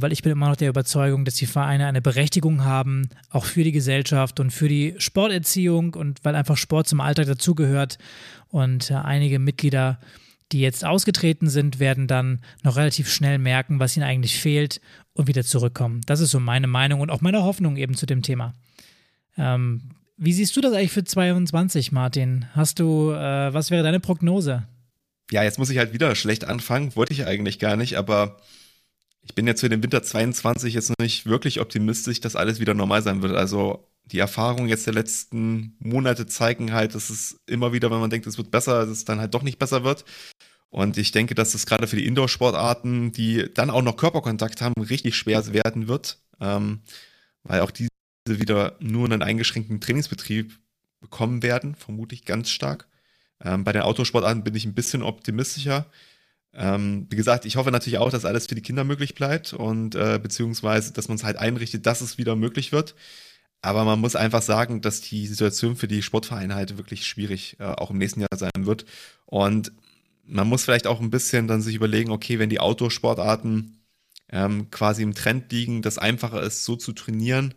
weil 0.00 0.12
ich 0.12 0.22
bin 0.22 0.32
immer 0.32 0.48
noch 0.48 0.56
der 0.56 0.68
Überzeugung, 0.68 1.24
dass 1.24 1.34
die 1.34 1.46
Vereine 1.46 1.86
eine 1.86 2.00
Berechtigung 2.00 2.64
haben, 2.64 3.08
auch 3.30 3.44
für 3.44 3.64
die 3.64 3.72
Gesellschaft 3.72 4.40
und 4.40 4.50
für 4.50 4.68
die 4.68 4.94
Sporterziehung 4.98 5.94
und 5.94 6.24
weil 6.24 6.36
einfach 6.36 6.56
Sport 6.56 6.88
zum 6.88 7.00
Alltag 7.00 7.26
dazugehört 7.26 7.98
und 8.48 8.90
äh, 8.90 8.94
einige 8.94 9.38
Mitglieder 9.38 9.98
die 10.52 10.60
jetzt 10.60 10.84
ausgetreten 10.84 11.48
sind, 11.48 11.80
werden 11.80 12.06
dann 12.06 12.40
noch 12.62 12.76
relativ 12.76 13.10
schnell 13.10 13.38
merken, 13.38 13.80
was 13.80 13.96
ihnen 13.96 14.04
eigentlich 14.04 14.38
fehlt 14.38 14.80
und 15.14 15.26
wieder 15.26 15.44
zurückkommen. 15.44 16.02
Das 16.06 16.20
ist 16.20 16.30
so 16.30 16.40
meine 16.40 16.66
Meinung 16.66 17.00
und 17.00 17.10
auch 17.10 17.20
meine 17.20 17.42
Hoffnung 17.42 17.76
eben 17.76 17.94
zu 17.94 18.06
dem 18.06 18.22
Thema. 18.22 18.54
Ähm, 19.36 19.82
wie 20.16 20.32
siehst 20.32 20.54
du 20.56 20.60
das 20.60 20.74
eigentlich 20.74 20.92
für 20.92 21.04
22, 21.04 21.90
Martin? 21.90 22.46
Hast 22.52 22.78
du, 22.78 23.12
äh, 23.12 23.52
was 23.52 23.70
wäre 23.70 23.82
deine 23.82 24.00
Prognose? 24.00 24.64
Ja, 25.30 25.42
jetzt 25.42 25.58
muss 25.58 25.70
ich 25.70 25.78
halt 25.78 25.94
wieder 25.94 26.14
schlecht 26.14 26.44
anfangen. 26.44 26.94
Wollte 26.94 27.14
ich 27.14 27.26
eigentlich 27.26 27.58
gar 27.58 27.76
nicht, 27.76 27.96
aber 27.96 28.36
ich 29.22 29.34
bin 29.34 29.46
jetzt 29.46 29.60
für 29.60 29.68
den 29.68 29.82
Winter 29.82 30.02
22 30.02 30.74
jetzt 30.74 30.90
noch 30.90 30.96
nicht 31.00 31.26
wirklich 31.26 31.60
optimistisch, 31.60 32.20
dass 32.20 32.36
alles 32.36 32.60
wieder 32.60 32.74
normal 32.74 33.02
sein 33.02 33.22
wird. 33.22 33.36
Also 33.36 33.88
die 34.06 34.18
Erfahrungen 34.18 34.68
jetzt 34.68 34.86
der 34.86 34.94
letzten 34.94 35.76
Monate 35.78 36.26
zeigen 36.26 36.72
halt, 36.72 36.94
dass 36.94 37.08
es 37.08 37.40
immer 37.46 37.72
wieder, 37.72 37.90
wenn 37.90 38.00
man 38.00 38.10
denkt, 38.10 38.26
es 38.26 38.36
wird 38.36 38.50
besser, 38.50 38.80
dass 38.80 38.88
es 38.88 39.04
dann 39.04 39.20
halt 39.20 39.32
doch 39.34 39.42
nicht 39.42 39.58
besser 39.58 39.84
wird. 39.84 40.04
Und 40.70 40.96
ich 40.98 41.12
denke, 41.12 41.34
dass 41.34 41.54
es 41.54 41.66
gerade 41.66 41.86
für 41.86 41.96
die 41.96 42.06
Indoor-Sportarten, 42.06 43.12
die 43.12 43.52
dann 43.52 43.70
auch 43.70 43.82
noch 43.82 43.96
Körperkontakt 43.96 44.60
haben, 44.60 44.82
richtig 44.82 45.16
schwer 45.16 45.52
werden 45.52 45.86
wird, 45.86 46.18
ähm, 46.40 46.80
weil 47.44 47.60
auch 47.60 47.70
diese 47.70 47.90
wieder 48.24 48.76
nur 48.80 49.04
einen 49.04 49.22
eingeschränkten 49.22 49.80
Trainingsbetrieb 49.80 50.58
bekommen 51.00 51.42
werden, 51.42 51.74
vermute 51.74 52.14
ich 52.14 52.24
ganz 52.24 52.50
stark. 52.50 52.88
Ähm, 53.44 53.64
bei 53.64 53.72
den 53.72 53.82
Autosportarten 53.82 54.44
bin 54.44 54.54
ich 54.54 54.64
ein 54.64 54.74
bisschen 54.74 55.02
optimistischer. 55.02 55.86
Ähm, 56.54 57.06
wie 57.08 57.16
gesagt, 57.16 57.46
ich 57.46 57.56
hoffe 57.56 57.70
natürlich 57.70 57.98
auch, 57.98 58.10
dass 58.10 58.24
alles 58.24 58.46
für 58.46 58.54
die 58.54 58.62
Kinder 58.62 58.84
möglich 58.84 59.14
bleibt 59.14 59.54
und 59.54 59.94
äh, 59.94 60.20
beziehungsweise, 60.22 60.92
dass 60.92 61.08
man 61.08 61.16
es 61.16 61.24
halt 61.24 61.38
einrichtet, 61.38 61.86
dass 61.86 62.02
es 62.02 62.18
wieder 62.18 62.36
möglich 62.36 62.72
wird. 62.72 62.94
Aber 63.62 63.84
man 63.84 64.00
muss 64.00 64.16
einfach 64.16 64.42
sagen, 64.42 64.80
dass 64.82 65.00
die 65.00 65.26
Situation 65.26 65.76
für 65.76 65.88
die 65.88 66.02
Sportvereine 66.02 66.54
halt 66.54 66.76
wirklich 66.78 67.06
schwierig 67.06 67.56
äh, 67.60 67.64
auch 67.64 67.90
im 67.90 67.98
nächsten 67.98 68.20
Jahr 68.20 68.28
sein 68.36 68.50
wird. 68.66 68.84
Und 69.26 69.72
man 70.24 70.48
muss 70.48 70.64
vielleicht 70.64 70.86
auch 70.86 71.00
ein 71.00 71.10
bisschen 71.10 71.48
dann 71.48 71.62
sich 71.62 71.74
überlegen, 71.76 72.10
okay, 72.12 72.38
wenn 72.38 72.50
die 72.50 72.60
Autosportarten 72.60 73.78
ähm, 74.30 74.70
quasi 74.70 75.02
im 75.02 75.14
Trend 75.14 75.52
liegen, 75.52 75.82
dass 75.82 75.98
einfacher 75.98 76.42
ist, 76.42 76.64
so 76.64 76.76
zu 76.76 76.92
trainieren. 76.92 77.54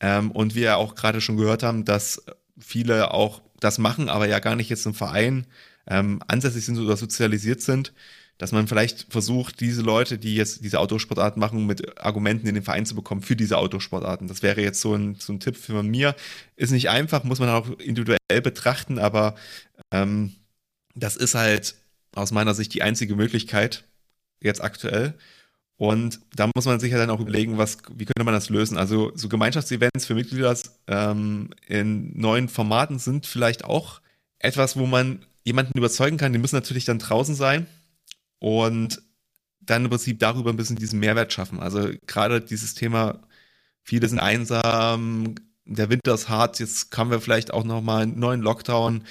Ähm, 0.00 0.30
und 0.30 0.54
wir 0.54 0.62
ja 0.62 0.76
auch 0.76 0.94
gerade 0.94 1.20
schon 1.20 1.36
gehört 1.36 1.62
haben, 1.62 1.84
dass 1.84 2.24
viele 2.58 3.12
auch 3.12 3.42
das 3.60 3.78
machen, 3.78 4.08
aber 4.08 4.28
ja 4.28 4.38
gar 4.40 4.56
nicht 4.56 4.68
jetzt 4.70 4.86
im 4.86 4.94
Verein 4.94 5.46
ähm, 5.86 6.22
ansässig 6.28 6.64
sind 6.64 6.78
oder 6.78 6.96
sozialisiert 6.96 7.60
sind 7.60 7.92
dass 8.38 8.52
man 8.52 8.66
vielleicht 8.66 9.06
versucht, 9.10 9.60
diese 9.60 9.82
Leute, 9.82 10.18
die 10.18 10.34
jetzt 10.34 10.64
diese 10.64 10.80
Autosportart 10.80 11.36
machen, 11.36 11.66
mit 11.66 12.00
Argumenten 12.00 12.46
in 12.46 12.54
den 12.54 12.64
Verein 12.64 12.86
zu 12.86 12.94
bekommen 12.94 13.22
für 13.22 13.36
diese 13.36 13.58
Autosportarten. 13.58 14.26
Das 14.26 14.42
wäre 14.42 14.60
jetzt 14.60 14.80
so 14.80 14.94
ein, 14.94 15.14
so 15.16 15.32
ein 15.32 15.40
Tipp 15.40 15.56
für 15.56 15.82
mir. 15.82 16.16
Ist 16.56 16.72
nicht 16.72 16.90
einfach, 16.90 17.24
muss 17.24 17.38
man 17.38 17.50
auch 17.50 17.68
individuell 17.78 18.18
betrachten, 18.42 18.98
aber 18.98 19.36
ähm, 19.92 20.34
das 20.94 21.16
ist 21.16 21.34
halt 21.34 21.76
aus 22.14 22.32
meiner 22.32 22.54
Sicht 22.54 22.74
die 22.74 22.82
einzige 22.82 23.14
Möglichkeit 23.14 23.84
jetzt 24.40 24.62
aktuell. 24.62 25.14
Und 25.76 26.20
da 26.34 26.48
muss 26.54 26.66
man 26.66 26.80
sich 26.80 26.92
ja 26.92 26.98
dann 26.98 27.10
auch 27.10 27.20
überlegen, 27.20 27.58
was, 27.58 27.78
wie 27.94 28.04
könnte 28.04 28.24
man 28.24 28.34
das 28.34 28.50
lösen? 28.50 28.76
Also 28.76 29.12
so 29.14 29.28
Gemeinschaftsevents 29.28 30.06
für 30.06 30.14
Mitglieder 30.14 30.56
ähm, 30.86 31.50
in 31.66 32.18
neuen 32.18 32.48
Formaten 32.48 32.98
sind 32.98 33.26
vielleicht 33.26 33.64
auch 33.64 34.00
etwas, 34.38 34.76
wo 34.76 34.86
man 34.86 35.24
jemanden 35.44 35.76
überzeugen 35.76 36.18
kann. 36.18 36.32
Die 36.32 36.38
müssen 36.38 36.54
natürlich 36.54 36.84
dann 36.84 36.98
draußen 36.98 37.34
sein 37.34 37.66
und 38.42 39.00
dann 39.60 39.84
im 39.84 39.90
Prinzip 39.90 40.18
darüber 40.18 40.50
ein 40.50 40.56
bisschen 40.56 40.74
diesen 40.74 40.98
Mehrwert 40.98 41.32
schaffen. 41.32 41.60
Also 41.60 41.90
gerade 42.08 42.40
dieses 42.40 42.74
Thema, 42.74 43.22
viele 43.84 44.08
sind 44.08 44.18
einsam, 44.18 45.36
der 45.64 45.90
Winter 45.90 46.14
ist 46.14 46.28
hart, 46.28 46.58
jetzt 46.58 46.96
haben 46.98 47.12
wir 47.12 47.20
vielleicht 47.20 47.52
auch 47.52 47.62
nochmal 47.62 48.02
einen 48.02 48.18
neuen 48.18 48.40
Lockdown. 48.42 49.04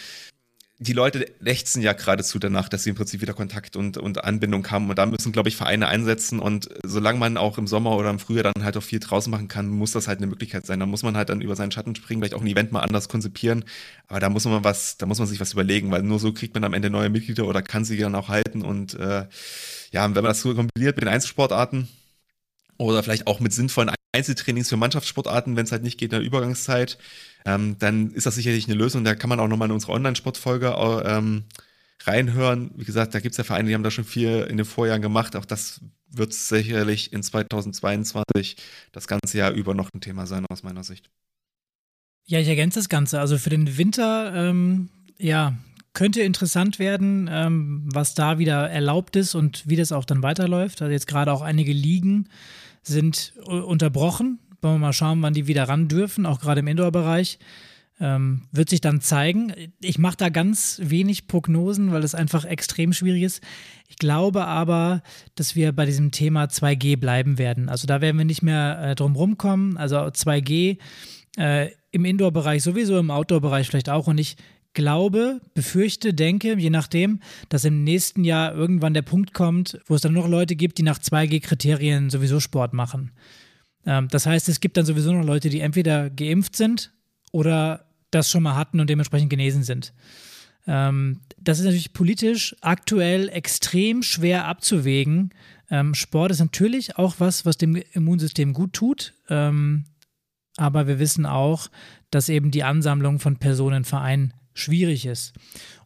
Die 0.81 0.93
Leute 0.93 1.27
lechzen 1.39 1.83
ja 1.83 1.93
geradezu 1.93 2.39
danach, 2.39 2.67
dass 2.67 2.83
sie 2.83 2.89
im 2.89 2.95
Prinzip 2.95 3.21
wieder 3.21 3.35
Kontakt 3.35 3.75
und, 3.75 3.97
und 3.97 4.23
Anbindung 4.23 4.67
haben. 4.71 4.89
Und 4.89 4.97
da 4.97 5.05
müssen, 5.05 5.31
glaube 5.31 5.47
ich, 5.47 5.55
Vereine 5.55 5.87
einsetzen. 5.87 6.39
Und 6.39 6.69
solange 6.83 7.19
man 7.19 7.37
auch 7.37 7.59
im 7.59 7.67
Sommer 7.67 7.95
oder 7.95 8.09
im 8.09 8.17
Frühjahr 8.17 8.51
dann 8.51 8.63
halt 8.63 8.75
auch 8.77 8.81
viel 8.81 8.99
draußen 8.99 9.29
machen 9.29 9.47
kann, 9.47 9.67
muss 9.67 9.91
das 9.91 10.07
halt 10.07 10.17
eine 10.17 10.25
Möglichkeit 10.25 10.65
sein. 10.65 10.79
Da 10.79 10.87
muss 10.87 11.03
man 11.03 11.15
halt 11.15 11.29
dann 11.29 11.39
über 11.39 11.55
seinen 11.55 11.71
Schatten 11.71 11.93
springen, 11.93 12.19
vielleicht 12.19 12.33
auch 12.33 12.41
ein 12.41 12.47
Event 12.47 12.71
mal 12.71 12.79
anders 12.79 13.09
konzipieren. 13.09 13.63
Aber 14.07 14.19
da 14.19 14.29
muss 14.29 14.43
man 14.45 14.63
was, 14.63 14.97
da 14.97 15.05
muss 15.05 15.19
man 15.19 15.27
sich 15.27 15.39
was 15.39 15.53
überlegen, 15.53 15.91
weil 15.91 16.01
nur 16.01 16.17
so 16.17 16.33
kriegt 16.33 16.55
man 16.55 16.63
am 16.63 16.73
Ende 16.73 16.89
neue 16.89 17.11
Mitglieder 17.11 17.45
oder 17.45 17.61
kann 17.61 17.85
sie 17.85 17.97
dann 17.97 18.15
auch 18.15 18.29
halten. 18.29 18.63
Und 18.63 18.95
äh, 18.95 19.27
ja, 19.91 20.03
wenn 20.03 20.13
man 20.13 20.23
das 20.23 20.41
so 20.41 20.55
kombiniert 20.55 20.95
mit 20.95 21.03
den 21.03 21.09
Einzelsportarten 21.09 21.89
oder 22.79 23.03
vielleicht 23.03 23.27
auch 23.27 23.39
mit 23.39 23.53
sinnvollen 23.53 23.91
Einzeltrainings 24.13 24.69
für 24.69 24.77
Mannschaftssportarten, 24.77 25.55
wenn 25.55 25.65
es 25.65 25.71
halt 25.71 25.83
nicht 25.83 25.99
geht 25.99 26.11
in 26.11 26.19
der 26.19 26.25
Übergangszeit, 26.25 26.97
ähm, 27.45 27.75
dann 27.79 28.11
ist 28.11 28.25
das 28.25 28.35
sicherlich 28.35 28.65
eine 28.67 28.75
Lösung. 28.75 29.03
Da 29.03 29.15
kann 29.15 29.29
man 29.29 29.39
auch 29.39 29.47
nochmal 29.47 29.67
in 29.67 29.73
unsere 29.73 29.93
Online-Sportfolge 29.93 30.75
ähm, 31.05 31.43
reinhören. 32.03 32.71
Wie 32.75 32.85
gesagt, 32.85 33.13
da 33.13 33.19
gibt 33.19 33.33
es 33.33 33.37
ja 33.37 33.43
Vereine, 33.43 33.69
die 33.69 33.75
haben 33.75 33.83
da 33.83 33.91
schon 33.91 34.05
viel 34.05 34.47
in 34.49 34.57
den 34.57 34.65
Vorjahren 34.65 35.01
gemacht. 35.01 35.35
Auch 35.35 35.45
das 35.45 35.81
wird 36.07 36.33
sicherlich 36.33 37.13
in 37.13 37.23
2022 37.23 38.57
das 38.91 39.07
ganze 39.07 39.37
Jahr 39.37 39.51
über 39.51 39.73
noch 39.73 39.89
ein 39.93 40.01
Thema 40.01 40.25
sein, 40.25 40.45
aus 40.49 40.63
meiner 40.63 40.83
Sicht. 40.83 41.09
Ja, 42.25 42.39
ich 42.39 42.47
ergänze 42.47 42.79
das 42.79 42.89
Ganze. 42.89 43.19
Also 43.19 43.37
für 43.37 43.49
den 43.49 43.77
Winter, 43.77 44.33
ähm, 44.35 44.89
ja, 45.17 45.55
könnte 45.93 46.21
interessant 46.21 46.79
werden, 46.79 47.29
ähm, 47.31 47.89
was 47.91 48.13
da 48.13 48.39
wieder 48.39 48.69
erlaubt 48.69 49.15
ist 49.15 49.35
und 49.35 49.67
wie 49.67 49.75
das 49.75 49.91
auch 49.91 50.05
dann 50.05 50.23
weiterläuft. 50.23 50.81
Also 50.81 50.91
jetzt 50.91 51.07
gerade 51.07 51.31
auch 51.33 51.41
einige 51.41 51.73
Ligen 51.73 52.29
sind 52.83 53.33
unterbrochen. 53.45 54.39
Wollen 54.61 54.75
wir 54.75 54.87
mal 54.87 54.93
schauen, 54.93 55.21
wann 55.21 55.33
die 55.33 55.47
wieder 55.47 55.67
ran 55.67 55.87
dürfen, 55.87 56.25
auch 56.25 56.39
gerade 56.39 56.59
im 56.59 56.67
Indoor-Bereich. 56.67 57.39
Ähm, 57.99 58.43
wird 58.51 58.69
sich 58.69 58.81
dann 58.81 59.01
zeigen. 59.01 59.53
Ich 59.79 59.99
mache 59.99 60.17
da 60.17 60.29
ganz 60.29 60.79
wenig 60.83 61.27
Prognosen, 61.27 61.91
weil 61.91 62.03
es 62.03 62.15
einfach 62.15 62.45
extrem 62.45 62.93
schwierig 62.93 63.23
ist. 63.23 63.43
Ich 63.87 63.97
glaube 63.97 64.45
aber, 64.45 65.03
dass 65.35 65.55
wir 65.55 65.71
bei 65.71 65.85
diesem 65.85 66.11
Thema 66.11 66.45
2G 66.45 66.97
bleiben 66.97 67.37
werden. 67.37 67.69
Also 67.69 67.85
da 67.85 68.01
werden 68.01 68.17
wir 68.17 68.25
nicht 68.25 68.41
mehr 68.41 68.81
äh, 68.81 68.95
drum 68.95 69.15
rumkommen. 69.15 69.77
Also 69.77 69.97
2G 69.97 70.77
äh, 71.37 71.69
im 71.91 72.05
Indoor-Bereich 72.05 72.63
sowieso, 72.63 72.97
im 72.97 73.11
Outdoor-Bereich 73.11 73.67
vielleicht 73.67 73.89
auch. 73.89 74.07
Und 74.07 74.17
ich 74.17 74.35
glaube, 74.73 75.41
befürchte, 75.53 76.13
denke, 76.13 76.57
je 76.57 76.69
nachdem, 76.69 77.19
dass 77.49 77.65
im 77.65 77.83
nächsten 77.83 78.23
Jahr 78.23 78.53
irgendwann 78.53 78.93
der 78.93 79.01
Punkt 79.01 79.33
kommt, 79.33 79.79
wo 79.87 79.95
es 79.95 80.01
dann 80.01 80.13
noch 80.13 80.27
Leute 80.27 80.55
gibt, 80.55 80.77
die 80.77 80.83
nach 80.83 80.99
2G-Kriterien 80.99 82.09
sowieso 82.09 82.39
Sport 82.39 82.73
machen. 82.73 83.11
Ähm, 83.85 84.07
das 84.09 84.25
heißt, 84.25 84.49
es 84.49 84.59
gibt 84.59 84.77
dann 84.77 84.85
sowieso 84.85 85.11
noch 85.11 85.25
Leute, 85.25 85.49
die 85.49 85.59
entweder 85.59 86.09
geimpft 86.09 86.55
sind 86.55 86.91
oder 87.31 87.85
das 88.11 88.29
schon 88.29 88.43
mal 88.43 88.55
hatten 88.55 88.79
und 88.79 88.89
dementsprechend 88.89 89.29
genesen 89.29 89.63
sind. 89.63 89.93
Ähm, 90.67 91.21
das 91.39 91.59
ist 91.59 91.65
natürlich 91.65 91.93
politisch 91.93 92.55
aktuell 92.61 93.29
extrem 93.29 94.03
schwer 94.03 94.45
abzuwägen. 94.45 95.33
Ähm, 95.69 95.95
Sport 95.95 96.31
ist 96.31 96.39
natürlich 96.39 96.97
auch 96.97 97.15
was, 97.19 97.45
was 97.45 97.57
dem 97.57 97.75
Immunsystem 97.93 98.53
gut 98.53 98.73
tut. 98.73 99.13
Ähm, 99.29 99.85
aber 100.57 100.87
wir 100.87 100.99
wissen 100.99 101.25
auch, 101.25 101.69
dass 102.11 102.29
eben 102.29 102.51
die 102.51 102.63
Ansammlung 102.63 103.19
von 103.19 103.37
Personen 103.37 103.85
Verein 103.85 104.33
schwierig 104.53 105.05
ist. 105.05 105.33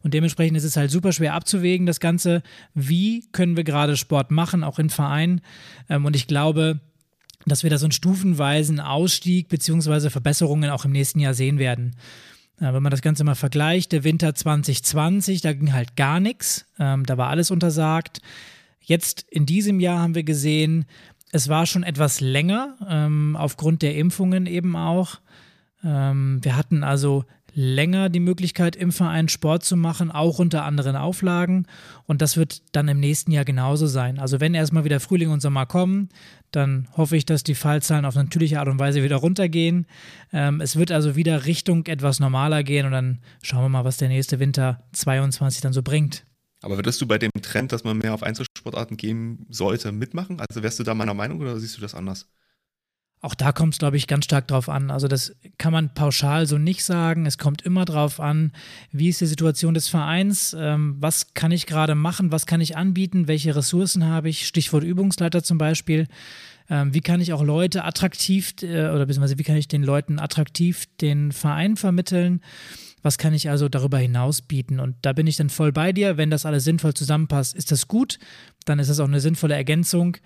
Und 0.02 0.12
dementsprechend 0.12 0.56
ist 0.56 0.64
es 0.64 0.76
halt 0.76 0.90
super 0.90 1.12
schwer 1.12 1.34
abzuwägen, 1.34 1.86
das 1.86 2.00
Ganze. 2.00 2.42
Wie 2.74 3.28
können 3.30 3.56
wir 3.56 3.64
gerade 3.64 3.96
Sport 3.96 4.32
machen, 4.32 4.64
auch 4.64 4.80
in 4.80 4.90
Vereinen? 4.90 5.40
Ähm, 5.88 6.04
und 6.04 6.16
ich 6.16 6.26
glaube, 6.26 6.80
dass 7.46 7.62
wir 7.62 7.70
da 7.70 7.78
so 7.78 7.86
einen 7.86 7.92
stufenweisen 7.92 8.80
Ausstieg 8.80 9.48
bzw. 9.48 10.10
Verbesserungen 10.10 10.70
auch 10.70 10.84
im 10.84 10.92
nächsten 10.92 11.20
Jahr 11.20 11.34
sehen 11.34 11.58
werden. 11.58 11.96
Äh, 12.58 12.72
wenn 12.72 12.82
man 12.82 12.90
das 12.90 13.02
Ganze 13.02 13.24
mal 13.24 13.34
vergleicht, 13.34 13.92
der 13.92 14.04
Winter 14.04 14.34
2020, 14.34 15.40
da 15.40 15.52
ging 15.52 15.72
halt 15.72 15.96
gar 15.96 16.20
nichts, 16.20 16.66
ähm, 16.78 17.04
da 17.06 17.16
war 17.16 17.28
alles 17.28 17.50
untersagt. 17.50 18.20
Jetzt 18.80 19.26
in 19.30 19.46
diesem 19.46 19.80
Jahr 19.80 20.00
haben 20.00 20.14
wir 20.14 20.24
gesehen, 20.24 20.86
es 21.32 21.48
war 21.48 21.66
schon 21.66 21.82
etwas 21.82 22.20
länger, 22.20 22.76
ähm, 22.88 23.36
aufgrund 23.36 23.82
der 23.82 23.96
Impfungen 23.96 24.46
eben 24.46 24.76
auch. 24.76 25.20
Ähm, 25.84 26.38
wir 26.42 26.56
hatten 26.56 26.82
also 26.84 27.24
länger 27.56 28.10
die 28.10 28.20
Möglichkeit, 28.20 28.76
im 28.76 28.92
Verein 28.92 29.28
Sport 29.28 29.64
zu 29.64 29.76
machen, 29.76 30.10
auch 30.10 30.38
unter 30.38 30.64
anderen 30.64 30.94
Auflagen. 30.94 31.66
Und 32.04 32.20
das 32.20 32.36
wird 32.36 32.62
dann 32.72 32.86
im 32.86 33.00
nächsten 33.00 33.32
Jahr 33.32 33.46
genauso 33.46 33.86
sein. 33.86 34.18
Also 34.18 34.40
wenn 34.40 34.54
erstmal 34.54 34.84
wieder 34.84 35.00
Frühling 35.00 35.30
und 35.30 35.40
Sommer 35.40 35.64
kommen, 35.64 36.10
dann 36.50 36.86
hoffe 36.96 37.16
ich, 37.16 37.24
dass 37.24 37.44
die 37.44 37.54
Fallzahlen 37.54 38.04
auf 38.04 38.14
natürliche 38.14 38.60
Art 38.60 38.68
und 38.68 38.78
Weise 38.78 39.02
wieder 39.02 39.16
runtergehen. 39.16 39.86
Ähm, 40.34 40.60
es 40.60 40.76
wird 40.76 40.92
also 40.92 41.16
wieder 41.16 41.46
Richtung 41.46 41.86
etwas 41.86 42.20
normaler 42.20 42.62
gehen 42.62 42.84
und 42.84 42.92
dann 42.92 43.20
schauen 43.42 43.62
wir 43.62 43.70
mal, 43.70 43.84
was 43.86 43.96
der 43.96 44.08
nächste 44.08 44.38
Winter 44.38 44.84
22 44.92 45.62
dann 45.62 45.72
so 45.72 45.82
bringt. 45.82 46.24
Aber 46.60 46.76
würdest 46.76 47.00
du 47.00 47.06
bei 47.06 47.16
dem 47.16 47.30
Trend, 47.40 47.72
dass 47.72 47.84
man 47.84 47.96
mehr 47.98 48.12
auf 48.12 48.22
Einzelsportarten 48.22 48.98
gehen 48.98 49.46
sollte, 49.48 49.92
mitmachen? 49.92 50.40
Also 50.40 50.62
wärst 50.62 50.78
du 50.78 50.82
da 50.82 50.94
meiner 50.94 51.14
Meinung 51.14 51.40
oder 51.40 51.58
siehst 51.58 51.78
du 51.78 51.80
das 51.80 51.94
anders? 51.94 52.28
Auch 53.22 53.34
da 53.34 53.50
kommt 53.52 53.74
es, 53.74 53.78
glaube 53.78 53.96
ich, 53.96 54.06
ganz 54.06 54.26
stark 54.26 54.46
drauf 54.46 54.68
an. 54.68 54.90
Also 54.90 55.08
das 55.08 55.34
kann 55.58 55.72
man 55.72 55.94
pauschal 55.94 56.46
so 56.46 56.58
nicht 56.58 56.84
sagen. 56.84 57.26
Es 57.26 57.38
kommt 57.38 57.62
immer 57.62 57.84
drauf 57.84 58.20
an, 58.20 58.52
wie 58.92 59.08
ist 59.08 59.20
die 59.20 59.26
Situation 59.26 59.74
des 59.74 59.88
Vereins, 59.88 60.54
ähm, 60.58 60.96
was 61.00 61.34
kann 61.34 61.50
ich 61.50 61.66
gerade 61.66 61.94
machen, 61.94 62.30
was 62.30 62.46
kann 62.46 62.60
ich 62.60 62.76
anbieten, 62.76 63.26
welche 63.26 63.56
Ressourcen 63.56 64.04
habe 64.04 64.28
ich, 64.28 64.46
Stichwort 64.46 64.84
Übungsleiter 64.84 65.42
zum 65.42 65.58
Beispiel. 65.58 66.06
Ähm, 66.68 66.92
wie 66.92 67.00
kann 67.00 67.20
ich 67.20 67.32
auch 67.32 67.42
Leute 67.42 67.84
attraktiv 67.84 68.54
äh, 68.62 68.88
oder 68.88 69.06
beziehungsweise 69.06 69.38
wie 69.38 69.44
kann 69.44 69.56
ich 69.56 69.68
den 69.68 69.82
Leuten 69.82 70.18
attraktiv 70.18 70.84
den 71.00 71.32
Verein 71.32 71.76
vermitteln? 71.76 72.42
Was 73.02 73.18
kann 73.18 73.34
ich 73.34 73.50
also 73.50 73.68
darüber 73.68 73.98
hinaus 73.98 74.42
bieten? 74.42 74.80
Und 74.80 74.96
da 75.02 75.12
bin 75.12 75.26
ich 75.26 75.36
dann 75.36 75.50
voll 75.50 75.72
bei 75.72 75.92
dir. 75.92 76.16
Wenn 76.16 76.30
das 76.30 76.46
alles 76.46 76.64
sinnvoll 76.64 76.94
zusammenpasst, 76.94 77.54
ist 77.54 77.70
das 77.70 77.88
gut. 77.88 78.18
Dann 78.64 78.78
ist 78.78 78.88
das 78.88 79.00
auch 79.00 79.06
eine 79.06 79.20
sinnvolle 79.20 79.54
Ergänzung. 79.54 80.16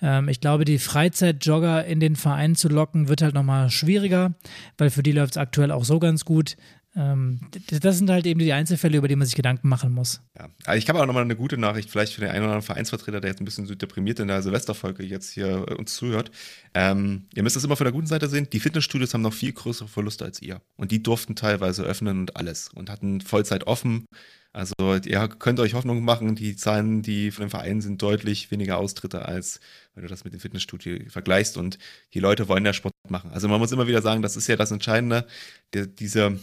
Ähm, 0.00 0.28
ich 0.28 0.40
glaube, 0.40 0.64
die 0.64 0.78
Freizeitjogger 0.78 1.84
in 1.84 2.00
den 2.00 2.16
Verein 2.16 2.56
zu 2.56 2.68
locken, 2.68 3.08
wird 3.08 3.22
halt 3.22 3.34
nochmal 3.34 3.70
schwieriger, 3.70 4.34
weil 4.78 4.90
für 4.90 5.02
die 5.02 5.12
läuft 5.12 5.34
es 5.34 5.38
aktuell 5.38 5.70
auch 5.70 5.84
so 5.84 5.98
ganz 5.98 6.24
gut. 6.24 6.56
Ähm, 6.96 7.40
das 7.80 7.98
sind 7.98 8.08
halt 8.08 8.24
eben 8.26 8.38
die 8.38 8.52
Einzelfälle, 8.52 8.98
über 8.98 9.08
die 9.08 9.16
man 9.16 9.26
sich 9.26 9.34
Gedanken 9.34 9.68
machen 9.68 9.92
muss. 9.92 10.20
Ja, 10.38 10.48
also 10.64 10.78
ich 10.78 10.88
habe 10.88 11.00
auch 11.00 11.06
nochmal 11.06 11.24
eine 11.24 11.34
gute 11.34 11.58
Nachricht, 11.58 11.90
vielleicht 11.90 12.12
für 12.12 12.20
den 12.20 12.30
einen 12.30 12.44
oder 12.44 12.52
anderen 12.52 12.62
Vereinsvertreter, 12.62 13.20
der 13.20 13.30
jetzt 13.30 13.40
ein 13.40 13.44
bisschen 13.44 13.66
deprimiert 13.76 14.20
in 14.20 14.28
der 14.28 14.42
Silvesterfolge 14.42 15.02
jetzt 15.02 15.32
hier 15.32 15.66
äh, 15.68 15.74
uns 15.74 15.94
zuhört. 15.94 16.30
Ähm, 16.72 17.26
ihr 17.34 17.42
müsst 17.42 17.56
das 17.56 17.64
immer 17.64 17.76
von 17.76 17.84
der 17.84 17.92
guten 17.92 18.06
Seite 18.06 18.28
sehen. 18.28 18.48
Die 18.52 18.60
Fitnessstudios 18.60 19.12
haben 19.12 19.22
noch 19.22 19.32
viel 19.32 19.52
größere 19.52 19.88
Verluste 19.88 20.24
als 20.24 20.40
ihr. 20.40 20.60
Und 20.76 20.92
die 20.92 21.02
durften 21.02 21.34
teilweise 21.34 21.82
öffnen 21.82 22.20
und 22.20 22.36
alles 22.36 22.68
und 22.68 22.90
hatten 22.90 23.20
Vollzeit 23.20 23.66
offen. 23.66 24.06
Also 24.52 24.74
ihr 25.04 25.28
könnt 25.28 25.58
euch 25.58 25.74
Hoffnung 25.74 26.04
machen, 26.04 26.36
die 26.36 26.54
Zahlen, 26.54 27.02
die 27.02 27.32
von 27.32 27.46
den 27.46 27.50
Vereinen 27.50 27.80
sind 27.80 28.00
deutlich 28.00 28.52
weniger 28.52 28.78
Austritte, 28.78 29.24
als 29.24 29.58
wenn 29.94 30.04
du 30.04 30.08
das 30.08 30.22
mit 30.22 30.32
dem 30.32 30.38
Fitnessstudio 30.38 31.10
vergleichst. 31.10 31.56
Und 31.56 31.76
die 32.14 32.20
Leute 32.20 32.46
wollen 32.46 32.64
ja 32.64 32.72
Sport 32.72 32.94
machen. 33.08 33.32
Also 33.32 33.48
man 33.48 33.58
muss 33.58 33.72
immer 33.72 33.88
wieder 33.88 34.00
sagen, 34.00 34.22
das 34.22 34.36
ist 34.36 34.46
ja 34.46 34.54
das 34.54 34.70
Entscheidende, 34.70 35.26
der, 35.72 35.88
diese 35.88 36.38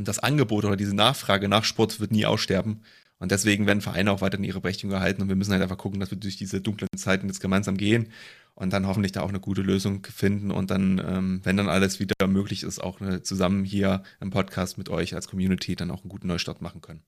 das 0.00 0.18
Angebot 0.18 0.64
oder 0.64 0.76
diese 0.76 0.94
Nachfrage 0.94 1.48
nach 1.48 1.64
Sport 1.64 2.00
wird 2.00 2.12
nie 2.12 2.26
aussterben. 2.26 2.82
Und 3.18 3.32
deswegen 3.32 3.66
werden 3.66 3.82
Vereine 3.82 4.12
auch 4.12 4.22
weiterhin 4.22 4.44
ihre 4.44 4.60
Berechtigung 4.60 4.94
erhalten. 4.94 5.22
Und 5.22 5.28
wir 5.28 5.36
müssen 5.36 5.52
halt 5.52 5.62
einfach 5.62 5.76
gucken, 5.76 6.00
dass 6.00 6.10
wir 6.10 6.18
durch 6.18 6.36
diese 6.36 6.60
dunklen 6.60 6.88
Zeiten 6.96 7.26
jetzt 7.26 7.40
gemeinsam 7.40 7.76
gehen 7.76 8.08
und 8.54 8.72
dann 8.72 8.86
hoffentlich 8.86 9.12
da 9.12 9.20
auch 9.20 9.28
eine 9.28 9.40
gute 9.40 9.62
Lösung 9.62 10.04
finden. 10.06 10.50
Und 10.50 10.70
dann, 10.70 10.98
ähm, 11.06 11.40
wenn 11.44 11.56
dann 11.56 11.68
alles 11.68 12.00
wieder 12.00 12.26
möglich 12.26 12.62
ist, 12.62 12.78
auch 12.78 12.98
zusammen 13.22 13.64
hier 13.64 14.02
im 14.20 14.30
Podcast 14.30 14.78
mit 14.78 14.88
euch 14.88 15.14
als 15.14 15.28
Community 15.28 15.76
dann 15.76 15.90
auch 15.90 16.02
einen 16.02 16.08
guten 16.08 16.28
Neustart 16.28 16.62
machen 16.62 16.80
können. 16.80 17.02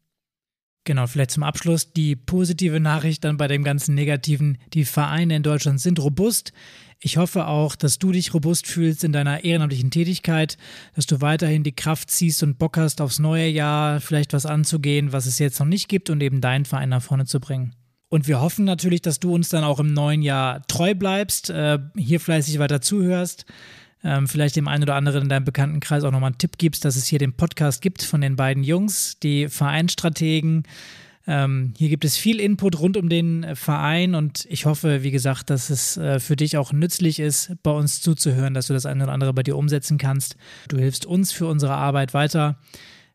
Genau, 0.84 1.06
vielleicht 1.06 1.30
zum 1.30 1.44
Abschluss 1.44 1.92
die 1.92 2.16
positive 2.16 2.80
Nachricht 2.80 3.22
dann 3.22 3.36
bei 3.36 3.46
dem 3.46 3.62
ganzen 3.62 3.94
Negativen. 3.94 4.58
Die 4.74 4.84
Vereine 4.84 5.36
in 5.36 5.44
Deutschland 5.44 5.80
sind 5.80 6.00
robust. 6.00 6.52
Ich 6.98 7.18
hoffe 7.18 7.46
auch, 7.46 7.76
dass 7.76 7.98
du 7.98 8.10
dich 8.10 8.34
robust 8.34 8.66
fühlst 8.66 9.04
in 9.04 9.12
deiner 9.12 9.44
ehrenamtlichen 9.44 9.92
Tätigkeit, 9.92 10.56
dass 10.96 11.06
du 11.06 11.20
weiterhin 11.20 11.62
die 11.62 11.74
Kraft 11.74 12.10
ziehst 12.10 12.42
und 12.42 12.58
Bock 12.58 12.76
hast, 12.78 13.00
aufs 13.00 13.20
neue 13.20 13.46
Jahr 13.46 14.00
vielleicht 14.00 14.32
was 14.32 14.46
anzugehen, 14.46 15.12
was 15.12 15.26
es 15.26 15.38
jetzt 15.38 15.60
noch 15.60 15.66
nicht 15.66 15.88
gibt 15.88 16.10
und 16.10 16.20
eben 16.20 16.40
deinen 16.40 16.64
Verein 16.64 16.88
nach 16.88 17.02
vorne 17.02 17.26
zu 17.26 17.38
bringen. 17.38 17.74
Und 18.08 18.26
wir 18.28 18.40
hoffen 18.40 18.64
natürlich, 18.64 19.02
dass 19.02 19.20
du 19.20 19.34
uns 19.34 19.48
dann 19.48 19.64
auch 19.64 19.78
im 19.78 19.92
neuen 19.92 20.22
Jahr 20.22 20.66
treu 20.66 20.94
bleibst, 20.94 21.48
äh, 21.50 21.78
hier 21.96 22.20
fleißig 22.20 22.58
weiter 22.58 22.80
zuhörst 22.80 23.46
ähm, 24.04 24.28
vielleicht 24.28 24.56
dem 24.56 24.68
einen 24.68 24.82
oder 24.82 24.94
anderen 24.94 25.22
in 25.22 25.28
deinem 25.28 25.44
Bekanntenkreis 25.44 26.04
auch 26.04 26.10
nochmal 26.10 26.28
einen 26.28 26.38
Tipp 26.38 26.58
gibst, 26.58 26.84
dass 26.84 26.96
es 26.96 27.06
hier 27.06 27.18
den 27.18 27.34
Podcast 27.34 27.82
gibt 27.82 28.02
von 28.02 28.20
den 28.20 28.36
beiden 28.36 28.64
Jungs, 28.64 29.18
die 29.22 29.48
Vereinstrategen. 29.48 30.64
Ähm, 31.26 31.72
hier 31.78 31.88
gibt 31.88 32.04
es 32.04 32.16
viel 32.16 32.40
Input 32.40 32.80
rund 32.80 32.96
um 32.96 33.08
den 33.08 33.54
Verein 33.54 34.16
und 34.16 34.44
ich 34.50 34.66
hoffe, 34.66 35.04
wie 35.04 35.12
gesagt, 35.12 35.50
dass 35.50 35.70
es 35.70 35.96
äh, 35.96 36.18
für 36.18 36.34
dich 36.34 36.56
auch 36.56 36.72
nützlich 36.72 37.20
ist, 37.20 37.52
bei 37.62 37.70
uns 37.70 38.00
zuzuhören, 38.00 38.54
dass 38.54 38.66
du 38.66 38.72
das 38.72 38.86
eine 38.86 39.04
oder 39.04 39.12
andere 39.12 39.32
bei 39.32 39.44
dir 39.44 39.56
umsetzen 39.56 39.98
kannst. 39.98 40.36
Du 40.68 40.78
hilfst 40.78 41.06
uns 41.06 41.30
für 41.30 41.46
unsere 41.46 41.74
Arbeit 41.74 42.12
weiter 42.12 42.56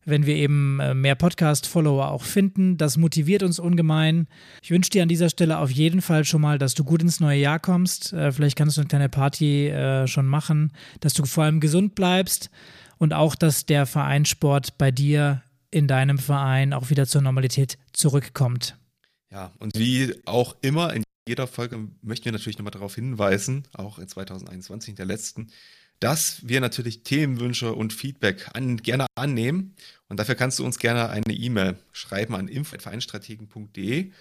wenn 0.08 0.26
wir 0.26 0.36
eben 0.36 0.80
äh, 0.80 0.94
mehr 0.94 1.16
Podcast-Follower 1.16 2.10
auch 2.10 2.24
finden. 2.24 2.78
Das 2.78 2.98
motiviert 2.98 3.44
uns 3.44 3.60
ungemein. 3.60 4.28
Ich 4.62 4.72
wünsche 4.72 4.90
dir 4.90 5.04
an 5.04 5.10
dieser 5.10 5.30
Stelle 5.30 5.58
auf 5.60 5.70
jeden 5.70 6.02
Fall 6.02 6.24
schon 6.24 6.42
mal, 6.42 6.58
dass 6.58 6.74
du 6.74 6.84
gut 6.84 7.02
ins 7.02 7.20
neue 7.20 7.40
Jahr 7.40 7.60
kommst. 7.60 8.14
Äh, 8.14 8.32
vielleicht 8.32 8.58
kannst 8.58 8.78
du 8.78 8.82
eine 8.82 8.88
kleine 8.88 9.10
Party 9.10 9.68
äh, 9.68 10.08
schon 10.08 10.26
machen, 10.26 10.72
dass 11.02 11.14
du 11.14 11.26
vor 11.26 11.44
allem 11.44 11.60
gesund 11.60 11.94
bleibst 11.94 12.50
und 12.98 13.14
auch, 13.14 13.36
dass 13.36 13.66
der 13.66 13.86
Vereinssport 13.86 14.78
bei 14.78 14.92
dir 14.92 15.44
in 15.72 15.88
deinem 15.88 16.18
Verein 16.18 16.74
auch 16.74 16.90
wieder 16.90 17.06
zur 17.06 17.22
Normalität 17.22 17.78
zurückkommt. 17.92 18.78
Ja, 19.30 19.52
und 19.60 19.78
wie 19.78 20.16
auch 20.26 20.56
immer 20.62 20.94
in 20.94 21.04
jeder 21.28 21.48
Folge 21.48 21.90
möchten 22.02 22.26
wir 22.26 22.32
natürlich 22.32 22.58
nochmal 22.58 22.72
darauf 22.72 22.96
hinweisen, 22.96 23.68
auch 23.74 24.00
in 24.00 24.08
2021, 24.08 24.92
in 24.92 24.96
der 24.96 25.06
letzten, 25.06 25.48
dass 26.00 26.48
wir 26.48 26.62
natürlich 26.62 27.04
Themenwünsche 27.04 27.74
und 27.74 27.94
Feedback 27.94 28.50
an, 28.54 28.78
gerne 28.78 29.08
annehmen. 29.16 29.76
Und 30.10 30.20
dafür 30.20 30.36
kannst 30.36 30.60
du 30.60 30.66
uns 30.66 30.80
gerne 30.80 31.10
eine 31.10 31.34
E-Mail 31.34 31.78
schreiben 31.92 32.36
an 32.36 32.48
info.vereinstrategen.de. 32.48 34.12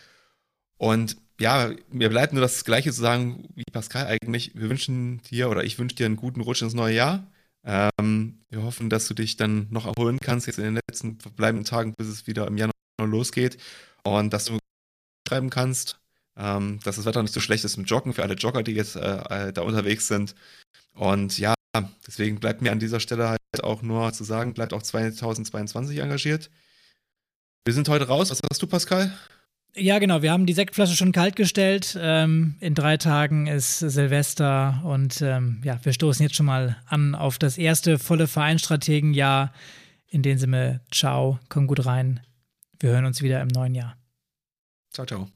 Und 0.79 1.17
ja, 1.39 1.71
mir 1.91 2.09
bleibt 2.09 2.33
nur 2.33 2.43
das 2.43 2.65
Gleiche 2.65 2.93
zu 2.93 3.01
sagen 3.01 3.49
wie 3.55 3.65
Pascal 3.71 4.07
eigentlich. 4.07 4.55
Wir 4.55 4.69
wünschen 4.69 5.21
dir 5.31 5.51
oder 5.51 5.65
ich 5.65 5.79
wünsche 5.79 5.97
dir 5.97 6.07
einen 6.07 6.17
guten 6.17 6.41
Rutsch 6.41 6.63
ins 6.63 6.75
neue 6.75 6.95
Jahr. 6.95 7.27
Ähm, 7.65 8.39
wir 8.49 8.63
hoffen, 8.63 8.89
dass 8.91 9.09
du 9.09 9.15
dich 9.15 9.37
dann 9.37 9.67
noch 9.71 9.87
erholen 9.87 10.19
kannst 10.21 10.47
jetzt 10.47 10.59
in 10.59 10.65
den 10.65 10.81
letzten 10.89 11.19
verbleibenden 11.21 11.65
Tagen, 11.65 11.95
bis 11.97 12.07
es 12.09 12.27
wieder 12.27 12.47
im 12.47 12.57
Januar 12.57 12.73
losgeht. 12.99 13.59
Und 14.05 14.33
dass 14.33 14.47
du 14.47 14.59
schreiben 15.29 15.51
kannst, 15.51 15.99
ähm, 16.37 16.81
dass 16.85 16.97
das 16.97 17.05
Wetter 17.05 17.23
nicht 17.23 17.35
so 17.35 17.41
schlecht 17.41 17.65
ist 17.65 17.73
zum 17.73 17.85
Joggen 17.85 18.15
für 18.15 18.23
alle 18.23 18.35
Jogger, 18.35 18.63
die 18.63 18.73
jetzt 18.73 18.97
äh, 18.97 19.49
äh 19.49 19.53
da 19.53 19.63
unterwegs 19.63 20.09
sind. 20.09 20.35
Und 20.95 21.39
ja, 21.39 21.55
deswegen 22.07 22.41
bleibt 22.41 22.63
mir 22.63 22.73
an 22.73 22.79
dieser 22.79 23.01
Stelle 23.01 23.29
halt 23.29 23.41
auch 23.63 23.83
nur 23.83 24.13
zu 24.13 24.25
sagen, 24.25 24.55
bleibt 24.55 24.73
auch 24.73 24.83
2022 24.83 25.99
engagiert. 25.99 26.51
Wir 27.65 27.75
sind 27.75 27.89
heute 27.89 28.07
raus. 28.07 28.31
Was 28.31 28.39
sagst 28.39 28.63
du, 28.63 28.67
Pascal? 28.67 29.13
Ja, 29.75 29.99
genau. 29.99 30.23
Wir 30.23 30.33
haben 30.33 30.47
die 30.47 30.55
Sektflasche 30.55 30.97
schon 30.97 31.13
kalt 31.13 31.37
gestellt. 31.37 31.99
Ähm, 32.01 32.55
in 32.61 32.75
drei 32.75 32.97
Tagen 32.97 33.47
ist 33.47 33.81
Silvester 33.81 34.81
und 34.85 35.21
ähm, 35.21 35.61
ja, 35.65 35.79
wir 35.83 35.93
stoßen 35.93 36.23
jetzt 36.23 36.35
schon 36.35 36.47
mal 36.47 36.77
an 36.87 37.15
auf 37.15 37.39
das 37.39 37.59
erste 37.59 37.99
volle 37.99 38.27
Vereinstrategenjahr. 38.27 39.53
In 40.09 40.23
dem 40.23 40.39
Sinne, 40.39 40.81
ciao, 40.91 41.39
komm 41.51 41.67
gut 41.67 41.85
rein. 41.85 42.21
Wir 42.81 42.91
hören 42.91 43.05
uns 43.05 43.21
wieder 43.21 43.43
im 43.43 43.49
neuen 43.49 43.75
Jahr. 43.75 43.97
Ciao, 44.93 45.07
ciao. 45.07 45.36